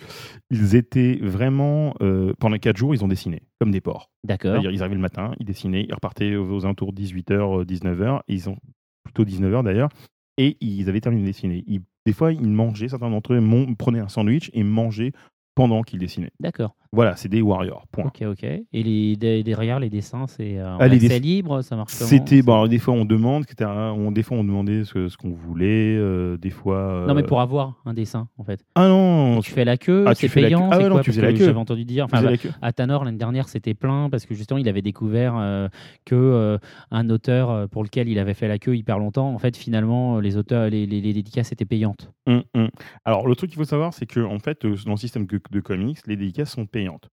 [0.50, 1.94] ils étaient vraiment
[2.40, 4.10] pendant quatre jours, ils ont dessiné comme des porcs.
[4.24, 4.52] D'accord.
[4.52, 8.50] C'est-à-dire, ils arrivaient le matin, ils dessinaient, ils repartaient aux, alentours de 18h, 19h, ils
[8.50, 8.58] ont
[9.04, 9.90] plutôt 19h d'ailleurs,
[10.38, 11.64] et ils avaient terminé de dessiner.
[12.06, 15.12] Des fois, ils mangeaient, certains d'entre eux prenaient un sandwich et mangeaient
[15.58, 16.32] pendant qu'ils dessinaient.
[16.40, 16.76] D'accord.
[16.94, 18.06] Voilà, c'est des warriors, point.
[18.06, 18.44] Ok, ok.
[18.44, 22.54] Et les, derrière les dessins, c'est euh, Ah, dess- libre, ça marche comment C'était bon.
[22.54, 23.70] alors, des fois on demande, etc.
[23.94, 27.04] On, des fois on demandait ce, ce qu'on voulait, euh, des fois.
[27.08, 28.64] Non mais euh, pour avoir un dessin en fait.
[28.76, 30.42] Ah non, Tu fais la queue, Ah, c'est la queue.
[30.48, 31.46] payant, Ah non, quoi tu faisais la que queue.
[31.46, 32.06] J'avais entendu dire.
[32.06, 32.52] Enfin, bah, la queue.
[32.62, 35.70] à Tanor l'année dernière c'était plein parce que justement il avait découvert
[36.06, 36.58] que
[36.92, 40.38] un auteur pour lequel il avait fait la queue hyper longtemps en fait finalement les
[40.38, 42.12] auteurs les, les, les dédicaces étaient payantes.
[42.28, 42.70] Hum, hum.
[43.06, 45.60] Alors le truc qu'il faut savoir, c'est que en fait, dans le système de, de
[45.60, 47.10] comics, les dédicaces sont payantes.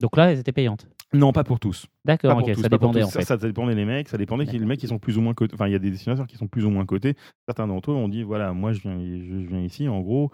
[0.00, 0.88] Donc là elles étaient payantes.
[1.12, 1.86] Non, pas pour tous.
[2.04, 3.22] D'accord, ok, tous, ça dépendait en fait.
[3.22, 4.44] ça dépendait des mecs, ça dépendait.
[4.44, 5.54] Les mecs qui sont plus ou moins cotés.
[5.54, 7.14] Enfin, il y a des dessinateurs qui sont plus ou moins cotés.
[7.46, 10.32] Certains d'entre eux ont dit voilà, moi je viens, je, viens ici, en gros,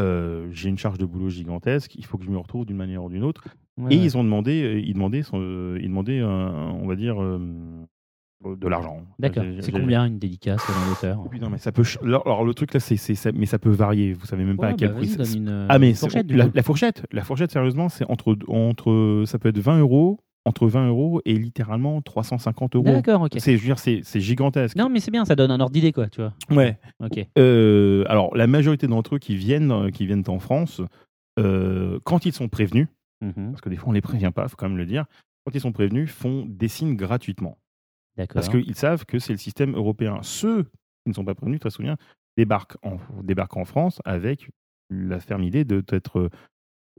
[0.00, 3.04] euh, j'ai une charge de boulot gigantesque, il faut que je me retrouve d'une manière
[3.04, 3.44] ou d'une autre.
[3.76, 4.04] Ouais, Et ouais.
[4.04, 7.16] ils ont demandé, euh, ils demandaient, euh, ils demandaient, on va dire,
[8.44, 9.02] de l'argent.
[9.18, 9.44] D'accord.
[9.60, 11.82] C'est combien une dédicace selon l'auteur Oui, non, mais ça peut.
[12.02, 14.12] Alors, le truc là, c'est, ça- mais ça peut varier.
[14.12, 15.16] Vous savez même pas Ouais, à quel bah, prix.
[15.16, 19.48] donne une, ah mais fourchette, la, fourchette, la fourchette, sérieusement, c'est entre entre, ça peut
[19.48, 22.84] être 20 euros, entre 20 euros et littéralement 350 euros.
[22.84, 23.32] D'accord, ok.
[23.38, 24.76] C'est, je veux dire, c'est, gigantesque.
[24.76, 26.34] Non mais c'est bien, ça donne un ordre d'idée quoi, tu vois.
[26.50, 26.76] Ouais.
[27.02, 27.24] Ok.
[27.38, 30.82] Euh, alors, la majorité d'entre eux qui viennent, euh, qui viennent en France,
[31.38, 32.88] euh, quand ils sont prévenus,
[33.22, 33.52] Mhm.
[33.52, 35.06] parce que des fois on les prévient pas, faut quand même le dire,
[35.46, 37.56] quand ils sont prévenus, font dessinent gratuitement.
[38.16, 40.18] Parce qu'ils savent que c'est le système européen.
[40.22, 41.96] Ceux qui ne sont pas prévenus, très souvent,
[42.36, 44.50] débarquent en, débarquent en France avec
[44.90, 46.30] la ferme idée d'être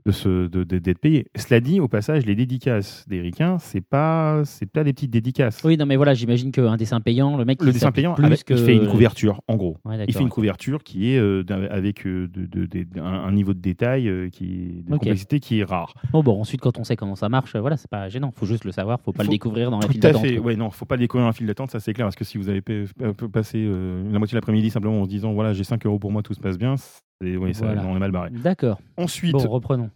[0.06, 1.26] de se- de- de- d'être payés.
[1.34, 5.60] Cela dit, au passage, les dédicaces des ricains, c'est pas, c'est pas des petites dédicaces.
[5.64, 8.44] Oui, non mais voilà, j'imagine qu'un dessin payant, le mec le dessin payant, plus avec-
[8.44, 9.78] que il fait une couverture, en gros.
[9.84, 13.32] Ouais, Il fait une couverture qui est euh, avec euh, de, de- de- un, un
[13.32, 15.92] niveau de détail euh, qui, de complexité qui est rare.
[16.12, 18.32] Bon, bon, ensuite, quand on sait comment ça marche, voilà, c'est pas gênant.
[18.36, 20.22] Faut juste le savoir, faut pas Faut- le découvrir dans la Tout file à d'attente.
[20.26, 20.36] fait.
[20.36, 20.46] quoi.
[20.46, 22.38] Ouais, non, faut pas le découvrir un fil d'attente, ça c'est clair, parce que si
[22.38, 22.72] vous avez pa-
[23.16, 25.98] pa- passé euh, la moitié de l'après-midi simplement en se disant voilà, j'ai 5 euros
[25.98, 26.76] pour moi, tout se passe bien,
[27.22, 27.84] oui, ça, Voilà.
[27.86, 28.30] on est mal barré.
[28.30, 28.80] D'accord.
[28.96, 29.90] Ensuite, Bon, reprenons.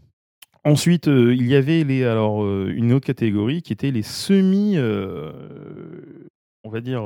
[0.64, 4.74] ensuite euh, il y avait les, alors, euh, une autre catégorie qui était les semi.
[4.76, 5.32] euh,
[6.64, 7.03] on va dire.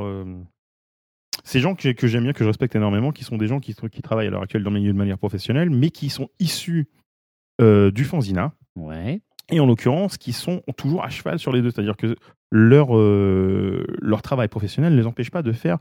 [1.44, 3.74] ces gens que, que j'aime bien, que je respecte énormément, qui sont des gens qui,
[3.74, 6.86] qui travaillent à l'heure actuelle dans le milieu de manière professionnelle, mais qui sont issus
[7.60, 8.52] du fanzina.
[8.76, 9.20] Ouais.
[9.50, 11.70] et en l'occurrence qui sont toujours à cheval sur les deux.
[11.70, 12.16] C'est-à-dire que
[12.50, 15.78] leur, leur travail professionnel ne les empêche pas de faire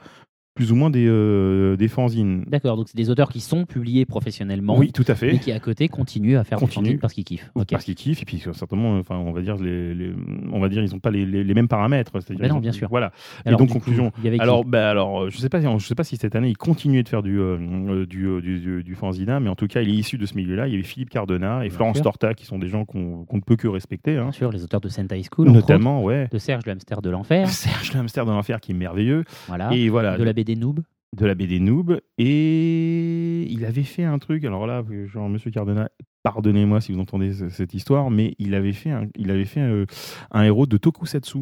[0.55, 2.43] plus ou moins des, euh, des fanzines.
[2.47, 2.77] D'accord.
[2.77, 4.77] Donc, c'est des auteurs qui sont publiés professionnellement.
[4.77, 5.31] Oui, tout à fait.
[5.33, 6.85] Mais qui, à côté, continuent à faire des Continuent.
[6.85, 7.49] fanzines parce qu'ils kiffent.
[7.71, 10.13] Parce qu'ils kiffent et puis certainement, enfin, on va dire les, les-
[10.51, 12.11] on va dire ils n'ont pas les, les- les mêmes paramètres.
[12.13, 12.87] Ben non, ils ont- bien sûr.
[12.89, 13.11] Voilà.
[13.45, 14.11] Alors, donc, coup, conclusion.
[14.19, 16.17] il y avait qui Alors, bah, alors, euh, je sais pas, je sais pas si
[16.17, 19.49] cette année il continuait de faire du euh, du, euh, du, du, du fanzina, mais
[19.49, 20.67] en tout cas, il est issu de ce milieu-là.
[20.67, 22.03] Il y avait Philippe Cardona et Bien Florence sûr.
[22.03, 24.23] Torta, qui sont des gens qu'on qu'on ne peut que respecter, hein.
[24.23, 26.27] Bien sûr, les auteurs de Sentai School, autres, notamment, ouais.
[26.31, 27.47] de Serge le hamster de l'enfer.
[27.49, 29.23] Serge le hamster dans l'enfer qui est merveilleux.
[29.47, 29.73] Voilà.
[29.73, 30.81] Et voilà, De la BD Noob.
[31.15, 35.89] de la BD Noob et il avait fait un truc alors là genre Monsieur Cardona
[36.23, 39.59] pardonnez-moi si vous entendez ce- cette histoire, mais il avait fait un, il avait fait
[39.61, 39.85] euh,
[40.31, 41.39] un héros de Tokusatsu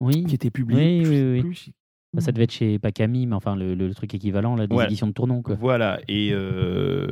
[0.00, 0.24] Oui.
[0.24, 1.00] qui était publié.
[1.02, 1.40] Oui, oui, oui.
[1.42, 1.70] plus,
[2.14, 4.74] Bah, ça devait être chez pas Camille, mais enfin le, le truc équivalent là, des
[4.76, 4.84] Ouais.
[4.86, 5.42] éditions de tournon.
[5.42, 5.56] Quoi.
[5.56, 7.08] Voilà, et, euh,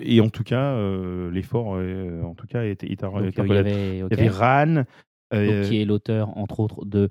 [0.00, 3.52] et en tout cas, euh, l'effort, euh, en tout cas, était, était, Donc, était il
[3.52, 4.08] y avait, ok.
[4.12, 4.84] Il y avait Ran,
[5.32, 7.08] qui est l'auteur, entre autres, de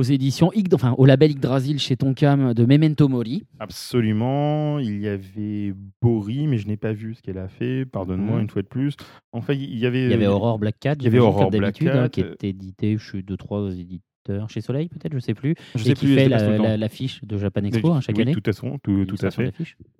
[0.00, 3.44] aux éditions enfin au label Yggdrasil chez Tonkam de Memento Mori.
[3.58, 4.78] absolument.
[4.78, 7.84] Il y avait Bori, mais je n'ai pas vu ce qu'elle a fait.
[7.84, 8.42] Pardonne-moi Mhm.
[8.42, 8.94] une fois de plus.
[9.32, 10.04] En fait, il y avait.
[10.06, 12.08] Il y avait euh, Aurore Black Cat, il y avait Aurore Black d'habitude, hein, Cat,
[12.08, 14.00] qui est édité chez deux trois éditeurs
[14.48, 16.14] chez Soleil peut-être, je sais plus, Je et sais qui plus.
[16.14, 16.88] fait la- la-
[17.22, 18.34] de Japan Expo hein, chaque oui, année.
[18.34, 19.52] Tout à, tout, tout à fait.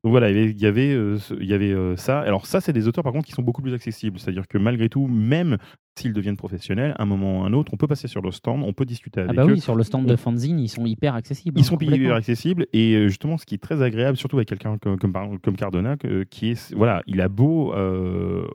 [0.03, 2.21] Donc voilà, il y avait, il y avait, euh, il y avait euh, ça.
[2.21, 4.19] Alors ça, c'est des auteurs par contre qui sont beaucoup plus accessibles.
[4.19, 5.59] C'est-à-dire que malgré tout, même
[5.99, 8.31] s'ils deviennent professionnels, à un moment ou à un autre, on peut passer sur le
[8.31, 9.53] stand, on peut discuter Ah avec bah eux.
[9.53, 11.59] oui, sur le stand de fanzine, ils sont hyper accessibles.
[11.59, 14.49] Ils hein, sont hyper accessibles et euh, justement ce qui est très agréable, surtout avec
[14.49, 15.97] quelqu'un comme, comme, Cardona,
[16.31, 18.47] qui est voilà, il a beau euh,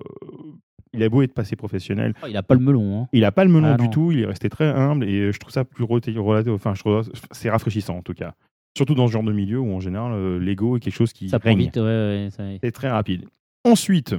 [0.96, 3.02] il a beau être passé professionnel, Oh, il a pas le melon.
[3.04, 3.08] hein.
[3.14, 3.90] il a pas le melon Ah du non.
[3.90, 6.14] tout, il est resté très humble et euh, je trouve ça plus relaté,
[6.50, 8.34] enfin je trouve c'est rafraîchissant en tout cas.
[8.78, 11.30] Surtout dans ce genre de milieu où en général euh, l'ego est quelque chose qui
[11.30, 13.26] Ça prend vite, ouais, ouais, ça- C'est très rapide.
[13.64, 14.16] Ensuite,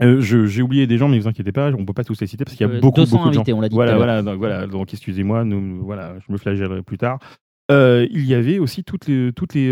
[0.00, 2.26] euh, j'ai oublié des gens, mais ne vous inquiétez pas, on peut pas tous les
[2.26, 3.40] citer parce qu'il y a Euh, beaucoup, 200 beaucoup de gens.
[3.40, 3.74] invités, on l'a dit.
[3.74, 5.44] Voilà, voilà, donc, voilà, donc excusez-moi,
[5.82, 7.18] voilà, je me flagellerai plus tard.
[7.70, 9.68] Euh, il y avait aussi toutes les, toutes les,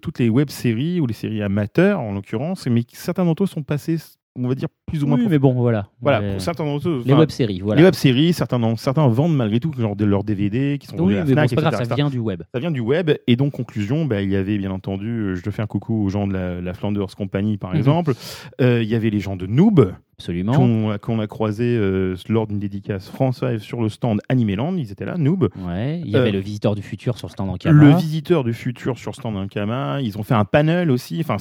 [0.00, 3.96] toutes les web-séries ou les séries amateurs en l'occurrence, mais certains d'entre eux sont passés,
[4.36, 5.18] on va dire plus ou moins.
[5.18, 5.88] Oui, mais bon, voilà.
[6.00, 7.02] Voilà, pour certains d'entre eux.
[7.04, 7.80] les web-séries, voilà.
[7.80, 11.18] Les web-séries, certains, certains vendent malgré tout genre de leurs DVD qui sont Oui, à
[11.18, 12.42] la mais bon, c'est pas grave, etc., ça vient du web.
[12.54, 15.42] ça vient du web et donc conclusion, bah, il y avait bien entendu, euh, je
[15.42, 17.76] te fais un coucou aux gens de la, la Flanders Company par Mhm.
[17.78, 18.12] exemple,
[18.60, 20.98] Euh, il y avait les gens de Noob Absolument.
[20.98, 25.16] qu'on a croisés euh, lors d'une dédicace François sur le stand Animeland, ils étaient là,
[25.16, 25.48] Noob.
[25.66, 28.44] Ouais, il y avait Euh, le visiteur du futur sur le stand en Le visiteur
[28.44, 31.36] du futur sur stand Ankama, ils ont fait un panel aussi, enfin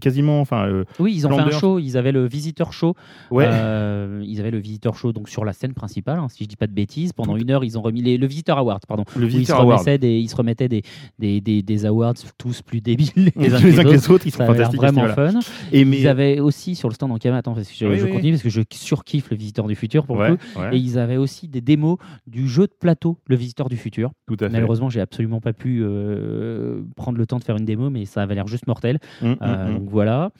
[0.00, 0.68] quasiment, enfin
[0.98, 2.94] Oui, ils ont fait un show, ils avaient le visiteur show.
[3.30, 6.48] ouais, Euh, ils avaient le visiteur show donc sur la scène principale, hein, si je
[6.48, 7.12] dis pas de bêtises.
[7.12, 9.04] Pendant une heure, ils ont remis les, le visiteur award, pardon.
[9.16, 9.78] le Où ils, se visiteur award.
[9.80, 10.82] remettaient des, ils se remettaient des,
[11.18, 14.26] des, des, des awards tous plus débiles les uns Les que les autres.
[14.26, 14.80] ils sont fantastiques.
[14.80, 15.30] vraiment fun.
[15.72, 17.98] Et mais, Ils avaient aussi sur le stand en caméra, attends, parce que je, Oui,
[17.98, 18.30] je oui.
[18.30, 20.42] parce que je surkiffe le visiteur du futur pour ouais, le coup.
[20.58, 24.10] ouais, Et ils avaient aussi des démos du jeu de plateau, le visiteur du futur.
[24.26, 24.52] tout à fait.
[24.52, 28.22] Malheureusement, j'ai absolument pas pu euh, prendre le temps de faire une démo, mais ça
[28.22, 28.98] avait l'air juste mortel.
[29.22, 29.78] Hum, hum, Euh, hum.
[29.78, 30.30] Donc voilà.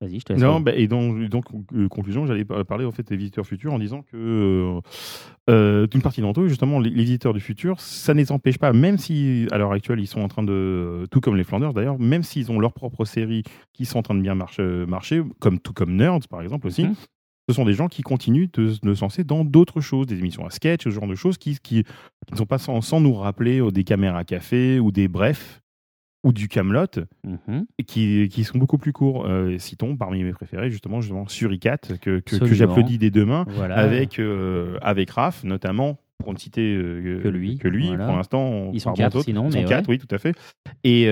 [0.00, 0.40] Vas-y, je te laisse.
[0.40, 3.72] Non, bah, et donc, donc euh, conclusion, j'allais par- parler en fait des visiteurs futurs
[3.72, 4.78] en disant que
[5.50, 8.58] euh, d'une partie d'entre eux, justement, les, les visiteurs du futur, ça ne les empêche
[8.58, 11.72] pas, même si à l'heure actuelle ils sont en train de, tout comme les Flanders
[11.72, 13.42] d'ailleurs, même s'ils ont leur propre série
[13.72, 16.84] qui sont en train de bien marcher, marcher comme tout comme Nerds par exemple aussi.
[16.84, 16.94] Mhm.
[17.48, 20.44] Ce sont des gens qui continuent de, de se lancer dans d'autres choses, des émissions
[20.46, 21.84] à sketch, ce genre de choses qui, qui,
[22.30, 25.60] ne sont pas sans, sans nous rappeler euh, des caméras café ou des brefs
[26.24, 26.86] ou du Camelot
[27.24, 27.64] Mhm.
[27.78, 29.24] et qui, qui sont beaucoup plus courts.
[29.26, 33.44] Euh, citons parmi mes préférés justement, justement Suricat que, que, que j'applaudis des deux mains
[33.48, 33.76] Voilà.
[33.76, 38.06] avec euh, avec Raph notamment pour ne citer euh, Que lui, que lui voilà.
[38.06, 39.94] pour l'instant on Ils sont quatre, sinon, ils sont mais quatre ouais.
[39.94, 40.36] oui tout à fait
[40.82, 41.06] et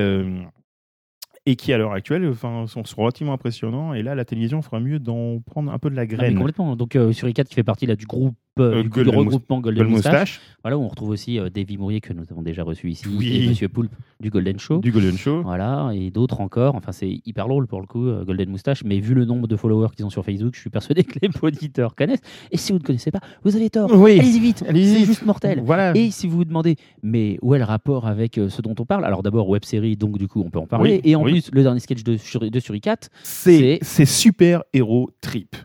[1.46, 4.98] et qui à l'heure actuelle enfin, sont, relativement impressionnants et là la télévision fera mieux
[4.98, 6.76] d'en prendre un peu de la Ah, graine complètement.
[6.76, 9.78] Donc euh, sur 4 qui fait partie là, du groupe euh, Euh, du, regroupement Golden
[9.84, 10.12] Golden Moustache.
[10.12, 13.04] Moustache Voilà où on retrouve aussi euh, Davy Mourier que nous avons déjà reçu ici
[13.16, 13.44] Oui.
[13.44, 14.78] et Monsieur Poulpe du Golden Show.
[14.78, 16.74] du Golden Show Voilà, et d'autres encore.
[16.74, 18.82] Enfin, c'est hyper drôle pour le coup, euh, Golden Moustache.
[18.84, 21.28] Mais vu le nombre de followers qu'ils ont sur Facebook, je suis persuadé que les
[21.42, 22.22] auditeurs connaissent.
[22.50, 23.90] Et si vous ne connaissez pas, vous avez tort.
[23.94, 25.62] oui Allez-y vite, Allez-y c'est juste mortel.
[25.64, 28.74] voilà Et si vous vous demandez, mais où est le rapport avec euh, ce dont
[28.78, 29.04] on parle?
[29.04, 31.00] Alors d'abord, web série, donc du coup, on peut en parler.
[31.04, 31.32] Oui, et en oui.
[31.32, 32.16] plus, le dernier sketch de,
[32.48, 35.56] de Suricat, c'est c'est super héros trip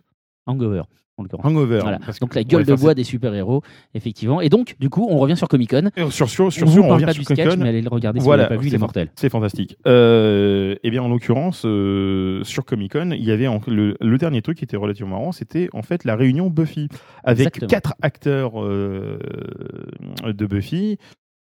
[0.48, 0.82] Hangover,
[1.22, 1.46] en l'occurrence.
[1.46, 2.00] Hangover Voilà.
[2.06, 3.62] parce Donc la gueule de bois des super-héros,
[3.94, 4.42] effectivement.
[4.42, 5.90] Et donc, du coup, on revient sur Comic Con.
[6.10, 7.90] sur sur sur on vous on parle revient pas sur du sketch, mais allez le
[7.90, 9.10] regarder si Voilà, vous l'avez pas vu, il est mortel.
[9.16, 9.78] C'est fantastique.
[9.88, 14.18] Euh, eh bien, en l'occurrence, euh, sur Comic Con, il y avait en- le, le
[14.18, 16.88] dernier truc qui était relativement marrant, c'était en fait la réunion Buffy
[17.24, 17.68] avec Exactement.
[17.68, 19.20] quatre acteurs euh,
[20.26, 20.98] de Buffy.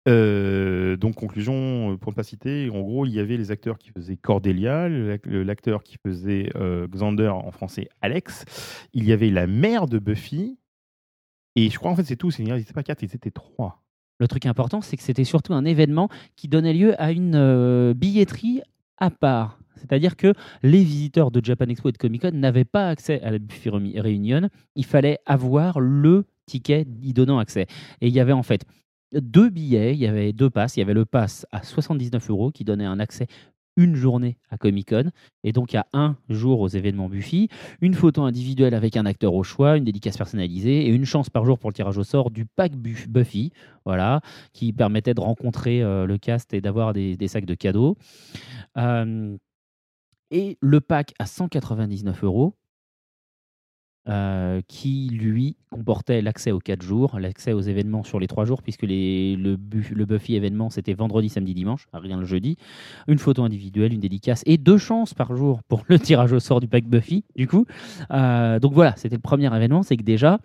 [0.06, 3.78] Euh, donc conclusion, euh, pour ne pas citer, en gros, il y avait les acteurs
[3.78, 8.44] qui faisaient Cordelia, l'acteur qui faisait euh, Xander en français Alex,
[8.92, 10.58] il y avait la mère de Buffy,
[11.56, 13.82] et je crois en fait c'est tout, c'est- ils n'étaient pas quatre, ils étaient trois.
[14.20, 18.60] Le truc important, c'est que c'était surtout un événement qui donnait lieu à une billetterie
[18.98, 19.58] à part.
[19.76, 20.32] C'est-à-dire que
[20.62, 23.70] les visiteurs de Japan Expo et de Comic Con n'avaient pas accès à la Buffy
[23.70, 24.48] Reunion.
[24.76, 27.66] Il fallait avoir le ticket y donnant accès.
[28.00, 28.64] Et il y avait en fait
[29.20, 30.76] deux billets, il y avait deux passes.
[30.76, 33.26] Il y avait le pass à 79 euros qui donnait un accès
[33.76, 35.10] une journée à Comic Con
[35.42, 37.48] et donc à un jour aux événements Buffy,
[37.80, 41.44] une photo individuelle avec un acteur au choix, une dédicace personnalisée et une chance par
[41.44, 43.50] jour pour le tirage au sort du pack Bu- Buffy,
[43.84, 44.20] voilà,
[44.52, 47.96] qui permettait de rencontrer euh, le cast et d'avoir des, des sacs de cadeaux.
[48.76, 49.36] Euh,
[50.30, 52.54] et le pack à 199 euros.
[54.08, 58.62] Euh, qui lui comportait l'accès aux 4 jours, l'accès aux événements sur les 3 jours,
[58.62, 62.56] puisque les, le, bu- le Buffy événement c'était vendredi, samedi, dimanche, rien le jeudi,
[63.08, 66.60] une photo individuelle, une dédicace et deux chances par jour pour le tirage au sort
[66.60, 67.64] du pack Buffy, du coup.
[68.10, 70.38] Euh, donc voilà, c'était le premier événement, c'est que déjà.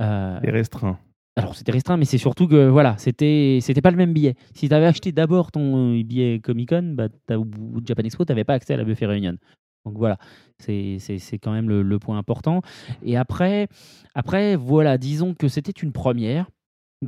[0.00, 0.98] euh, restreint.
[1.36, 4.34] alors c'était restreint, mais c'est surtout que voilà, c'était c'était pas le même billet.
[4.54, 8.30] Si tu avais acheté d'abord ton euh, billet Comic Con, bah, ou Japan Expo, tu
[8.32, 9.36] n'avais pas accès à la Buffet Reunion.
[9.84, 10.16] Donc voilà,
[10.58, 10.98] c'est
[11.42, 12.62] quand même le, le point important.
[13.04, 13.68] Et après,
[14.14, 16.48] après, voilà, disons que c'était une première,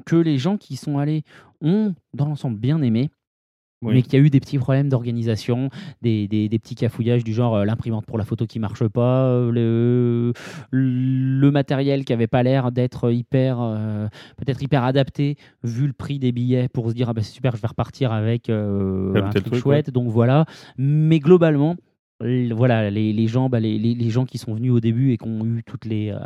[0.07, 1.23] que les gens qui sont allés
[1.61, 3.11] ont dans l'ensemble bien aimé.
[3.83, 3.93] Oui.
[3.95, 5.69] Mais qu'il y a eu des petits problèmes d'organisation,
[6.01, 9.27] des, des- des petits cafouillages du genre euh, l'imprimante pour la photo qui marche pas,
[9.27, 10.33] euh, le,
[10.71, 16.19] le matériel qui avait pas l'air d'être hyper, euh, peut-être hyper adapté vu le prix
[16.19, 19.45] des billets pour se dire ah bah c'est super, je vais repartir avec un truc
[19.45, 19.91] truc, chouette.
[19.91, 20.47] Donc voilà.
[20.79, 21.77] Mais globalement,
[22.55, 25.27] voilà, les, les gens, bah, les, les- gens qui sont venus au début et qui
[25.29, 26.19] ont eu toutes les, euh,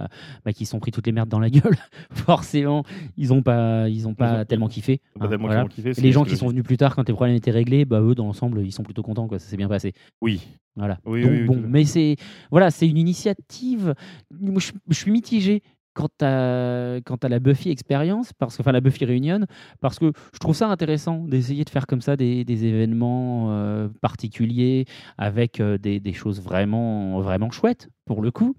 [0.44, 1.76] bah, qui sont pris toutes les merdes dans la gueule,
[2.12, 2.84] forcément,
[3.16, 5.00] ils ont pas, ils ont pas ont- tellement kiffé.
[5.18, 5.64] Pas hein, tellement voilà.
[5.68, 7.84] qu'ils ont kiffé, les gens qui sont venus plus tard, quand les problèmes étaient réglés,
[7.84, 9.38] bah, eux, dans l'ensemble, ils sont plutôt contents, quoi.
[9.38, 9.92] Ça s'est bien passé.
[10.20, 10.40] Oui.
[10.76, 10.98] Voilà.
[11.06, 12.14] Oui, Donc, oui, oui, bon, mais c'est
[12.52, 13.94] voilà, c'est une initiative.
[14.30, 15.62] Je suis mitigé
[15.98, 19.40] quant à, quant à la Buffy expérience, enfin la Buffy Reunion,
[19.80, 24.84] parce que je trouve ça intéressant d'essayer de faire comme ça des, événements euh, particuliers
[25.16, 28.54] avec euh, des, choses vraiment, vraiment chouettes pour le coup.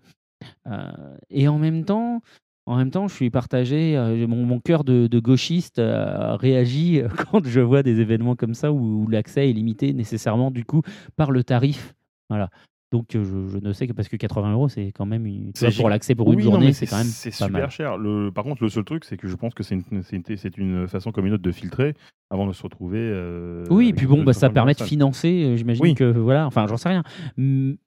[0.68, 2.22] Euh, et en même temps.
[2.66, 3.98] En même temps, je suis partagé.
[4.28, 7.02] mon, cœur de, gauchiste réagit
[7.32, 10.84] quand je vois des événements comme ça où, où l'accès est limité nécessairement du coup
[11.16, 11.95] par le tarif.
[12.30, 12.52] Voilà.
[12.91, 15.53] Donc euh, je, je ne sais que parce que 80 euros, c'est quand même une,
[15.53, 17.70] tu C'est vois, pour l'accès pour une Oui, journée, c'est quand même c'est super mal.
[17.70, 17.98] cher.
[17.98, 20.38] Le, par contre, le seul truc, c'est que je pense que c'est une, c'est une,
[20.38, 21.94] c'est une façon comme une autre de filtrer
[22.32, 22.98] avant de se retrouver.
[22.99, 25.44] euh, Oui, et puis bon, bah, 200 ça 000 permet de financer.
[25.45, 25.94] euh, J'imagine Oui.
[25.94, 27.03] que voilà, enfin, j'en sais rien.
[27.38, 27.78] Hum,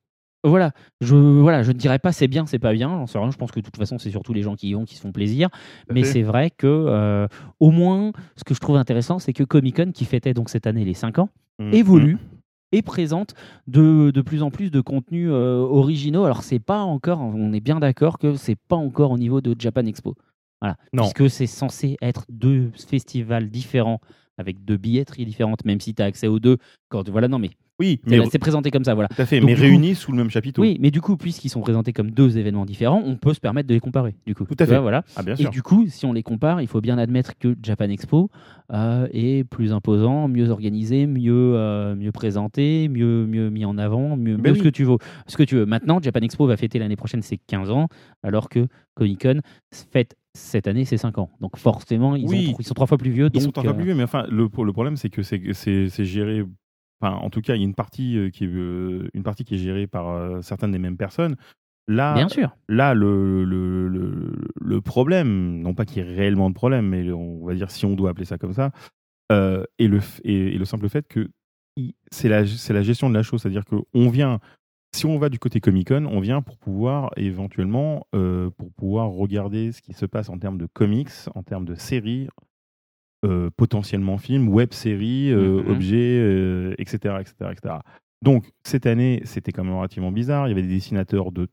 [0.45, 0.70] Voilà,
[1.01, 2.89] je voilà, je ne dirais pas c'est bien, c'est pas bien.
[2.91, 3.31] J'en sais rien.
[3.31, 5.01] Je pense que de toute façon, c'est surtout les gens qui y vont qui se
[5.01, 5.49] font plaisir.
[5.93, 7.27] Mais c'est vrai que euh,
[7.61, 10.66] au moins, ce que je trouve intéressant, c'est que Comic Con, qui fêtait donc cette
[10.69, 12.19] année les 5 ans, Mm, évolue mm.
[12.73, 13.35] Et présente
[13.66, 16.24] de, de plus en plus de contenus euh, originaux.
[16.24, 19.55] Alors c'est pas encore, on est bien d'accord que c'est pas encore au niveau de
[19.59, 20.15] Japan Expo.
[20.61, 21.03] Voilà, Non.
[21.03, 24.01] puisque c'est censé être deux festivals différents
[24.39, 26.57] avec deux billetteries différentes, même si tu as accès aux deux.
[26.89, 27.51] Quand voilà, non mais
[27.81, 29.09] Oui, c'est mais c'est présenté comme ça, voilà.
[29.09, 30.62] tout à fait, Donc, mais coup- réunis sous le même chapiteau.
[30.62, 33.69] Oui, mais du coup, puisqu'ils sont présentés comme deux événements différents, on peut se permettre
[33.69, 34.15] de les comparer.
[34.27, 34.73] Du coup, Tout à fait.
[34.73, 35.03] vois, voilà.
[35.16, 35.51] Ah, bien Et sûr.
[35.51, 38.31] du coup, si on les compare, il faut bien admettre que Japan Expo
[38.73, 44.16] euh, est plus imposant, mieux organisé, mieux, euh, mieux présenté, mieux, mieux mis en avant,
[44.16, 44.59] mieux, Ben mieux oui.
[44.59, 44.97] ce, que tu veux,
[45.27, 45.66] ce que tu veux.
[45.66, 47.89] Maintenant, Japan Expo va fêter l'année prochaine ses 15 ans,
[48.23, 49.40] alors que Comic Con
[49.73, 51.31] fête cette année ses 5 ans.
[51.40, 52.53] Donc forcément, ils, Oui.
[52.53, 53.27] ont- ils sont trois fois plus vieux.
[53.27, 55.40] Ils donc, sont encore euh, plus vieux, mais enfin, le, le problème, c'est que c'est
[55.55, 56.44] c'est- c'est géré.
[57.03, 59.45] Enfin, en tout cas, il y a une partie, euh, qui est, euh, une partie
[59.45, 61.37] qui est gérée par euh, certaines des mêmes personnes.
[61.89, 62.57] Là, Bien sûr.
[62.69, 67.11] là le, le, le, le problème, non pas qu'il y ait réellement de problème, mais
[67.11, 68.70] on va dire si on doit appeler ça comme ça,
[69.33, 71.29] euh, est, le, simple fait que
[72.11, 73.43] c'est la, gestion de la chose.
[73.43, 74.39] C'est-à-dire qu'on vient,
[74.95, 79.09] si on va du côté Comic Con, on vient pour pouvoir éventuellement euh, pour pouvoir
[79.11, 82.29] regarder ce qui se passe en termes de comics, en termes de séries,
[83.24, 85.70] euh, potentiellement films, web séries, euh, Mhm.
[85.70, 87.74] objets, euh, etc., etc., etc.
[88.24, 90.47] Donc cette année, c'était quand même relativement bizarre.
[90.47, 91.49] Il y avait des dessinateurs de,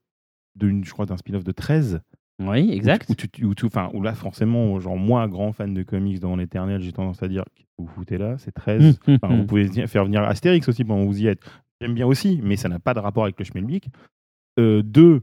[0.55, 2.01] de une- je crois, d'un spin-off de 13
[2.41, 3.07] Oui, exact.
[3.09, 6.35] où, tu, où tu- enfin, où là, forcément, genre, moi, grand fan de comics dans
[6.35, 7.43] l'éternel, j'ai tendance à dire,
[7.77, 8.99] vous foutez là, c'est 13.
[9.07, 9.39] Hum, hum, Enfin, hum.
[9.41, 11.41] vous pouvez venir- faire venir Astérix aussi pendant que vous y êtes.
[11.81, 13.89] J'aime bien aussi, mais ça n'a pas de rapport avec le Schmelblick.
[14.59, 15.21] Euh, deux,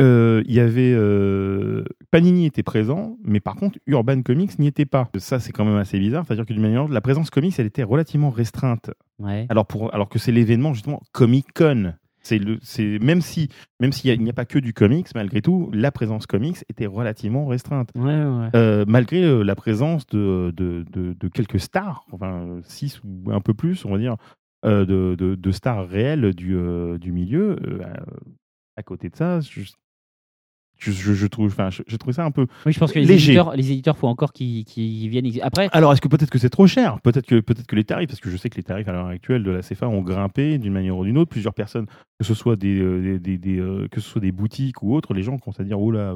[0.00, 4.86] euh, il y avait euh, Panini était présent, mais par contre Urban Comics n'y était
[4.86, 5.08] pas.
[5.18, 7.82] Ça c'est quand même assez bizarre, c'est-à-dire que d'une manière la présence comics elle était
[7.82, 8.90] relativement restreinte.
[9.18, 9.46] Ouais.
[9.48, 11.94] Alors pour alors que c'est l'événement justement Comic Con.
[12.20, 13.48] C'est le c'est même si
[13.80, 16.86] même s'il a- n'y a pas que du comics malgré tout, la présence comics était
[16.86, 17.90] relativement restreinte.
[17.94, 18.48] Ouais, ouais.
[18.54, 23.40] Euh, malgré la présence de, de, de- de quelques stars, enfin euh, six ou un
[23.40, 24.16] peu plus, on va dire,
[24.64, 26.56] de, de- de stars réelles du,
[26.98, 28.02] du milieu, à,
[28.76, 29.40] à côté de ça,
[30.78, 32.46] je, je, je- je trouve, enfin, je, je trouve ça un peu.
[32.64, 33.32] Oui, je pense que les Léger.
[33.32, 34.64] éditeurs, les éditeurs, faut encore qu'ils
[35.08, 35.30] viennent.
[35.42, 37.00] Après, Alors, est-ce que peut-être que c'est trop cher?
[37.02, 39.06] Peut-être que, peut que les tarifs, parce que je sais que les tarifs à l'heure
[39.08, 41.30] actuelle de la CFA ont grimpé d'une manière ou d'une autre.
[41.30, 41.86] Plusieurs personnes,
[42.18, 44.94] que ce soit des, euh, des, des- des, euh, que ce soit des boutiques ou
[44.94, 46.14] autres, les gens commencent à dire oh là,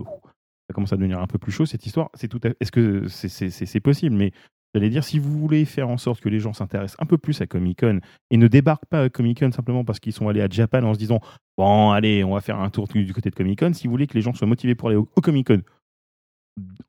[0.68, 2.08] ça commence à devenir un peu plus chaud cette histoire.
[2.14, 2.40] C'est tout.
[2.60, 4.14] Est-ce que c'est possible?
[4.16, 4.32] Mais
[4.74, 7.40] j'allais dire, si vous voulez faire en sorte que les gens s'intéressent un peu plus
[7.40, 8.00] à Comic Con
[8.30, 10.94] et ne débarquent pas à Comic Con simplement parce qu'ils sont allés à Japan en
[10.94, 11.20] se disant
[11.58, 13.72] bon, allez, on va faire un tour du côté de Comic Con.
[13.72, 15.62] Si vous voulez que les gens soient motivés pour aller au, au Comic Con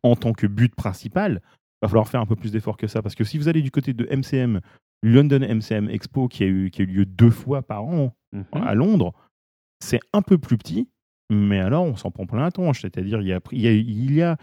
[0.03, 1.41] en tant que but principal,
[1.81, 3.01] va falloir faire un peu plus d'efforts que ça.
[3.01, 4.61] Parce que si vous allez du côté de MCM
[5.03, 8.45] London MCM Expo qui a eu, qui a eu lieu deux fois par an Mhm.
[8.53, 9.14] à Londres,
[9.80, 10.89] c'est un peu plus petit,
[11.30, 12.81] mais alors on s'en prend plein la tronche.
[12.81, 14.38] C'est-à-dire il y a, il y a, il y a,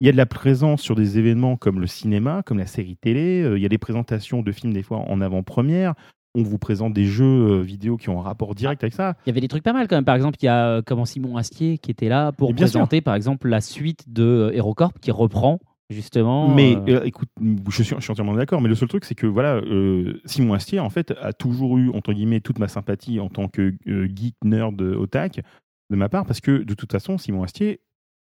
[0.00, 2.96] il y a de la présence sur des événements comme le cinéma, comme la série
[2.96, 3.42] télé.
[3.42, 5.94] euh, il y a des présentations de films des fois en avant-première.
[6.34, 9.16] On vous présente des jeux euh, vidéo qui ont un rapport direct avec ça.
[9.26, 10.04] Il y avait des trucs pas mal quand même.
[10.04, 12.56] Par exemple, il y a euh, comment Simon Astier qui était là pour sûr.
[12.56, 15.58] présenter, par exemple, la suite de HeroCorp qui reprend
[15.90, 16.48] justement.
[16.48, 18.60] Mais euh, euh, écoute, je suis, je suis entièrement d'accord.
[18.62, 21.90] Mais le seul truc, c'est que voilà, euh, Simon Astier, en fait, a toujours eu
[21.90, 25.40] entre guillemets toute ma sympathie en tant que geek nerd otak
[25.90, 27.80] de ma part, parce que de toute façon, Simon Astier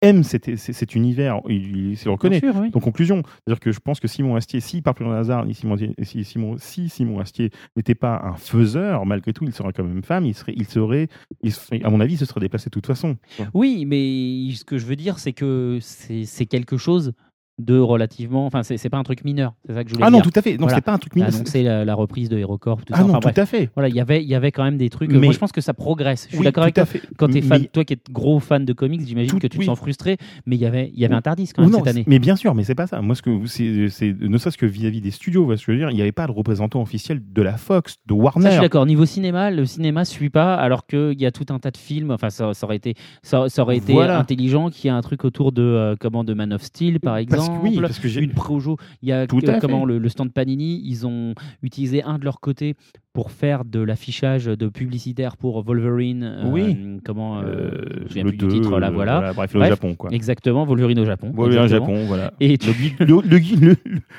[0.04, 1.40] aime cet, cet- univers.
[1.48, 2.40] Il, il se reconnaît.
[2.40, 2.70] bien sûr, oui.
[2.74, 6.24] En conclusion, c'est-à-dire que je pense que Simon Astier, si par pur hasard, Simon, si,
[6.24, 10.24] Simon, si Simon Astier n'était pas un faiseur, malgré tout, il serait quand même femme.
[10.26, 11.08] Il serait, il serait,
[11.42, 13.16] il serait- à mon avis, il se serait déplacé de toute façon.
[13.54, 17.12] Oui, mais ce que je veux dire, c'est que c'est quelque chose
[17.58, 18.46] de relativement.
[18.46, 19.54] Enfin, c'est c'est pas un truc mineur.
[19.66, 20.30] C'est ça que je voulais Ah non, dire.
[20.30, 20.52] tout à fait.
[20.52, 20.74] Non, Voilà.
[20.76, 21.32] c'est pas un truc mineur.
[21.34, 23.02] annoncé la, la reprise de HeroCorp, tout Ah ça.
[23.04, 23.38] non, Enfin, tout bref.
[23.38, 23.70] à fait.
[23.74, 25.10] Voilà, il y avait, il y avait quand même des trucs.
[25.12, 26.24] Mais- Moi, je pense que ça progresse.
[26.24, 26.84] Je suis Oui, d'accord avec toi.
[26.84, 27.00] fait.
[27.16, 29.46] Quand tu es fan, Mais- toi qui es gros fan de comics, j'imagine Tout- que
[29.46, 29.64] tu oui.
[29.64, 30.16] te sens frustré,
[30.46, 32.04] mais il y avait, il y avait un Tardis quand même non, cette année.
[32.08, 33.00] Mais bien sûr, mais c'est pas ça.
[33.00, 35.78] Moi, ce que c'est, c'est ne serait-ce que vis-à-vis des studios, parce que je veux
[35.78, 38.46] dire, il n'y avait pas de représentant officiel de la Fox, de Ça, Warner.
[38.46, 38.84] je suis d'accord.
[38.86, 42.10] Niveau cinéma, le cinéma suit pas, alors qu'il y a tout un tas de films.
[42.10, 44.18] Enfin, ça, ça aurait été, ça, ça aurait été Voilà.
[44.18, 47.14] intelligent qu'il y ait un truc autour de euh, comment de Man of Steel, par
[47.28, 47.68] parce exemple.
[47.68, 48.76] oui, parce que j'ai une projo.
[49.02, 52.18] Il y a Tout que- à comment le, le stand Panini, ils ont utilisé un
[52.18, 52.74] de leur côté
[53.14, 56.24] pour faire de l'affichage de publicitaire pour Wolverine.
[56.24, 56.76] euh, Oui.
[57.04, 57.70] comment euh, euh,
[58.02, 59.32] je souviens le plus du 2, titre, là, euh, voilà.
[59.32, 60.10] Bref, Bref, Japon, quoi.
[60.12, 61.30] Exactement, Wolverine au Japon.
[61.32, 61.94] Voilà, un exactement.
[61.94, 62.32] Japon, voilà.
[62.40, 63.76] Et Le tu- le,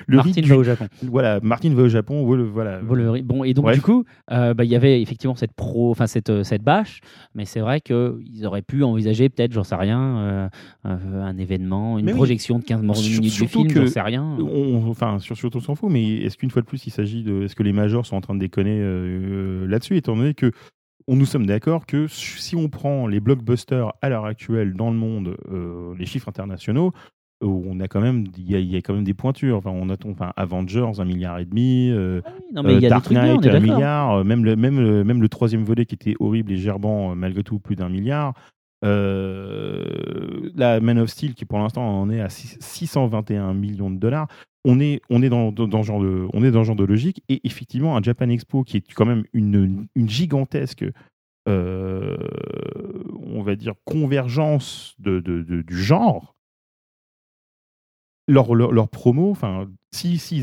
[0.07, 0.87] le Martin va au Japon.
[1.03, 2.23] Voilà, Martin va au Japon.
[2.25, 2.79] voilà, Voilà.
[2.81, 3.25] Wolverine.
[3.25, 3.75] Bon, et donc Bref.
[3.75, 7.01] du coup, euh, bah, il y avait effectivement cette pro, enfin cette euh, cette bâche,
[7.35, 10.47] mais c'est vrai qu'ils auraient pu envisager peut-être, j'en sais rien, euh,
[10.85, 12.17] un, événement, une Mais oui.
[12.17, 14.23] projection de 15 minutes Sur- du surtout film, que j'en sais rien.
[14.39, 17.23] On- enfin, sur, surtout, on s'en fout, mais est-ce qu'une fois de plus, il s'agit
[17.23, 17.43] de.
[17.43, 20.51] Est-ce que les majors sont en train de déconner euh, là-dessus, étant donné que
[21.07, 24.97] on, nous sommes d'accord que si on prend les blockbusters à l'heure actuelle dans le
[24.97, 26.93] monde, euh, les chiffres internationaux,
[27.43, 29.57] euh, on a quand même, il y, a- il y a quand même des pointures.
[29.57, 31.89] Enfin, on a, enfin, Avengers, un milliard et demi.
[31.91, 34.13] euh, Ah oui, non mais il y a euh, des Dark bien, Knight, un milliard,
[34.13, 37.15] euh, même le, même, le, même le troisième volet qui était horrible et gerbant, euh,
[37.15, 38.33] malgré tout, plus d'un milliard.
[38.83, 43.97] Euh, la Man of Steel, qui pour l'instant en est à six- 621 millions de
[43.97, 44.27] dollars,
[44.65, 47.23] on est, on est, dans, dans, dans genre de, on est dans genre de logique.
[47.29, 50.83] Et effectivement, un Japan Expo qui est quand même une, une gigantesque,
[51.47, 52.17] euh,
[53.23, 56.35] on va dire, convergence de, de- de- du genre,
[58.27, 60.39] leur, leur, leur promo, enfin, si, si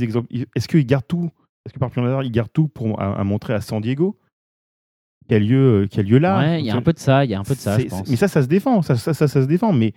[0.55, 1.31] est-ce qu'ils gardent tout?
[1.67, 4.17] Est-ce que par hasard, ils gardent tout pour à, à montrer à San Diego?
[5.29, 6.39] Qui a lieu, qui a lieu là?
[6.39, 7.79] Ouais, il y a un peu de ça, il y a un peu de ça,
[7.79, 8.09] je pense.
[8.09, 9.73] Mais ça, ça se défend, ça, ça, ça, ça se défend.
[9.73, 9.95] Mais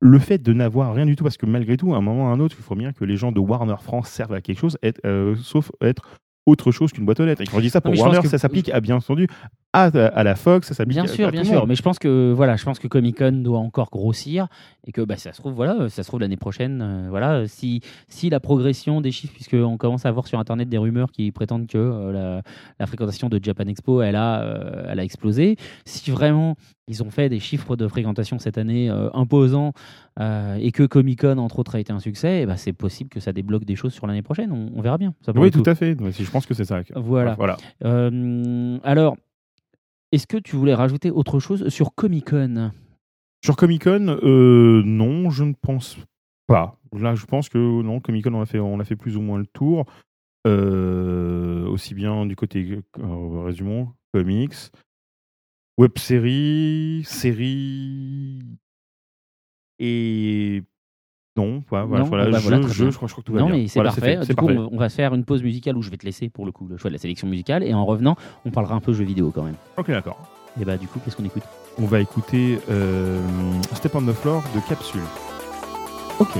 [0.00, 2.28] le fait de n'avoir rien du tout, parce que malgré tout, à un moment ou
[2.28, 4.58] à un autre, il faut bien que les gens de Warner France servent à quelque
[4.58, 6.02] chose, être, euh, sauf être
[6.46, 7.42] autre chose qu'une boîte aux lettres.
[7.42, 9.26] Et quand je dis ça pour Warner, que- ça s'applique à bien entendu
[9.84, 11.60] à, à la Fox, ça s'applique Bien à, sûr, à bien tout sûr.
[11.60, 11.68] monde.
[11.68, 14.48] Mais je pense que voilà, je pense que Comic Con doit encore grossir
[14.86, 17.80] et que bah, ça se trouve voilà, ça se trouve l'année prochaine, euh, voilà, si
[18.08, 21.30] si la progression des chiffres, puisque on commence à voir sur internet des rumeurs qui
[21.32, 22.42] prétendent que euh, la,
[22.78, 25.56] la fréquentation de Japan Expo, elle a euh, elle a explosé.
[25.84, 26.56] Si vraiment
[26.90, 29.72] ils ont fait des chiffres de fréquentation cette année imposants
[30.18, 33.20] et que Comic Con entre autres a été un succès, eh ben, c'est possible que
[33.20, 34.50] ça débloque des choses sur l'année prochaine.
[34.52, 35.12] On, on verra bien.
[35.20, 35.94] Ça Oui, tout à fait.
[36.18, 36.80] Je pense que c'est ça.
[36.96, 37.34] Voilà.
[37.34, 37.58] voilà.
[38.84, 39.16] Alors,
[40.12, 42.72] est-ce que tu voulais rajouter autre chose sur Comic Con?
[43.44, 45.98] Sur Comic Con, euh, non, je ne pense
[46.46, 46.78] pas.
[46.92, 49.86] Là, je pense que non, Comic Con, on a fait, plus ou moins le tour.
[50.46, 54.54] Euh, aussi bien du côté, résumons, comics,
[55.76, 58.38] web série, série
[59.78, 60.62] et
[61.38, 63.32] non, voilà, voilà, Non, voilà, bah je, voilà, je, je crois, je crois que tout
[63.32, 63.56] va Non, bien.
[63.56, 64.16] mais c'est Voilà, parfait.
[64.18, 64.60] fait, Du coup, parfait.
[64.60, 66.66] on on va faire une pause musicale où je vais te laisser pour le coup
[66.68, 67.62] le choix de la sélection musicale.
[67.62, 69.54] Et en revenant, on parlera un peu jeux vidéo quand même.
[69.76, 70.18] Ok, d'accord.
[70.60, 71.42] Et bah, du coup, qu'est-ce qu'on écoute?
[71.80, 73.20] On va écouter euh,
[73.74, 75.00] Step on the Floor de Capsule.
[76.18, 76.36] Ok.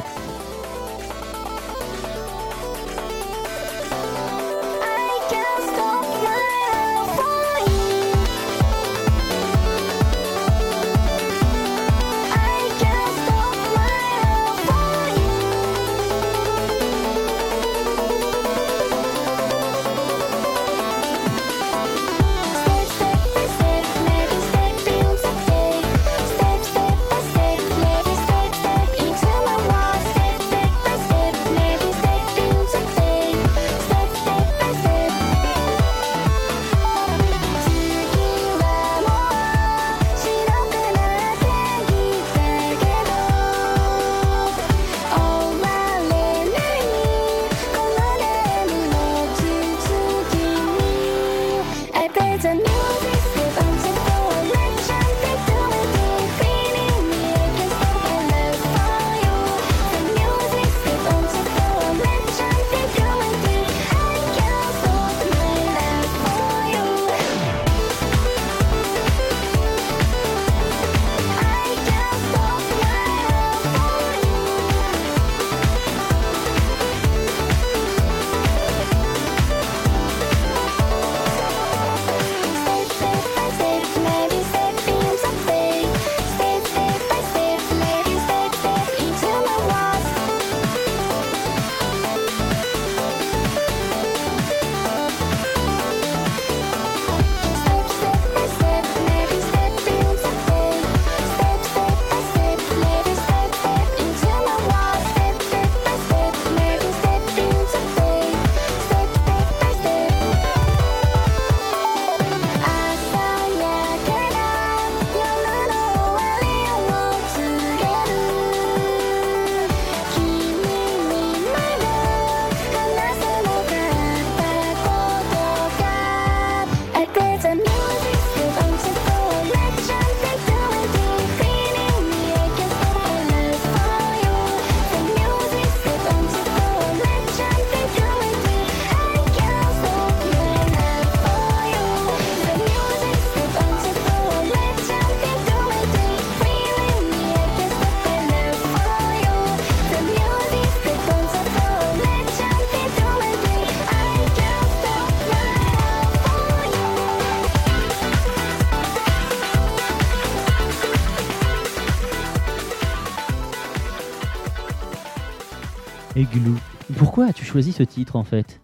[167.38, 168.60] Pourquoi as-tu choisi ce titre en fait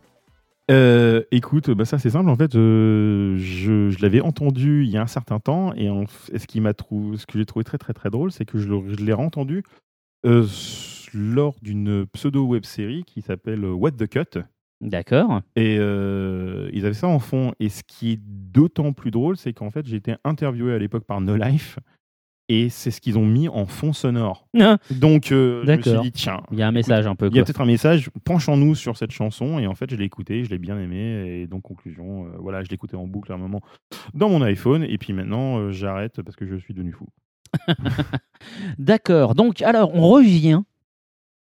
[0.70, 2.28] Euh, écoute, bah ça c'est simple.
[2.30, 6.04] En fait, euh, je, je l'avais entendu il y a un certain temps et, en
[6.04, 8.44] f- et ce qui m'a trouvé, ce que j'ai trouvé très très très drôle, c'est
[8.44, 8.72] que je,
[9.02, 9.62] l'ai entendu
[10.26, 10.46] euh,
[11.12, 14.40] lors d'une pseudo web série qui s'appelle What the Cut.
[14.80, 15.40] D'accord.
[15.56, 17.52] Et ils avaient ça en fond.
[17.60, 21.04] Et ce qui est d'autant plus drôle, c'est qu'en fait, j'ai été interviewé à l'époque
[21.04, 21.78] par No Life.
[22.50, 24.46] Et c'est ce qu'ils ont mis en fond sonore.
[24.60, 27.28] Ah, Donc, euh, je me suis dit, tiens, Il y a un message un peu.
[27.30, 29.58] il y a peut-être un message, penchons-nous sur cette chanson.
[29.58, 31.40] Et en fait, je l'ai écouté, je l'ai bien aimé.
[31.40, 33.62] Et donc, conclusion, euh, voilà, je l'ai écouté en boucle à un moment
[34.12, 34.84] dans mon iPhone.
[34.84, 37.06] Et puis maintenant, euh, j'arrête parce que je suis devenu fou.
[38.78, 39.34] D'accord.
[39.34, 40.60] Donc, alors, on revient.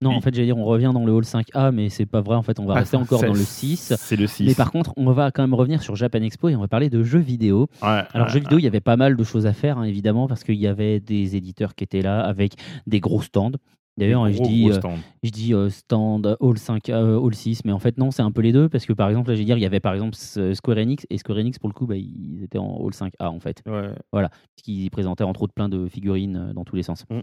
[0.03, 0.17] Non, Oui.
[0.17, 2.35] en fait, j'allais dire, on revient dans le hall 5A, mais c'est pas vrai.
[2.37, 3.93] En fait, on va Ah, rester encore dans le 6.
[3.99, 4.47] C'est le 6.
[4.47, 6.89] Mais par contre, on va quand même revenir sur Japan Expo et on va parler
[6.89, 7.69] de jeux vidéo.
[7.83, 9.85] Ouais, Alors, ouais, jeux vidéo, il y avait pas mal de choses à faire, hein,
[9.85, 12.55] évidemment, parce qu'il y avait des éditeurs qui étaient là avec
[12.87, 13.53] des gros stands.
[13.99, 14.97] D'ailleurs, je dis, euh, stands.
[15.23, 18.31] je dis euh, stand Hall 5, euh, Hall 6, mais en fait, non, c'est un
[18.31, 19.93] peu les deux, parce que par exemple, là, je vais dire, il y avait par
[19.93, 22.93] exemple ce- Square Enix, et Square Enix, pour le coup, bah, ils étaient en Hall
[22.95, 24.27] 5A, en fait, Ouais.
[24.57, 27.05] qui présentaient entre autres plein de figurines euh, dans tous les sens.
[27.11, 27.23] Mm, mm,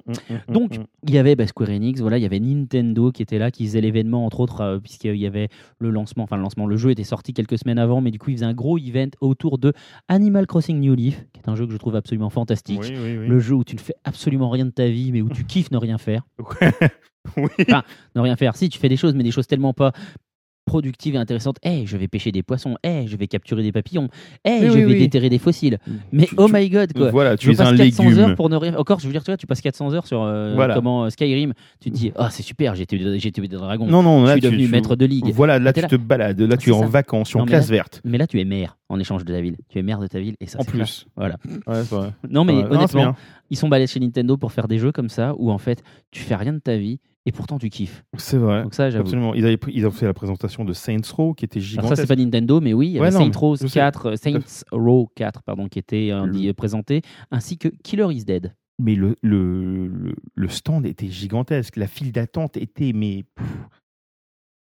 [0.50, 0.84] mm, Donc, mm.
[1.08, 3.66] il y avait bah, Square Enix, voilà, il y avait Nintendo qui était là, qui
[3.66, 5.50] faisait l'événement, entre autres, euh, puisqu'il y avait
[5.80, 8.30] le lancement, enfin le lancement, le jeu était sorti quelques semaines avant, mais du coup,
[8.30, 9.74] il faisait un gros event autour de
[10.10, 12.80] Animal Crossing New Leaf, qui est un jeu que je trouve absolument fantastique.
[12.82, 13.28] Oui, oui, oui.
[13.28, 15.72] Le jeu où tu ne fais absolument rien de ta vie, mais où tu kiffes
[15.72, 16.24] ne rien faire.
[17.38, 17.50] oui.
[17.62, 17.84] Enfin,
[18.16, 18.56] ne rien faire.
[18.56, 19.92] Si, tu fais des choses, mais des choses tellement pas
[20.68, 21.58] productives et intéressantes.
[21.64, 22.76] Eh, je vais pêcher des poissons.
[22.84, 24.10] Eh, je vais capturer des papillons.
[24.46, 25.00] Eh, Oui, je oui, vais oui.
[25.00, 25.80] déterrer des fossiles.
[26.12, 27.10] Mais Tu- oh tu- my god, quoi.
[27.10, 28.20] Voilà, Je tu es passe un 400 légume.
[28.20, 28.76] heures pour ne rien.
[28.76, 30.76] Encore, je veux dire, tu vois, tu passes 400 heures sur euh, Voilà.
[30.76, 31.54] comment euh, Skyrim.
[31.80, 33.88] Tu te dis, ah, c'est super, j'ai tué des dragons.
[33.88, 35.32] Non, non, je là, suis tu- devenu tu- maître de ligue.
[35.34, 35.88] Voilà, là, tu là.
[35.88, 36.40] te balades.
[36.42, 36.88] Là, tu es en ça.
[36.88, 38.02] vacances, tu es en Non, mais classe là- verte.
[38.04, 39.56] Mais là, tu es maire en échange de ta ville.
[39.70, 41.06] Tu es maire de ta ville et ça, En plus.
[41.16, 41.38] Voilà.
[41.66, 42.10] Ouais, vrai.
[42.30, 43.16] Non, mais honnêtement,
[43.50, 45.82] ils sont balèzes chez Nintendo pour faire des jeux comme ça où en fait,
[46.12, 48.04] tu fais rien de ta vie et pourtant tu kiffes.
[48.18, 48.64] C'est vrai.
[48.64, 48.86] Donc ça.
[48.86, 49.34] Absolument.
[49.36, 51.96] Ils, avaient ils ont fait la présentation de Saints Row qui était Alors gigantesque.
[51.98, 53.74] ça, c'est pas Nintendo, mais oui, il y Ouais, avait non, Saints Row je sais.
[53.80, 58.08] 4, euh, Saints Row 4, pardon, qui était euh, Le- dit- présenté, ainsi que Killer
[58.12, 58.56] is Dead.
[58.80, 61.76] Mais le, le, le, le stand était gigantesque.
[61.78, 62.94] La file d'attente était.
[62.94, 63.26] Mais...
[63.36, 63.48] pff.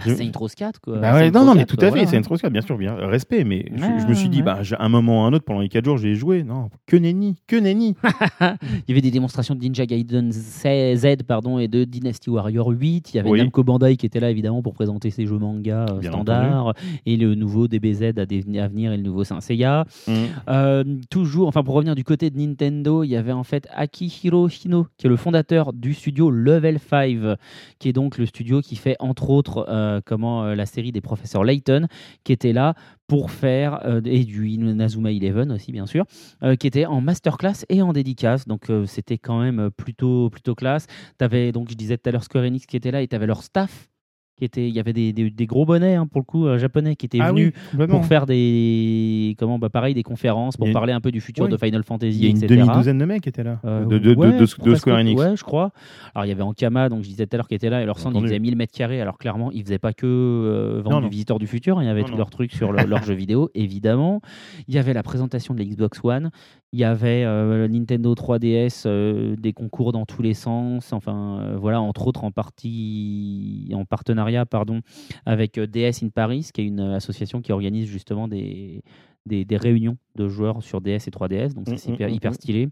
[0.07, 0.99] Bah, Saints Row 4, quoi.
[0.99, 2.05] Bah ouais, non, non, mais 4, tout quoi, à fait.
[2.05, 2.11] voilà.
[2.11, 2.95] Saints Row 4, bien sûr, bien.
[2.97, 3.45] Respect.
[3.45, 4.45] Mais je, je me suis dit, Ouais.
[4.45, 6.43] bah, à un moment ou à un autre, pendant les 4 jours, j'ai joué.
[6.43, 7.95] Non, que nenni, que nenni.
[8.41, 13.13] Il y avait des démonstrations de Ninja Gaiden Z, pardon, et de Dynasty Warrior 8.
[13.13, 13.39] Il y avait Oui.
[13.39, 16.75] Namco Bandai qui était là, évidemment, pour présenter ses jeux manga euh, standards,
[17.07, 19.85] et le nouveau DBZ à, à venir et le nouveau Saint Seiya.
[20.07, 20.13] Mm.
[20.49, 24.49] Euh, toujours, enfin pour revenir du côté de Nintendo, il y avait en fait Akihiro
[24.49, 27.37] Hino, qui est le fondateur du studio Level 5,
[27.79, 31.01] qui est donc le studio qui fait entre autres euh, comment euh, la série des
[31.01, 31.87] professeurs Layton,
[32.25, 32.75] qui était là
[33.13, 36.07] pour faire euh, et du Inazuma Eleven aussi bien sûr,
[36.43, 38.47] euh, qui était en masterclass et en dédicace.
[38.47, 40.87] Donc euh, c'était quand même plutôt plutôt classe.
[41.19, 43.43] T'avais donc je disais tout à l'heure Square Enix qui était là et t'avais leur
[43.43, 43.91] staff.
[44.39, 46.59] Qui était, il y avait des, des- des gros bonnets hein, pour le coup euh,
[46.59, 50.67] japonais qui étaient Ah venus oui, pour faire des comment bah pareil des conférences pour
[50.67, 52.57] une- parler un peu du futur de Final Fantasy Il y a une etc.
[52.63, 53.61] demi-douzaine de mecs qui étaient là.
[53.67, 55.21] Euh, de, de, de- ouais, de- de presque, Square Enix.
[55.21, 55.71] Ouais, je crois.
[56.15, 57.85] Alors il y avait Ankama, donc je disais tout à l'heure qui était là, et
[57.87, 58.29] leur stand il Entendu.
[58.29, 59.03] faisait 1000 mètres carrés.
[59.03, 61.11] Alors clairement, ils faisaient pas que euh, vendre Non, du non.
[61.11, 62.19] visiteur du futur, il y avait Non, tous non.
[62.19, 64.23] leurs trucs sur le- leurs jeux vidéo, évidemment.
[64.67, 66.31] Il y avait la présentation de la Xbox One.
[66.75, 70.95] Il y avait euh, Nintendo 3DS, euh, des concours dans tous les sens.
[70.95, 74.81] Enfin, euh, voilà, entre autres en partie, en partenariat, pardon,
[75.27, 78.83] avec DS in Paris, qui est une association qui organise justement des,
[79.27, 81.53] des, des réunions de joueurs sur DS et 3DS.
[81.53, 82.35] Donc ça, c'est Mm, hyper, mm, hyper mm.
[82.35, 82.69] stylé.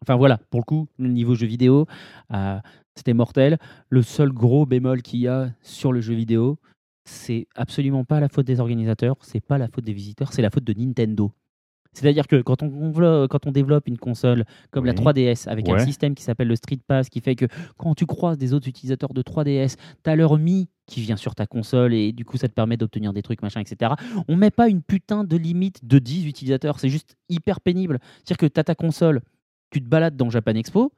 [0.00, 1.86] Enfin voilà, pour le coup, le niveau jeu vidéo,
[2.94, 3.58] c'était mortel.
[3.90, 6.58] Le seul gros bémol qu'il y a sur le jeu vidéo,
[7.04, 10.50] c'est absolument pas la faute des organisateurs, c'est pas la faute des visiteurs, c'est la
[10.50, 11.32] faute de Nintendo.
[11.96, 14.98] C'est-à-dire que quand on, convlo- quand on développe une console comme la Oui.
[15.04, 17.46] 3DS avec un système qui s'appelle le Street Pass, qui fait que
[17.78, 21.34] quand tu croises des autres utilisateurs de 3DS, tu as leur Mi qui vient sur
[21.34, 23.92] ta console et du coup ça te permet d'obtenir des trucs, machin, etc.
[24.28, 27.98] On met pas une putain de limite de 10 utilisateurs, c'est juste hyper pénible.
[28.16, 29.22] C'est-à-dire que tu as ta console,
[29.70, 30.92] tu te balades dans Japan Expo,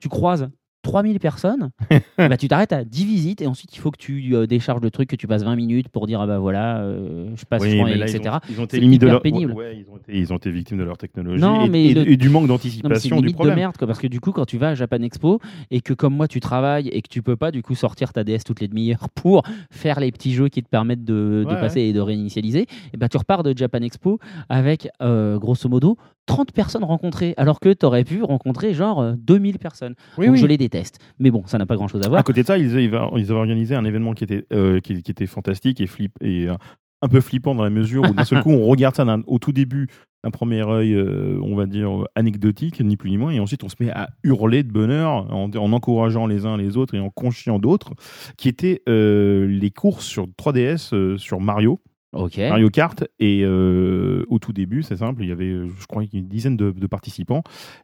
[0.00, 0.48] tu croises
[0.88, 1.68] 3000 personnes,
[2.18, 4.90] bah, tu t'arrêtes à 10 visites et ensuite il faut que tu euh, décharges le
[4.90, 7.68] truc, que tu passes 20 minutes pour dire ah bah voilà, euh, je passe, je
[7.68, 8.36] Oui, prends, mais là, etc.
[8.48, 9.22] Ils ont, ils ont été C'est limites de hyper leur...
[9.22, 9.52] pénible.
[9.52, 11.94] Ouais, ils, ont été, ils ont été victimes de leur technologie Non, et, mais et-
[11.94, 14.56] le- et du manque d'anticipation du de merde, quoi, parce que du coup, quand tu
[14.56, 15.40] vas à Japan Expo
[15.70, 18.24] et que comme moi tu travailles et que tu peux pas du coup sortir ta
[18.24, 21.60] DS toutes les demi-heures pour faire les petits jeux qui te permettent de, de Ouais,
[21.60, 25.98] passer et de réinitialiser, et ben tu repars de Japan Expo avec euh, grosso modo
[26.26, 29.94] 30 personnes rencontrées, alors que tu aurais pu rencontrer genre euh, 2000 personnes.
[30.18, 30.40] Oui, Donc oui.
[30.42, 30.77] je les déteste.
[31.18, 32.20] Mais bon, ça n'a pas grand chose à voir.
[32.20, 34.80] À côté de ça, ils, avaient organisé un événement qui était, euh,
[35.26, 36.56] fantastique et flip euh,
[37.02, 39.52] un peu flippant dans la mesure où d'un seul coup on regarde ça au tout
[39.52, 39.88] début
[40.24, 43.68] d'un premier œil, euh, on va dire anecdotique, ni plus ni moins, et ensuite on
[43.68, 47.10] se met à hurler de bonheur en, en encourageant les uns les autres et en
[47.10, 47.92] conchiant d'autres,
[48.36, 51.80] qui étaient les courses sur 3DS euh, sur Mario.
[52.14, 52.38] Ok.
[52.38, 56.26] Mario Kart et euh, au tout début c'est simple il y avait je crois une
[56.28, 57.42] dizaine de, de participants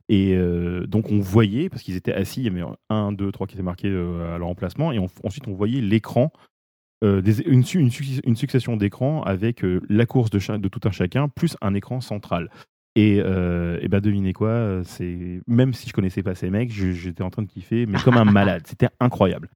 [0.09, 3.47] et euh, donc on voyait parce qu'ils étaient assis il y avait un deux trois
[3.47, 6.33] qui étaient marqués euh, à leur emplacement et on- ensuite on voyait l'écran
[7.05, 11.29] euh, une, su- une suc- une succession d'écrans avec la course de, tout un chacun
[11.29, 12.51] plus un écran central
[12.97, 17.23] et, euh, et ben devinez quoi c'est même si je connaissais pas ces mecs j'étais
[17.23, 19.51] en train de kiffer mais comme un malade c'était incroyable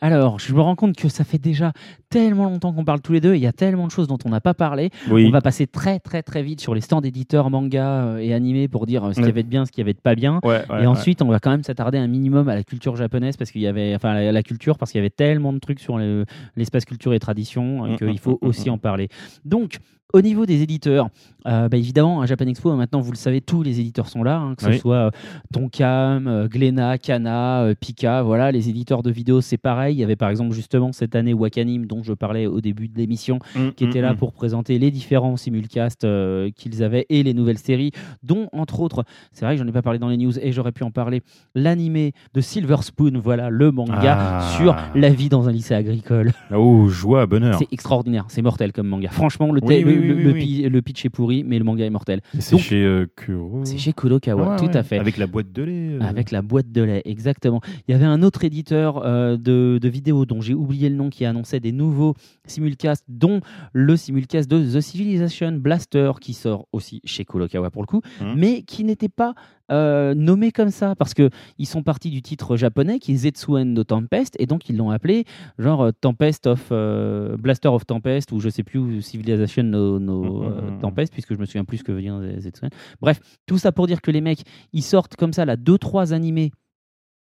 [0.00, 1.72] Alors, je me rends compte que ça fait déjà
[2.08, 3.34] tellement longtemps qu'on parle tous les deux.
[3.34, 4.90] et Il y a tellement de choses dont on n'a pas parlé.
[5.10, 8.34] oui On va passer très très très vite sur les stands éditeurs manga euh, et
[8.34, 9.30] animés pour dire euh, ce qu'il y Ouais.
[9.30, 10.40] avait de bien, ce qu'il y avait de pas bien.
[10.44, 13.36] ouais, ouais, et ensuite, on va quand même s'attarder un minimum à la culture japonaise
[13.36, 15.80] parce qu'il y avait, enfin, la, la culture parce qu'il y avait tellement de trucs
[15.80, 16.24] sur le-
[16.56, 19.08] l'espace culture et tradition euh, Mm, qu'il mm, faut mm, aussi en parler.
[19.44, 19.78] Donc,
[20.12, 21.08] au niveau des éditeurs,
[21.46, 24.38] euh, bah, évidemment, à Japan Expo, maintenant, vous le savez, tous les éditeurs sont là,
[24.38, 24.78] hein, que ce Oui.
[24.78, 25.10] soit euh,
[25.52, 29.96] Tonkam, euh, Glénat, Kana, euh, Pika, voilà, les éditeurs de vidéos, c'est pareil.
[29.96, 32.96] Il y avait par exemple justement cette année Wakanim, dont je parlais au début de
[32.98, 34.16] l'émission, Mm, qui mm, était là mm.
[34.16, 37.90] pour présenter les différents simulcasts euh, qu'ils avaient et les nouvelles séries,
[38.22, 40.72] dont entre autres, c'est vrai que j'en ai pas parlé dans les news et j'aurais
[40.72, 41.22] pu en parler,
[41.54, 44.54] l'animé de Silver Spoon, voilà, le manga Ah.
[44.56, 46.32] sur la vie dans un lycée agricole.
[46.54, 49.08] oh joie bonheur C'est extraordinaire, c'est mortel comme manga.
[49.10, 51.84] Franchement, le, Oui, le- oui, le- le pi- le pitch est pourri, mais le manga
[51.84, 52.20] est mortel.
[52.38, 54.98] c'est chez euh, Kuro C'est chez Kurokawa, tout à fait.
[54.98, 55.88] Avec la boîte de lait.
[55.94, 56.00] euh.
[56.00, 57.60] Avec la boîte de lait, exactement.
[57.88, 61.10] Il y avait un autre éditeur euh, de, de vidéos dont j'ai oublié le nom
[61.10, 62.14] qui annonçait des nouveaux
[62.46, 63.40] simulcasts, dont
[63.72, 68.34] le simulcast de The Civilization Blaster qui sort aussi chez Kurokawa pour le coup, Mhm.
[68.36, 69.34] mais qui n'était pas
[69.70, 73.72] euh, nommé comme ça parce que ils sont partis du titre japonais qui est Zetsuen
[73.72, 75.24] no Tempest et donc ils l'ont appelé
[75.58, 79.98] genre euh, Tempest of euh, Blaster of Tempest ou je sais plus ou Civilization no,
[79.98, 80.80] no, Mhm, euh, mhm.
[80.80, 82.70] Tempest puisque je me souviens plus ce que veut dire Zetsuen.
[83.00, 84.42] Bref, tout ça pour dire que les mecs
[84.72, 86.50] ils sortent comme ça là deux trois animés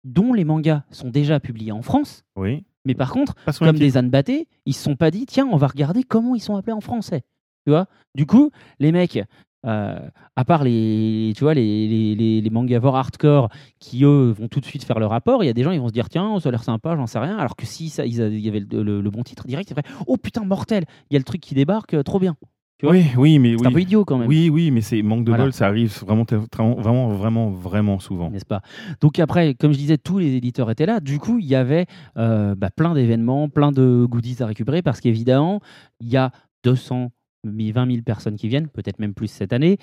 [0.03, 2.63] dont les mangas sont déjà publiés en France, Oui.
[2.85, 5.67] mais par contre comme des ânes battés, ils se sont pas dit tiens on va
[5.67, 7.23] regarder comment ils sont appelés en français.
[7.65, 7.87] Tu vois?
[8.15, 9.19] Du coup, les mecs,
[9.65, 9.99] euh,
[10.35, 13.49] à part les, tu vois, les, les, les, les mangavores hardcore
[13.79, 15.79] qui eux vont tout de suite faire le rapport, il y a des gens ils
[15.81, 17.37] vont se dire tiens ça a l'air sympa, j'en sais rien.
[17.37, 19.67] Alors que si ça, ils a- il y avait le, le- le bon titre direct,
[19.69, 19.83] c'est vrai.
[20.07, 22.35] Oh putain mortel, il y a le truc qui débarque, euh, trop bien.
[22.77, 23.81] Tu vois Oui, oui, mais C'est un peu oui.
[23.83, 24.29] idiot quand même.
[24.29, 25.43] Oui, oui, mais c'est manque de Voilà.
[25.43, 28.29] bol, ça arrive vraiment, vraiment, vraiment, vraiment, vraiment souvent.
[28.29, 28.61] n'est-ce pas?
[29.01, 31.01] Donc après, comme je disais, tous les éditeurs étaient là.
[31.01, 35.01] Du coup, il y avait euh, bah, plein d'événements, plein de goodies à récupérer parce
[35.01, 35.59] qu'évidemment,
[35.99, 36.31] il y a
[36.63, 37.11] 200,
[37.43, 39.77] 20 000 personnes qui viennent, peut-être même plus cette année.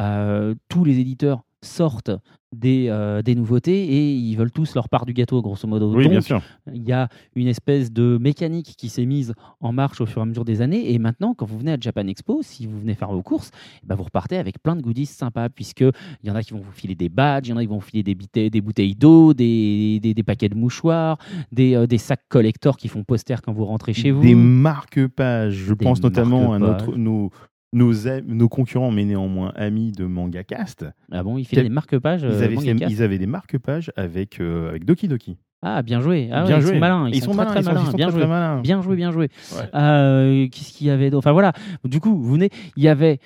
[0.00, 2.10] Euh, tous les éditeurs sortent
[2.54, 5.94] des, euh, des nouveautés et ils veulent tous leur part du gâteau, grosso modo.
[5.94, 6.42] Oui, Donc, bien sûr.
[6.74, 10.22] il y a une espèce de mécanique qui s'est mise en marche au fur et
[10.22, 10.92] à mesure des années.
[10.92, 13.50] Et maintenant, quand vous venez à Japan Expo, si vous venez faire vos courses,
[13.82, 15.92] eh ben, vous repartez avec plein de goodies sympas, puisqu'il
[16.24, 17.76] y en a qui vont vous filer des badges, il y en a qui vont
[17.76, 21.16] vous filer des, bouteilles- des bouteilles d'eau, des, des, des paquets de mouchoirs,
[21.52, 24.20] des, euh, des sacs collector qui font poster quand vous rentrez chez vous.
[24.20, 25.54] Des marque-pages.
[25.54, 27.30] Je pense notamment à notre, nos,
[27.72, 27.92] nos,
[28.26, 30.86] nos concurrents, mais néanmoins amis de MangaCast.
[31.10, 32.54] Ah bon, ils Quel- des marque-pages Ils euh, avaient,
[32.90, 35.38] ils avaient des marque-pages avec, euh, avec Doki Doki.
[35.64, 36.28] Ah, bien joué.
[36.32, 36.72] Ah, ouais, bien ils joué.
[36.72, 37.08] sont malins.
[37.08, 37.90] Ils, sont, très, très ils sont- ils malins.
[37.90, 38.20] sont bien très, joué.
[38.22, 38.60] très malins.
[38.62, 39.28] Bien joué, bien joué.
[39.56, 39.68] Ouais.
[39.74, 41.52] Euh, Qu'est-ce qu'il y avait d'autre Enfin voilà.
[41.84, 42.50] Du coup, vous venez.
[42.76, 43.20] Il y avait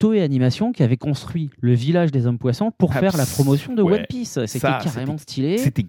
[0.00, 3.82] Toei Animation qui avait construit le village des hommes poissons pour faire la promotion de
[3.82, 4.00] ouais.
[4.00, 4.32] One Piece.
[4.46, 5.58] C'était Ça, carrément stylé.
[5.58, 5.86] C'était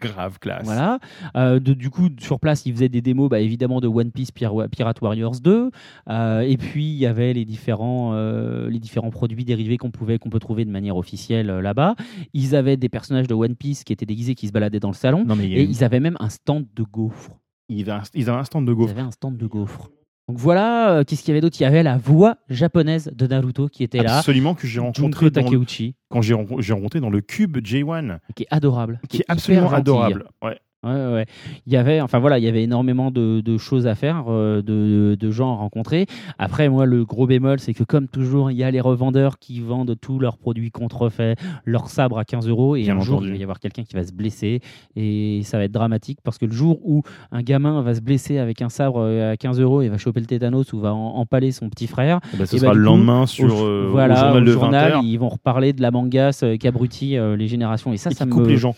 [0.00, 0.64] grave classe.
[0.64, 0.98] Voilà.
[1.36, 4.30] Euh, de- du coup, sur place, ils faisaient des démos, bah, évidemment, de One Piece
[4.30, 5.70] Pir- Pirate Warriors 2.
[6.08, 10.18] Euh, et puis, il y avait les différents, euh, les différents produits dérivés qu'on pouvait,
[10.18, 11.94] qu'on peut trouver de manière officielle là-bas.
[12.34, 14.94] Ils avaient des personnages de One Piece qui étaient déguisés, qui se baladaient dans le
[14.94, 15.24] salon.
[15.24, 17.38] Non, mais Et une- ils avaient même un stand de gaufres.
[17.68, 18.90] ils avaient un- ils avaient un stand de Ils gaufres.
[18.92, 19.90] avaient un stand de gaufres.
[20.28, 21.56] Donc voilà, euh, qu'est-ce qu'il y avait d'autre?
[21.58, 24.18] Il y avait la voix japonaise de Naruto qui était là.
[24.18, 27.56] Absolument que j'ai rencontré Junko dans, Takeuchi, quand j'ai rencontré, j'ai rencontré dans le cube
[27.58, 29.00] J1, qui est adorable.
[29.08, 29.78] qui est hyper absolument gentille.
[29.78, 30.28] adorable.
[30.42, 30.58] Ouais.
[30.86, 31.26] Ouais, ouais.
[31.66, 34.62] Il y avait, enfin voilà, il y avait énormément de, de choses à faire, euh,
[34.62, 36.06] de, de gens à rencontrer.
[36.38, 39.58] Après, moi, le gros bémol, c'est que comme toujours, il y a les revendeurs qui
[39.60, 43.30] vendent tous leurs produits contrefaits, leurs sabres à 15 euros, et Bien un jour, il
[43.32, 44.60] va y avoir quelqu'un qui va se blesser,
[44.94, 47.02] et ça va être dramatique parce que le jour où
[47.32, 50.20] un gamin va se blesser avec un sabre euh, à 15 euros et va choper
[50.20, 52.78] le tétanos ou va en- empaler son petit frère, Eh ben, ce Et sera bah,
[52.78, 55.04] le coup, lendemain sur euh, au voilà, journal au journal, 20h.
[55.04, 58.14] ils vont reparler de la mangas euh, qui abrutit euh, les générations, et ça, et
[58.14, 58.76] ça me coupe les gens.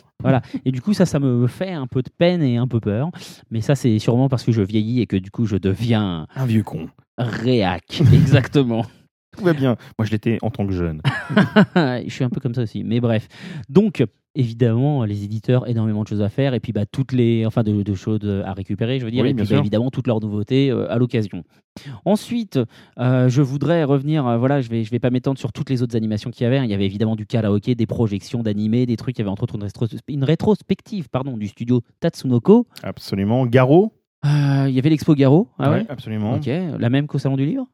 [0.65, 3.11] et du coup, ça, ça me fait un peu de peine et un peu peur.
[3.51, 6.47] Mais ça, c'est sûrement parce que je vieillis et que du coup, je deviens Un
[6.47, 6.89] vieux con.
[7.19, 8.03] réac.
[8.13, 8.85] Exactement.
[9.37, 9.77] Tout va bien.
[9.99, 11.01] Moi, je l'étais en tant que jeune.
[11.77, 12.83] je suis un peu comme ça aussi.
[12.85, 13.29] Mais bref.
[13.69, 14.05] Donc,
[14.35, 17.83] évidemment les éditeurs énormément de choses à faire et puis bah, toutes les enfin de,
[17.83, 20.71] de choses à récupérer je veux dire Oui, et puis bah, évidemment toutes leurs nouveautés
[20.71, 21.43] euh, à l'occasion.
[22.05, 22.59] Ensuite
[22.99, 25.83] euh, je voudrais revenir euh, voilà je vais je vais pas m'étendre sur toutes les
[25.83, 28.97] autres animations qu'il y avait il y avait évidemment du karaoké des projections d'animés des
[28.97, 32.67] trucs il y avait entre autres une, rétro- une rétrospective pardon du studio Tatsunoko.
[32.83, 33.47] Absolument.
[33.47, 33.93] Garo?
[34.25, 36.35] Il y avait l'expo Garo ah ouais, absolument.
[36.35, 37.67] ok la même qu'au salon du livre?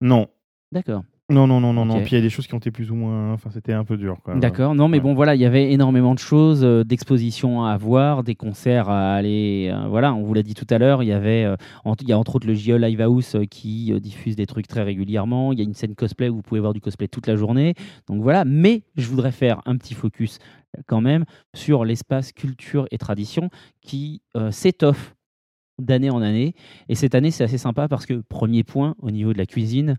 [0.00, 0.26] Non.
[0.72, 1.96] d'accord Non, non, non, non, non.
[1.96, 2.02] Ok.
[2.02, 3.32] Puis il y a des choses qui ont été plus ou moins.
[3.32, 4.18] Enfin, c'était un peu dur.
[4.36, 4.74] D'accord.
[4.74, 5.02] Non, mais Ouais.
[5.02, 9.14] bon, voilà, il y avait énormément de choses, euh, d'expositions à voir, des concerts à
[9.14, 9.70] aller.
[9.72, 11.56] euh, voilà, on vous l'a dit tout à l'heure, il y avait, euh,
[12.00, 15.52] il y a entre autres le JE Live House qui diffuse des trucs très régulièrement.
[15.52, 17.74] Il y a une scène cosplay où vous pouvez voir du cosplay toute la journée.
[18.08, 18.44] Donc voilà.
[18.44, 20.38] Mais je voudrais faire un petit focus
[20.86, 23.50] quand même sur l'espace culture et tradition
[23.80, 25.14] qui s'étoffe
[25.78, 26.54] d'année en année.
[26.88, 29.96] Et cette année, c'est assez sympa parce que premier point au niveau de la cuisine,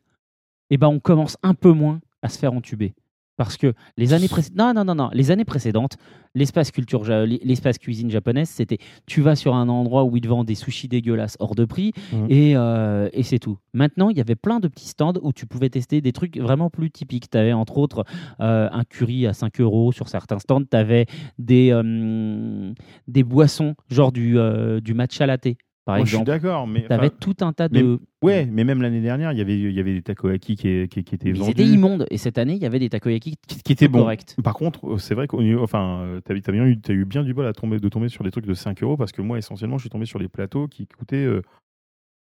[0.69, 2.93] eh ben, on commence un peu moins à se faire entuber.
[3.35, 5.97] Parce que les années précédentes, non, non, non, non, les années précédentes,
[6.35, 8.77] l'espace culture, l'espace cuisine japonaise, c'était
[9.07, 11.93] tu vas sur un endroit où ils te vendent des sushis dégueulasses hors de prix
[12.13, 12.27] Mhm.
[12.29, 13.57] et, euh, et c'est tout.
[13.73, 16.69] Maintenant, il y avait plein de petits stands où tu pouvais tester des trucs vraiment
[16.69, 17.27] plus typiques.
[17.31, 18.05] Tu avais entre autres
[18.39, 20.63] euh, un curry à 5 euros sur certains stands.
[20.69, 21.07] Tu avais
[21.39, 22.71] des, euh,
[23.07, 24.37] des boissons, genre du,
[24.83, 25.47] du matcha latte,
[25.85, 26.85] par Moi, je suis d'accord, mais.
[26.85, 27.99] Tu avais tout un tas mais- de.
[28.23, 31.03] Ouais, mais même l'année dernière, il y avait, il y avait des takoyaki qui, qui,
[31.03, 31.51] qui étaient Mais vendus.
[31.51, 32.05] étaient immondes.
[32.09, 33.99] Et cette année, il y avait des takoyaki qui, qui étaient bons.
[33.99, 34.35] corrects.
[34.43, 37.23] Par contre, euh, c'est vrai qu'au niveau, enfin, euh, t'as bien eu, t'as eu bien
[37.23, 39.37] du bol à tomber, de tomber sur des trucs de 5 euros parce que moi,
[39.37, 41.41] essentiellement, je suis tombé sur des plateaux qui coûtaient euh,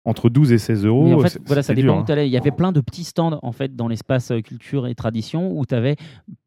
[0.03, 1.05] entre 12 et 16 euros.
[1.05, 2.27] Mais en fait, voilà, ça c'était dépend dur, où tu allais.
[2.27, 5.65] Il y avait plein de petits stands en fait dans l'espace culture et tradition où
[5.65, 5.95] tu avais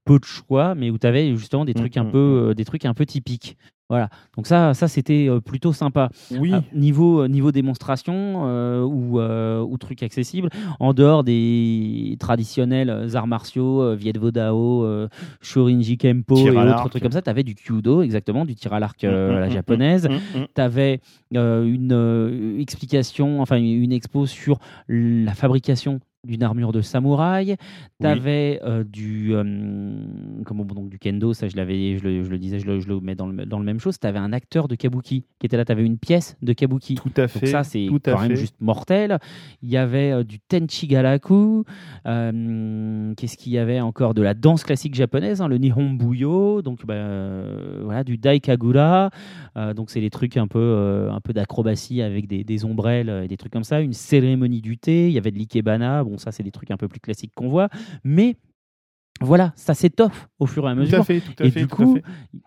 [0.05, 2.55] peu de choix, mais où tu avais justement des Mm, trucs un mm, peu, euh,
[2.55, 3.56] des trucs un peu typiques.
[3.90, 4.08] Voilà.
[4.36, 6.08] Donc ça, ça c'était euh, plutôt sympa.
[6.30, 10.48] Oui, Ah, niveau, niveau démonstration euh, ou, euh, ou trucs accessibles,
[10.78, 15.08] en dehors des traditionnels arts martiaux, euh, Viet Vo Dao, euh,
[15.40, 18.78] Shorinji Kempo et autres trucs comme ça, tu avais du Kyudo, exactement, du tir à
[18.80, 20.08] l'arc euh, Mm, mm, à la mm, japonaise.
[20.08, 20.46] Mm, mm.
[20.54, 21.00] Tu avais
[21.32, 24.58] une euh, explication, enfin une expo sur
[24.88, 27.56] la fabrication d'une armure de samouraï.
[28.01, 28.60] Tu avais
[28.90, 29.42] du, euh,
[30.44, 32.88] comment, donc, du kendo, ça je, l'avais, je, le, je le disais, je le, je
[32.88, 33.98] le mets dans le, dans le même chose.
[33.98, 36.97] Tu avais un acteur de kabuki qui était là, tu avais une pièce de kabuki.
[36.97, 37.47] Tout à Donc fait.
[37.47, 38.36] ça, c'est quand même fait.
[38.36, 39.18] juste mortel.
[39.62, 41.64] Il y avait euh, du Tenchi Garaku.
[42.06, 44.14] euh, Qu'est-ce qu'il y avait encore?
[44.14, 46.62] De la danse classique japonaise, hein, le Nihon Buyo.
[46.62, 49.10] Donc, bah, euh, voilà, du Daikagura.
[49.56, 53.22] Euh, donc, c'est des trucs un peu, euh, un peu d'acrobatie avec des, des ombrelles
[53.24, 53.80] et des trucs comme ça.
[53.80, 55.09] Une cérémonie du thé.
[55.09, 56.05] Il y avait de l'ikebana.
[56.05, 57.69] Bon, ça, c'est des trucs un peu plus classiques qu'on voit.
[58.05, 58.37] Mais
[59.23, 61.61] voilà, ça s'étoffe au fur et à Tout mesure à fait, tout à et fait.
[61.61, 61.99] du tout coup,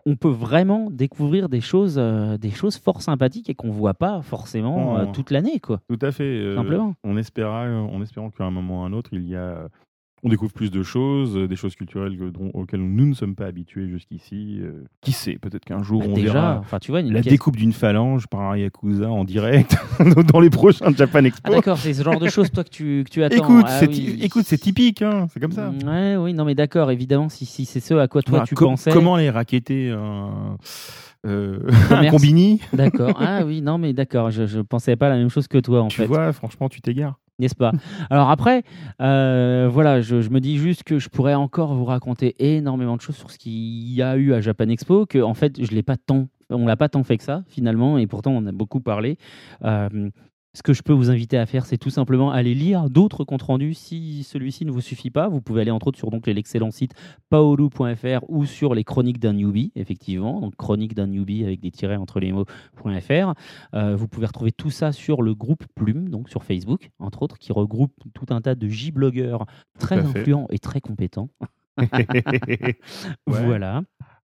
[0.07, 4.21] on peut vraiment découvrir des choses, euh, des choses fort sympathiques et qu'on voit pas
[4.23, 5.11] forcément euh, Oh.
[5.13, 5.81] toute l'année, quoi.
[5.87, 6.23] Tout à fait.
[6.23, 6.95] euh, Simplement.
[7.03, 9.67] On espéra, en espérant qu'à un moment ou à un autre, il y a,
[10.23, 13.35] on découvre plus de choses, euh, des choses culturelles que- dont- auxquelles nous ne sommes
[13.35, 14.59] pas habitués jusqu'ici.
[14.61, 17.21] euh, qui sait, peut-être qu'un jour Bah, on déjà, verra enfin, tu vois, une la
[17.21, 19.75] découpe d'une phalange par un yakuza en direct
[20.31, 21.51] dans les prochains Japan Ah Expo.
[21.51, 23.35] d'accord, c'est ce genre de choses toi que tu, que tu attends.
[23.43, 23.93] Écoute, Ah c'est oui.
[23.93, 25.69] ty- écoute, c'est typique, hein, c'est comme ça.
[25.71, 28.55] Mm, Ouais, oui, non mais d'accord, évidemment, si, si c'est ce à quoi toi tu
[28.55, 28.91] com- pensais.
[28.91, 30.57] Comment les raqueter un,
[31.25, 31.59] euh,
[31.91, 32.61] un combini?
[32.73, 33.17] D'accord.
[33.19, 35.87] Ah oui, non mais d'accord, je, je pensais pas la même chose que toi en
[35.89, 36.05] Tu fait.
[36.07, 37.19] vois, franchement, tu t'égares.
[37.39, 37.71] N'est-ce pas?
[38.09, 38.63] Alors après,
[39.01, 43.15] euh, voilà, je, me dis juste que je pourrais encore vous raconter énormément de choses
[43.15, 45.97] sur ce qu'il y a eu à Japan Expo, que en fait, je l'ai pas
[45.97, 49.17] tant, on l'a pas tant fait que ça finalement, et pourtant on a beaucoup parlé.
[49.63, 50.09] Euh,
[50.55, 53.41] ce que je peux vous inviter à faire, c'est tout simplement aller lire d'autres comptes
[53.41, 53.73] rendus.
[53.73, 56.93] Si celui-ci ne vous suffit pas, vous pouvez aller entre autres sur donc l'excellent site
[57.29, 60.41] paolu.fr ou sur les chroniques d'un newbie, effectivement.
[60.41, 63.33] Donc chronique d'un newbie avec des tirets entre les mots.fr.
[63.73, 67.39] Euh, vous pouvez retrouver tout ça sur le groupe Plume, donc sur Facebook, entre autres,
[67.39, 69.45] qui regroupe tout un tas de J-blogueurs
[69.79, 71.29] très influents et très compétents.
[71.41, 71.47] Ouais.
[73.27, 73.81] Voilà.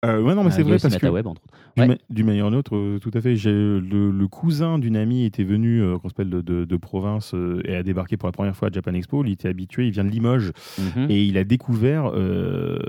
[0.06, 1.54] Euh, ouais, non, mais Euh, c'est vrai parce que MetaWeb, entre autres.
[1.76, 1.88] d'une Ouais.
[1.90, 3.36] ma- ou d'une autre, euh, tout à fait.
[3.36, 7.34] J'ai le, le cousin d'une amie était venu, euh, qu'on s'appelle de, de, de province,
[7.34, 9.26] euh, et a débarqué pour la première fois à Japan Expo.
[9.26, 11.08] Il était habitué, il vient de Limoges Mhm.
[11.10, 12.80] et il a découvert, euh,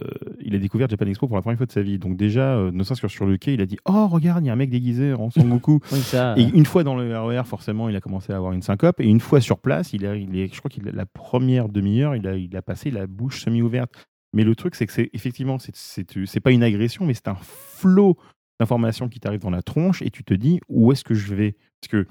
[0.40, 1.98] il a découvert Japan Expo pour la première fois de sa vie.
[1.98, 4.46] Donc déjà, euh, ne serait-ce que sur le quai, il a dit, oh regarde, il
[4.46, 5.80] y a un mec déguisé en Son Goku.
[5.92, 6.34] Oui, ça.
[6.38, 9.00] Et une fois dans le RER, forcément, il a commencé à avoir une syncope.
[9.00, 12.14] Et une fois sur place, il, a, il est, je crois qu'il la première demi-heure,
[12.14, 13.92] il a, il a passé la bouche semi-ouverte.
[14.32, 18.16] Mais le truc, c'est que c'est effectivement, c'est- pas une agression, mais c'est un flot
[18.60, 21.56] d'informations qui t'arrive dans la tronche et tu te dis où est-ce que je vais?
[21.80, 22.06] Parce que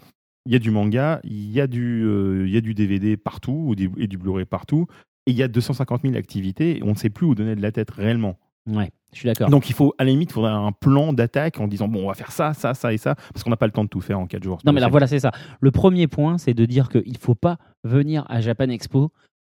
[0.45, 3.75] il y a du manga, il y a du, euh, y a du DVD partout
[3.97, 4.87] et du Blu-ray partout,
[5.27, 7.61] et il y a 250 000 activités et on ne sait plus où donner de
[7.61, 8.39] la tête réellement.
[8.67, 9.49] Ouais, je suis d'accord.
[9.49, 12.07] Donc il faut, à la limite, il faudrait un plan d'attaque en disant bon, on
[12.07, 14.01] va faire ça, ça, ça et ça, parce qu'on n'a pas le temps de tout
[14.01, 14.59] faire en 4 jours.
[14.65, 15.31] Non, mais là, voilà, c'est ça.
[15.61, 19.11] Le premier point, c'est de dire qu'il ne faut pas venir à Japan Expo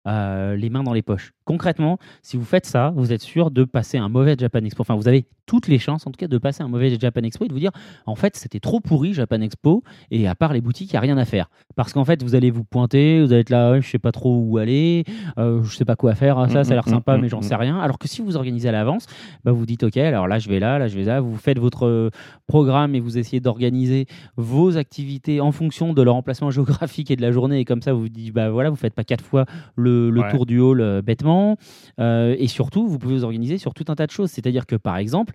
[0.08, 1.34] euh, les mains dans les poches.
[1.46, 4.82] Concrètement, si vous faites ça, vous êtes sûr de passer un mauvais Japan Expo.
[4.82, 7.46] Enfin, vous avez toutes les chances, en tout cas, de passer un mauvais Japan Expo
[7.46, 7.72] et de vous dire,
[8.06, 11.02] en fait, c'était trop pourri Japan Expo, et à part les boutiques, il n'y a
[11.02, 11.50] rien à faire.
[11.76, 14.38] Parce qu'en fait, vous allez vous pointer, vous allez être là, je sais pas trop
[14.38, 15.04] où aller,
[15.38, 17.22] euh, je sais pas quoi faire, ah, ça, ça a l'air Mm, mm, sympa, mm,
[17.22, 17.80] mais j'en sais rien.
[17.80, 19.06] Alors que si vous organisez à l'avance,
[19.44, 21.60] bah, vous dites, OK, alors là, je vais là, là, je vais là, vous faites
[21.60, 22.10] votre euh,
[22.48, 24.08] programme et vous essayez d'organiser
[24.38, 27.60] vos activités en fonction de leur emplacement géographique et de la journée.
[27.60, 29.46] Et comme ça, vous vous dites, bah voilà, vous faites pas quatre fois
[29.76, 30.32] le, le Ouais.
[30.32, 31.58] tour du hall euh, bêtement.
[32.00, 34.32] Euh, et surtout, vous pouvez vous organiser sur tout un tas de choses.
[34.32, 35.34] C'est-à-dire que, par exemple,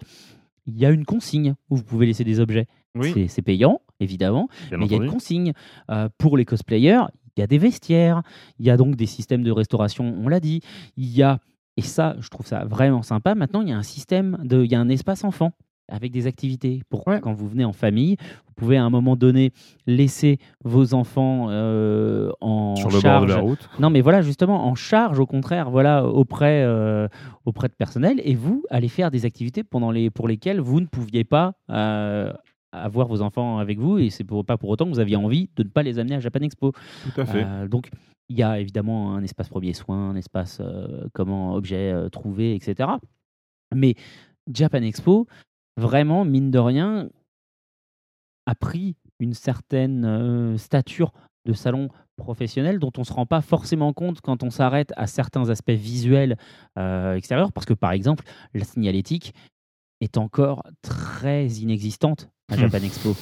[0.67, 2.67] il y a une consigne où vous pouvez laisser des objets.
[2.95, 5.53] Oui, C'est- payant, évidemment, bien mais il y a une consigne.
[5.91, 7.03] Euh, pour les cosplayers,
[7.37, 8.23] il y a des vestiaires,
[8.59, 10.63] il y a donc des systèmes de restauration, on l'a dit.
[10.97, 11.39] Il y a,
[11.77, 14.73] et ça, je trouve ça vraiment sympa, maintenant, il y a un système, de, il
[14.73, 15.53] y a un espace enfant
[15.89, 16.83] avec des activités.
[16.89, 17.21] Pour Ouais.
[17.21, 19.53] quand vous venez en famille, vous pouvez à un moment donné
[19.87, 23.21] laisser vos enfants euh, en Sur le charge.
[23.21, 23.69] bord de la route.
[23.79, 27.09] Non, mais voilà, justement, en charge, au contraire, voilà, auprès, euh,
[27.45, 30.87] auprès de personnel, et vous allez faire des activités pendant les, pour lesquelles vous ne
[30.87, 32.33] pouviez pas euh,
[32.73, 35.63] avoir vos enfants avec vous, et c'est pas pour autant que vous aviez envie de
[35.63, 36.73] ne pas les amener à Japan Expo.
[37.15, 37.45] Tout à fait.
[37.45, 37.91] Euh, donc,
[38.29, 42.55] il y a évidemment un espace premier soin, un espace euh, comment objet euh, trouvé,
[42.57, 42.89] etc.
[43.75, 43.95] Mais
[44.53, 45.27] Japan Expo,
[45.77, 47.09] vraiment, mine de rien,
[48.47, 51.13] a pris une certaine euh, stature
[51.47, 55.07] de salon professionnel dont on ne se rend pas forcément compte quand on s'arrête à
[55.07, 56.37] certains aspects visuels
[56.79, 57.53] euh, extérieurs.
[57.53, 58.25] Parce que, par exemple,
[58.55, 59.35] la signalétique
[60.01, 62.61] est encore très inexistante à Hmm.
[62.61, 63.15] Japan Expo.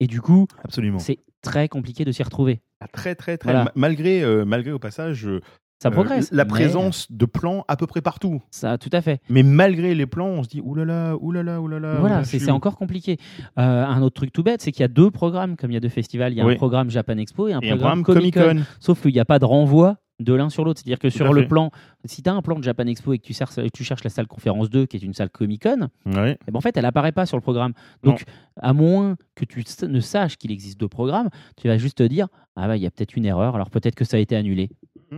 [0.00, 0.98] Et du coup, Absolument.
[0.98, 2.60] c'est très compliqué de s'y retrouver.
[2.80, 3.52] Ah, Très, très, très.
[3.52, 3.70] Voilà.
[3.74, 5.40] Malgré, euh, malgré au passage euh,
[5.82, 6.30] Ça euh, progresse.
[6.32, 8.40] la mais présence de plans à peu près partout.
[8.50, 9.20] Ça, tout à fait.
[9.28, 11.96] Mais malgré les plans, on se dit oulala, oulala, oulala.
[11.98, 13.18] Voilà, c'est encore compliqué.
[13.58, 15.76] Euh, un autre truc tout bête, c'est qu'il y a deux programmes, comme il y
[15.76, 16.32] a deux festivals.
[16.32, 16.52] Il y a Oui.
[16.54, 18.40] un programme Japan Expo et un Et un programme Comic Con.
[18.42, 18.70] Comic Con.
[18.80, 20.78] Sauf qu'il n'y a pas de renvoi de l'un sur l'autre.
[20.80, 21.48] C'est-à-dire que Tout sur le fait.
[21.48, 21.72] plan,
[22.04, 24.10] si tu as un plan de Japan Expo et que tu cherches, tu cherches la
[24.10, 26.38] salle conférence 2, qui est une salle Comic Con, Ouais.
[26.46, 27.72] eh ben, en fait, elle apparaît pas sur le programme.
[28.04, 28.22] Donc,
[28.60, 31.28] à moins que tu ne saches qu'il existe deux programmes,
[31.60, 33.96] tu vas juste te dire Ah, bah, il y a peut-être une erreur, alors peut-être
[33.96, 34.70] que ça a été annulé.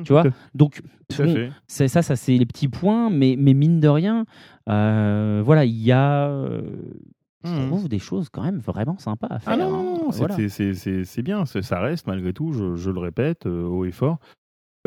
[0.03, 0.83] Tu vois Donc,
[1.19, 4.25] bon, c'est ça, ça c'est les petits points, mais, mais mine de rien,
[4.69, 6.63] euh, voilà, il y a, euh,
[7.45, 7.67] je Mhm.
[7.69, 9.53] trouve, des choses quand même vraiment sympas à faire.
[9.53, 9.83] Ah non, hein.
[9.85, 10.37] non, non, c'est- Voilà.
[11.23, 14.19] bien, c'est- ça reste malgré tout, je, je le répète, euh, haut et fort,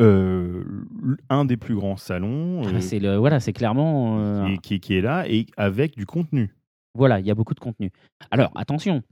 [0.00, 0.62] euh,
[1.30, 5.00] un des plus grands salons Ah euh, c'est le, voilà, c'est clairement, euh, qui est
[5.00, 6.54] là et avec du contenu.
[6.94, 7.90] voilà, il y a beaucoup de contenu.
[8.30, 9.02] Alors attention,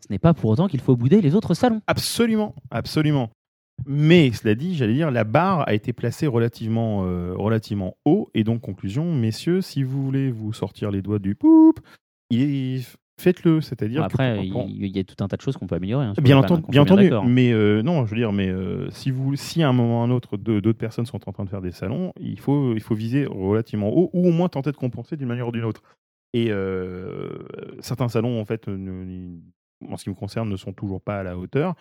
[0.00, 1.80] ce n'est pas pour autant qu'il faut bouder les autres salons.
[1.86, 3.30] Absolument, absolument.
[3.84, 8.30] Mais cela dit, j'allais dire, la barre a été placée relativement, euh, relativement haut.
[8.34, 11.74] Et donc, conclusion, messieurs, si vous voulez vous sortir les doigts du poup,
[13.18, 13.60] faites-le.
[13.60, 16.06] C'est-à-dire Après, il y a tout un tas de choses qu'on peut améliorer.
[16.06, 17.08] hein, Bien entendu, bien entendu.
[17.28, 20.02] Mais euh, non, je veux dire, mais euh, si vous, si à un moment ou
[20.02, 22.80] à un autre, d'autres personnes sont en train de faire des salons, il faut, il
[22.82, 25.82] faut viser relativement haut ou au moins tenter de compenser d'une manière ou d'une autre.
[26.34, 26.50] Et
[27.80, 29.38] certains salons, en fait, ne-
[29.88, 31.74] en ce qui me concerne, ne sont toujours pas à la hauteur.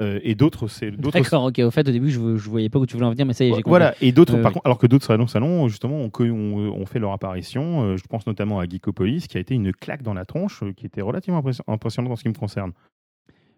[0.00, 1.18] Euh, et d'autres, c'est d'autres.
[1.18, 1.58] D'accord, ok.
[1.58, 3.44] Au fait, au début, je, ne voyais pas où tu voulais en venir, mais ça
[3.44, 3.70] y est, j'ai compris.
[3.70, 6.86] Voilà, et d'autres, Ouais, par contre, alors que d'autres salons, salons justement, ont, ont- ont
[6.86, 7.82] fait leur apparition.
[7.82, 10.72] Euh, je pense notamment à Geekopolis, qui a été une claque dans la tronche, euh,
[10.72, 12.70] qui était relativement impression- impressionnante en ce qui me concerne.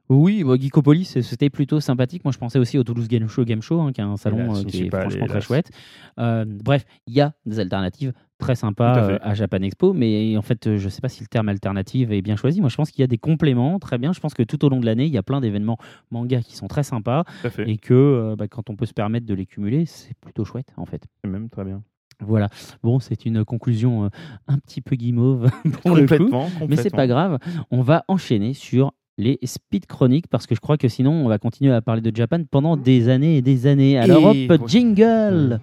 [0.09, 2.25] Oui, bah, Geekopolis, c'était plutôt sympathique.
[2.25, 4.57] Moi, je pensais aussi au Toulouse Game Show, Game Show hein, qui est un salon
[4.57, 5.71] euh, qui est franchement très chouette.
[6.19, 10.43] Euh, bref, il y a des alternatives très à euh, à Japan Expo, mais en
[10.43, 12.61] fait, euh, je ne sais pas si le terme alternative est bien choisi.
[12.61, 14.13] Moi, je pense qu'il y a des compléments très bien.
[14.13, 15.79] Je pense que tout au long de l'année, il y a plein d'événements
[16.11, 17.25] manga qui sont très sympas
[17.67, 20.73] et que euh, bah, quand on peut se permettre de les cumuler, c'est plutôt chouette
[20.77, 21.03] en fait.
[21.23, 21.83] C'est même très bien.
[22.21, 22.49] Voilà.
[22.83, 24.09] Bon, c'est une conclusion euh,
[24.47, 25.51] un petit peu guimauve
[25.83, 26.17] pour le coup.
[26.17, 27.39] complètement, Mais c'est pas grave,
[27.71, 31.39] on va enchaîner sur les speed chroniques parce que je crois que sinon on va
[31.39, 33.99] continuer à parler de Japan pendant des années et des années.
[33.99, 35.61] Alors Et hop, jingle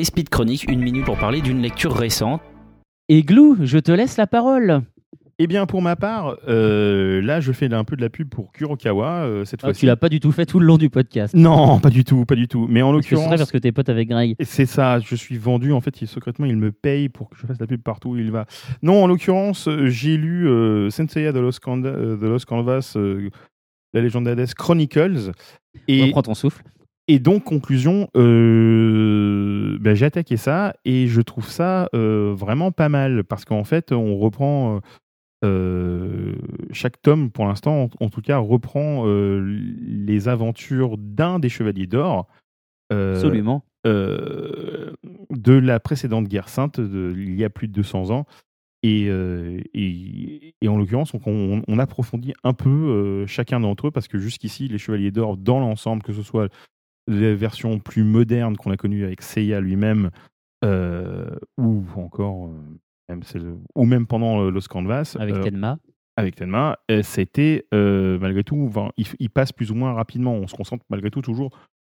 [0.00, 2.40] Les speed chroniques, une minute pour parler d'une lecture récente.
[3.10, 4.80] Et Glou, je te laisse la parole.
[5.38, 8.50] Eh bien, pour ma part, euh, là, je fais un peu de la pub pour
[8.50, 9.80] Kurokawa euh, cette Ah, fois-ci.
[9.80, 11.34] tu l'as pas du tout fait tout le long du podcast.
[11.34, 12.66] Non, pas du tout, pas du tout.
[12.70, 14.36] Mais en l'occurrence, parce que t'es pote avec Greg.
[14.42, 15.00] c'est ça.
[15.00, 15.70] Je suis vendu.
[15.74, 18.16] En fait, il, secrètement, il me paye pour que je fasse la pub partout où
[18.16, 18.46] il va.
[18.82, 23.28] Non, en l'occurrence, euh, j'ai lu euh, Senseiya de Los, Canda- de Los Canvas, euh,
[23.92, 25.32] la légende d'Hadès Chronicles.
[25.88, 26.62] Et, Reprends ton souffle.
[27.12, 32.88] Et donc, conclusion, euh, ben, j'ai attaqué ça et je trouve ça euh, vraiment pas
[32.88, 34.76] mal parce qu'en fait, on reprend.
[34.76, 34.80] euh,
[35.42, 36.34] euh,
[36.70, 42.28] chaque tome, pour l'instant, en, en tout cas, reprend les aventures d'un des Chevaliers d'Or.
[42.92, 43.64] Absolument.
[43.84, 48.26] de la précédente guerre sainte, de- il y a plus de 200 ans.
[48.82, 53.90] Et, euh, et, et en l'occurrence, on, on approfondit un peu euh, chacun d'entre eux
[53.90, 56.50] parce que jusqu'ici, les Chevaliers d'Or, dans l'ensemble, que ce soit
[57.08, 60.10] les versions plus modernes qu'on a connues avec Seiya lui-même,
[60.64, 62.78] euh, ou encore, euh,
[63.08, 63.22] même
[63.74, 65.78] ou même pendant euh, Lost Canvas, Avec Tenma.
[66.16, 70.34] avec Tenma, c'était malgré tout, enfin, il, il passe plus ou moins rapidement.
[70.34, 71.50] On se concentre malgré tout toujours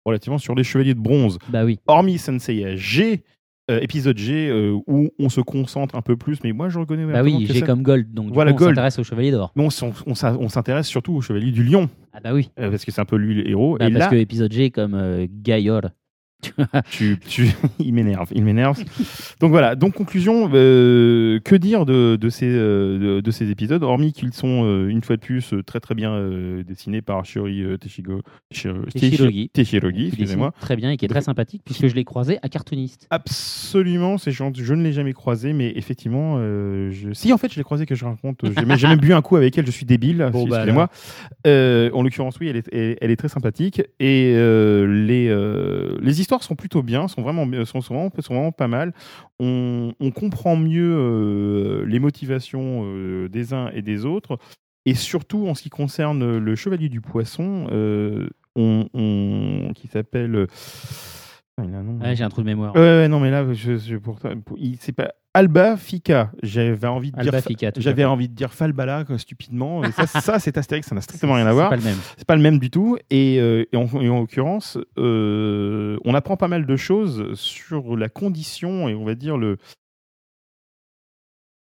[0.05, 1.79] relativement sur les Chevaliers de Bronze Bah oui.
[1.87, 3.23] hormis Sensei G,
[3.71, 7.05] euh, épisode G, euh, où on se concentre un peu plus, mais moi je reconnais
[7.05, 8.13] Bah oui, ça- comme Gold.
[8.13, 9.51] Donc, du Voilà, coup, on s'intéresse au Chevalier d'Or.
[9.55, 12.49] Mais on, s'intéresse surtout au Chevalier du Lion, Ah bah oui.
[12.59, 13.77] euh, parce que c'est un peu lui le héros.
[13.79, 15.89] Bah, et parce là, que épisode G comme Gaillard.
[16.89, 17.49] Tu, tu-
[17.79, 18.77] il m'énerve, il m'énerve.
[19.39, 23.83] donc voilà, donc conclusion, euh, que dire de, de ces, euh, de, de ces épisodes,
[23.83, 27.61] hormis qu'ils sont euh, une fois de plus très très bien euh, dessinés par Shiori
[27.63, 28.21] euh, Teshigo,
[28.51, 29.49] Shiro- Teshirogi.
[29.49, 30.53] Teshirogi, qui excusez-moi.
[30.59, 33.07] Très bien et qui est très sympathique puisque je l'ai croisé à Cartoonist.
[33.09, 34.63] Absolument, c'est gentil.
[34.63, 37.13] Je ne l'ai jamais croisé, mais effectivement, euh, je...
[37.13, 39.57] si en fait je l'ai croisé que je raconte, j'ai même, bu un coup avec
[39.57, 39.65] elle.
[39.65, 40.89] Je suis débile, Bon, si- bah, excusez-moi.
[41.47, 45.97] Euh, en l'occurrence, oui, elle est, elle, elle est très sympathique et euh, les euh,
[46.01, 48.93] les histoires sont plutôt bien, sont vraiment sont, sont vraiment, sont vraiment pas mal.
[49.39, 54.39] On, on comprend mieux euh, les motivations euh, des uns et des autres.
[54.85, 60.47] Et surtout en ce qui concerne le Chevalier du Poisson, euh, on, on- qui s'appelle.
[61.57, 61.99] Ah, il a un nom.
[62.01, 62.73] Ouais, j'ai un trou de mémoire.
[62.75, 66.31] Non, mais là, je, je- pour, pour- il- c'est pas Alba Fika.
[66.43, 69.83] J'avais envie de Alba dire, j'avais envie de dire Falbala stupidement.
[69.83, 71.69] Et ça, ça, c'est Astérix, ça n'a strictement rien à C'est voir.
[71.69, 71.97] pas le même.
[72.17, 72.97] C'est pas le même du tout.
[73.09, 77.97] Et, euh, et en, et en l'occurrence, euh, on apprend pas mal de choses sur
[77.97, 79.57] la condition et on va dire le.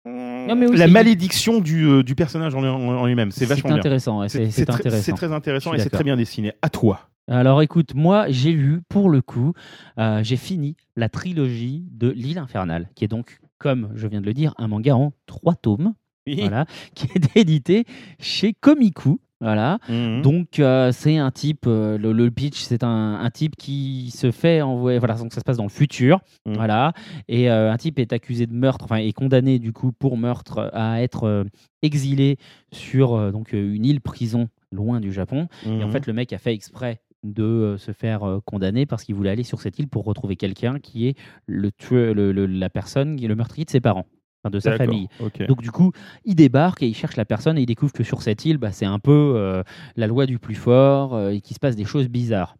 [0.04, 3.30] mais oui, la c'est- malédiction du, euh, du personnage en, en- en lui-même.
[3.30, 4.28] C'est vachement intéressant.
[4.28, 5.02] C'est c'est très- intéressant.
[5.02, 6.52] c'est très intéressant et c'est très bien dessiné.
[6.62, 7.08] À toi.
[7.28, 9.54] Alors écoute, moi j'ai lu pour le coup,
[9.98, 14.26] euh, j'ai fini la trilogie de l'île infernale, qui est donc, comme je viens de
[14.26, 15.94] le dire, un manga en trois tomes,
[16.26, 17.84] voilà, qui est édité
[18.18, 19.20] chez Komiku.
[19.40, 19.78] Voilà.
[19.88, 20.22] Mhm.
[20.22, 24.30] Donc euh, c'est un type, euh, le, le pitch, c'est un, un type qui se
[24.30, 26.54] fait envoyer, voilà, donc ça se passe dans le futur, Mhm.
[26.54, 26.92] voilà,
[27.26, 30.70] et euh, un type est accusé de meurtre, enfin est condamné du coup pour meurtre
[30.72, 31.44] à être
[31.82, 32.36] exilé
[32.72, 35.48] sur donc une île prison loin du Japon.
[35.66, 35.90] Et en Mhm.
[35.92, 39.30] fait, le mec a fait exprès de euh, se faire euh, condamner parce qu'il voulait
[39.30, 41.16] aller sur cette île pour retrouver quelqu'un qui est
[41.46, 44.06] le tueur, le- le- la personne, qui est le meurtrier de ses parents,
[44.50, 45.08] de sa famille.
[45.46, 45.92] Donc du coup,
[46.24, 48.72] il débarque et il cherche la personne et il découvre que sur cette île, bah,
[48.72, 49.62] c'est un peu euh,
[49.96, 52.56] la loi du plus fort euh, et qu'il se passe des choses bizarres.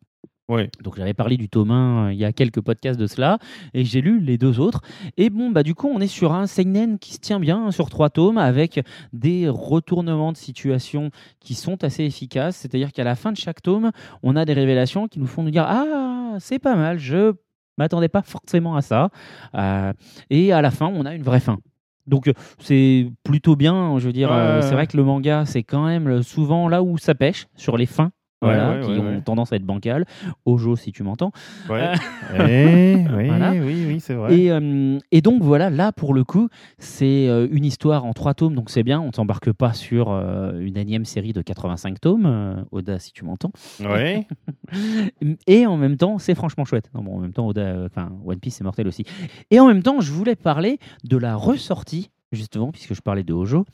[0.83, 3.39] Donc j'avais parlé du tome 1 euh, il y a quelques podcasts de cela
[3.75, 4.83] et j'ai lu les deux autres.
[5.17, 7.71] Et bon, bah du coup, on est sur un seinen qui se tient bien hein,
[7.71, 11.11] sur trois tomes avec des retournements de situation
[11.41, 12.57] qui sont assez efficaces.
[12.57, 13.93] C'est-à-dire qu'à la fin de chaque tome,
[14.23, 17.33] on a des révélations qui nous font nous dire ah c'est pas mal, je
[17.79, 19.11] m'attendais pas forcément à ça.
[19.55, 19.93] Euh,
[20.29, 21.59] et à la fin, on a une vraie fin.
[22.07, 25.63] Donc c'est plutôt bien, je veux dire, Ouais, euh, c'est vrai que le manga, c'est
[25.63, 28.11] quand même souvent là où ça pêche, sur les fins,
[28.43, 30.05] voilà, ouais, qui ouais, ont tendance à être bancales.
[30.45, 31.33] Ojo, si tu m'entends.
[31.71, 31.93] Ouais.
[32.39, 33.53] Eh, oui, Voilà.
[33.53, 34.37] oui, oui, c'est vrai.
[34.37, 36.49] Et, euh, et donc voilà, là pour le coup,
[36.79, 39.01] c'est euh, une histoire en trois tomes, donc c'est bien.
[39.01, 43.13] On ne s'embarque pas sur euh, une énième série de 85 tomes, euh, Oda, si
[43.13, 43.53] tu m'entends.
[43.81, 44.27] Ouais.
[45.47, 46.91] Et en même temps, c'est franchement chouette.
[46.95, 49.05] Non, bon, en même temps, Oda, euh, enfin, One Piece, c'est mortel aussi.
[49.51, 53.33] Et en même temps, je voulais parler de la ressortie, justement, puisque je parlais de
[53.33, 53.65] Hojo,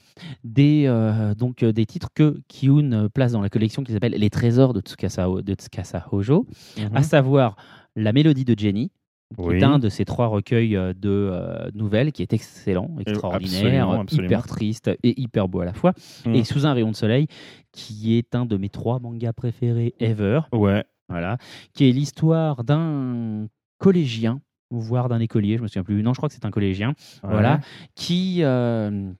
[0.44, 4.12] des, euh, donc, euh, des titres que Kiun euh, place dans la collection qui s'appelle
[4.12, 6.47] Les Trésors de Tsukasa, de Tsukasa Hojo,
[6.94, 7.56] à savoir
[7.97, 8.90] La Mélodie de Jenny,
[9.36, 9.56] qui Oui.
[9.56, 14.26] est un de ces trois recueils de euh, nouvelles qui est excellent, extraordinaire, absolument, absolument.
[14.26, 15.93] hyper triste et hyper beau à la fois.
[16.24, 16.35] Mm.
[16.35, 17.26] Et Sous un rayon de soleil,
[17.72, 20.82] qui est un de mes trois mangas préférés ever, Ouais.
[21.10, 21.36] voilà,
[21.74, 23.48] qui est l'histoire d'un
[23.78, 24.40] collégien,
[24.70, 26.03] voire d'un écolier, je me souviens plus.
[26.03, 27.61] Non, je crois que c'est un collégien, voilà,
[27.95, 29.11] qui euh,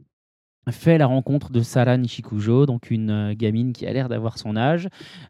[0.73, 4.57] fait la rencontre de Sara Nishikujo, donc une euh, gamine qui a l'air d'avoir son
[4.57, 4.89] âge,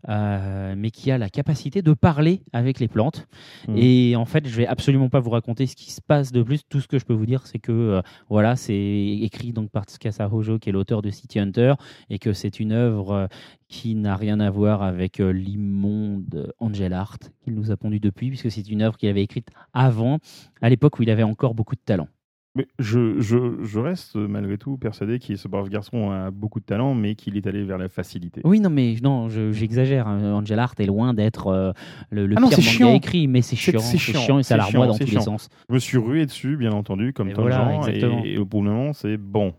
[0.08, 3.26] euh, mais qui a la capacité de parler avec les plantes.
[3.68, 3.76] Mhm.
[3.76, 6.60] Et en fait, je vais absolument pas vous raconter ce qui se passe de plus.
[6.68, 9.84] Tout ce que je peux vous dire, c'est que euh, voilà, c'est écrit donc par
[9.84, 11.74] Tsukasa Hojo, qui est l'auteur de City Hunter,
[12.10, 13.26] et que c'est une œuvre euh,
[13.68, 18.50] qui n'a rien à voir avec l'immonde Angel Art qu'il nous a pondu depuis, puisque
[18.50, 20.18] c'est une œuvre qu'il avait écrite avant,
[20.62, 22.08] à l'époque où il avait encore beaucoup de talent.
[22.56, 26.64] Mais je, je, je reste malgré tout persuadé que ce brave garçon a beaucoup de
[26.64, 28.40] talent, mais qu'il est allé vers la facilité.
[28.44, 30.08] Oui, non, mais non, je- j'exagère.
[30.08, 30.32] hein.
[30.34, 31.72] Angel Art est loin d'être euh,
[32.10, 32.94] le, le Ah non, pire manga chiant.
[32.94, 35.20] écrit, mais c'est chiant, c'est chiant, et ça larmoie dans tous chiant.
[35.20, 38.22] les sens, Je me suis rué dessus, bien entendu, comme tant voilà, de gens.
[38.24, 39.52] Et, et pour le moment, c'est bon.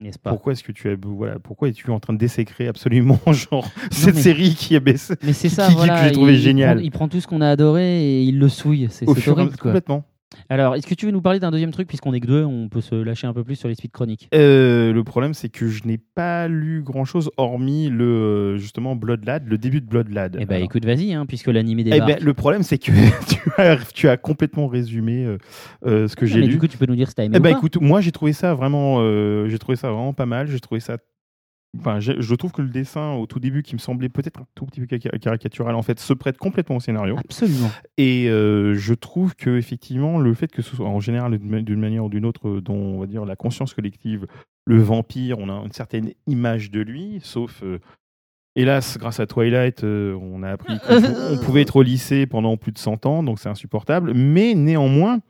[0.00, 0.30] n'est-ce pas?
[0.30, 4.14] Pourquoi est-ce que tu es voilà, pourquoi es-tu en train de désécrer absolument genre cette
[4.14, 6.04] mais- série qui a baissé Mais c'est ça, qui- qui- que voilà.
[6.06, 6.76] j'ai trouvé il génial.
[6.76, 8.86] prend, il prend tout ce qu'on a adoré et il le souille.
[8.88, 9.72] C'est horrible, quoi.
[9.72, 10.04] complètement
[10.48, 12.68] Alors, est-ce que tu veux nous parler d'un deuxième truc, puisqu'on est que deux, on
[12.68, 14.28] peut se lâcher un peu plus sur les suites chroniques?
[14.34, 19.24] Euh, le problème, c'est que je n'ai pas lu grand-chose hormis le euh, justement Blood
[19.24, 20.36] Lad, le début de Blood Lad.
[20.40, 22.18] Eh ben, Alors, écoute, vas-y, hein, puisque l'animé eh débarque.
[22.18, 22.92] ben, le problème, c'est que
[23.28, 25.38] tu as, tu as complètement résumé euh,
[25.86, 26.52] euh, ce que Ah, j'ai mais lu.
[26.52, 28.00] du coup, tu peux nous dire si t'as aimé Eh ou ben, pas écoute, moi
[28.00, 29.00] j'ai trouvé ça vraiment,
[29.48, 30.46] j'ai trouvé ça vraiment pas mal.
[30.48, 30.96] J'ai trouvé ça,
[31.78, 34.66] enfin, je trouve que le dessin au tout début, qui me semblait peut-être un tout
[34.66, 37.16] petit peu ca- caricatural, en fait, se prête complètement au scénario.
[37.18, 37.70] Absolument.
[37.96, 42.04] Et euh, je trouve que effectivement, le fait que ce soit en général d'une manière
[42.04, 44.26] ou d'une autre, euh, dont on va dire la conscience collective,
[44.66, 47.62] le vampire, on a une certaine image de lui, sauf.
[47.62, 47.78] euh,
[48.56, 50.94] Hélas, grâce à Twilight, euh, on a appris qu'on
[51.34, 54.12] on pouvait être au lycée pendant plus de 100 ans, donc c'est insupportable.
[54.12, 55.20] Mais néanmoins,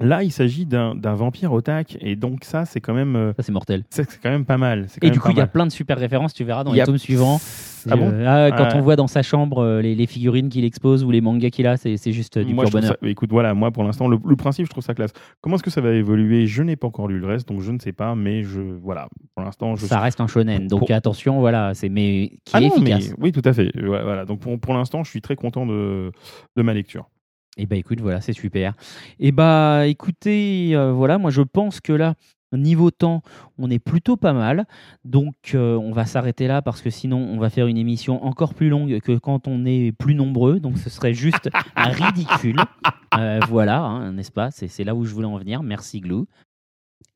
[0.00, 3.52] là, il s'agit d'un vampire otak, et donc ça, c'est quand même, euh, Ça, c'est
[3.52, 3.84] mortel.
[3.90, 4.86] c'est c'est quand même pas mal.
[4.88, 6.72] quand Et même du coup, il y a plein de super références, tu verras dans
[6.72, 7.40] les a- tomes suivants.
[7.90, 8.10] Ah bon?
[8.12, 11.10] Euh, ah, quand on voit dans sa chambre euh, les, les figurines qu'il expose ou
[11.10, 12.96] les mangas qu'il a, c'est juste du Moi, pur bonheur.
[13.00, 15.12] ça- écoute, voilà, moi pour l'instant, le, le principe, je trouve ça classe.
[15.40, 16.46] Comment est-ce que ça va évoluer?
[16.46, 19.08] Je n'ai pas encore lu le reste, donc je ne sais pas, mais je, voilà,
[19.34, 19.86] pour l'instant, je.
[19.86, 22.98] Ça reste un shonen, donc Pour- attention, voilà, c'est mais qui Ah est non, mais-
[23.18, 23.70] oui, tout à fait.
[23.80, 26.10] Voilà, donc pour, pour l'instant, je suis très content de,
[26.56, 27.08] de ma lecture.
[27.58, 28.74] Et bah écoute, voilà, c'est super.
[29.18, 32.14] Et bah écoutez, euh, voilà, moi je pense que là,
[32.52, 33.22] niveau temps,
[33.58, 34.66] on est plutôt pas mal.
[35.04, 38.54] Donc euh, on va s'arrêter là parce que sinon on va faire une émission encore
[38.54, 40.60] plus longue que quand on est plus nombreux.
[40.60, 42.60] Donc ce serait juste ridicule.
[43.18, 44.50] Euh, voilà, hein, n'est-ce pas?
[44.50, 45.62] C'est c'est là où je voulais en venir.
[45.62, 46.26] Merci Glou.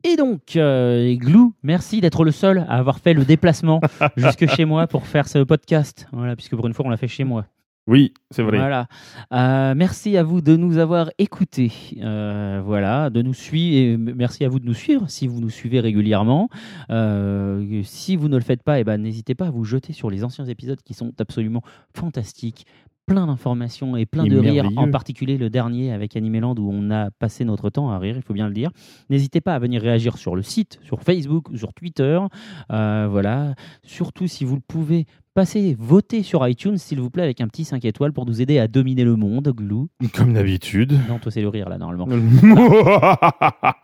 [0.05, 3.81] Et donc, euh, Glou, merci d'être le seul à avoir fait le déplacement
[4.17, 6.09] jusque chez moi pour faire ce podcast.
[6.13, 7.47] Voilà, puisque pour une fois, on l'a fait chez moi.
[7.89, 8.59] Oui, c'est vrai.
[8.59, 8.87] Voilà.
[9.33, 11.73] Euh, merci à vous de nous avoir écoutés.
[12.01, 13.77] Euh, voilà, de nous suivre.
[13.77, 16.49] Et merci à vous de nous suivre si vous nous suivez régulièrement.
[16.91, 20.11] Euh, si vous ne le faites pas, eh ben, n'hésitez pas à vous jeter sur
[20.11, 21.63] les anciens épisodes qui sont absolument
[21.95, 22.67] fantastiques.
[23.05, 26.89] Plein d'informations et plein Et de rires, en particulier le dernier avec Animeland où on
[26.93, 28.71] a passé notre temps à rire, il faut bien le dire.
[29.11, 32.21] N'hésitez pas à venir réagir sur le site, sur Facebook, sur Twitter.
[32.71, 33.57] Euh, voilà.
[33.83, 37.65] Surtout si vous le pouvez, passez voter sur iTunes, s'il vous plaît, avec un petit
[37.65, 39.49] 5 étoiles pour nous aider à dominer le monde.
[39.49, 39.89] Glou.
[40.15, 40.99] Comme d'habitude.
[41.09, 42.07] Non, toi, c'est le rire, là, normalement.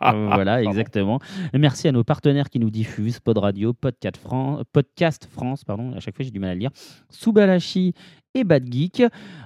[0.01, 1.19] Voilà, exactement.
[1.53, 5.99] Merci à nos partenaires qui nous diffusent Pod Radio, Podcast France, Podcast France pardon, à
[5.99, 6.71] chaque fois j'ai du mal à le lire,
[7.09, 7.93] Subalashi
[8.35, 9.03] et Bad Geek.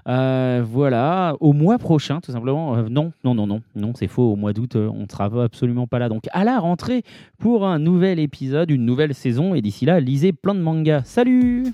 [0.07, 2.75] Euh, voilà, au mois prochain, tout simplement.
[2.75, 4.33] Euh, non, non, non, non, non, c'est faux.
[4.33, 6.09] Au mois d'août, euh, on ne sera absolument pas là.
[6.09, 7.03] Donc à la rentrée
[7.37, 9.55] pour un nouvel épisode, une nouvelle saison.
[9.55, 11.03] Et d'ici là, lisez plein de mangas.
[11.05, 11.73] Salut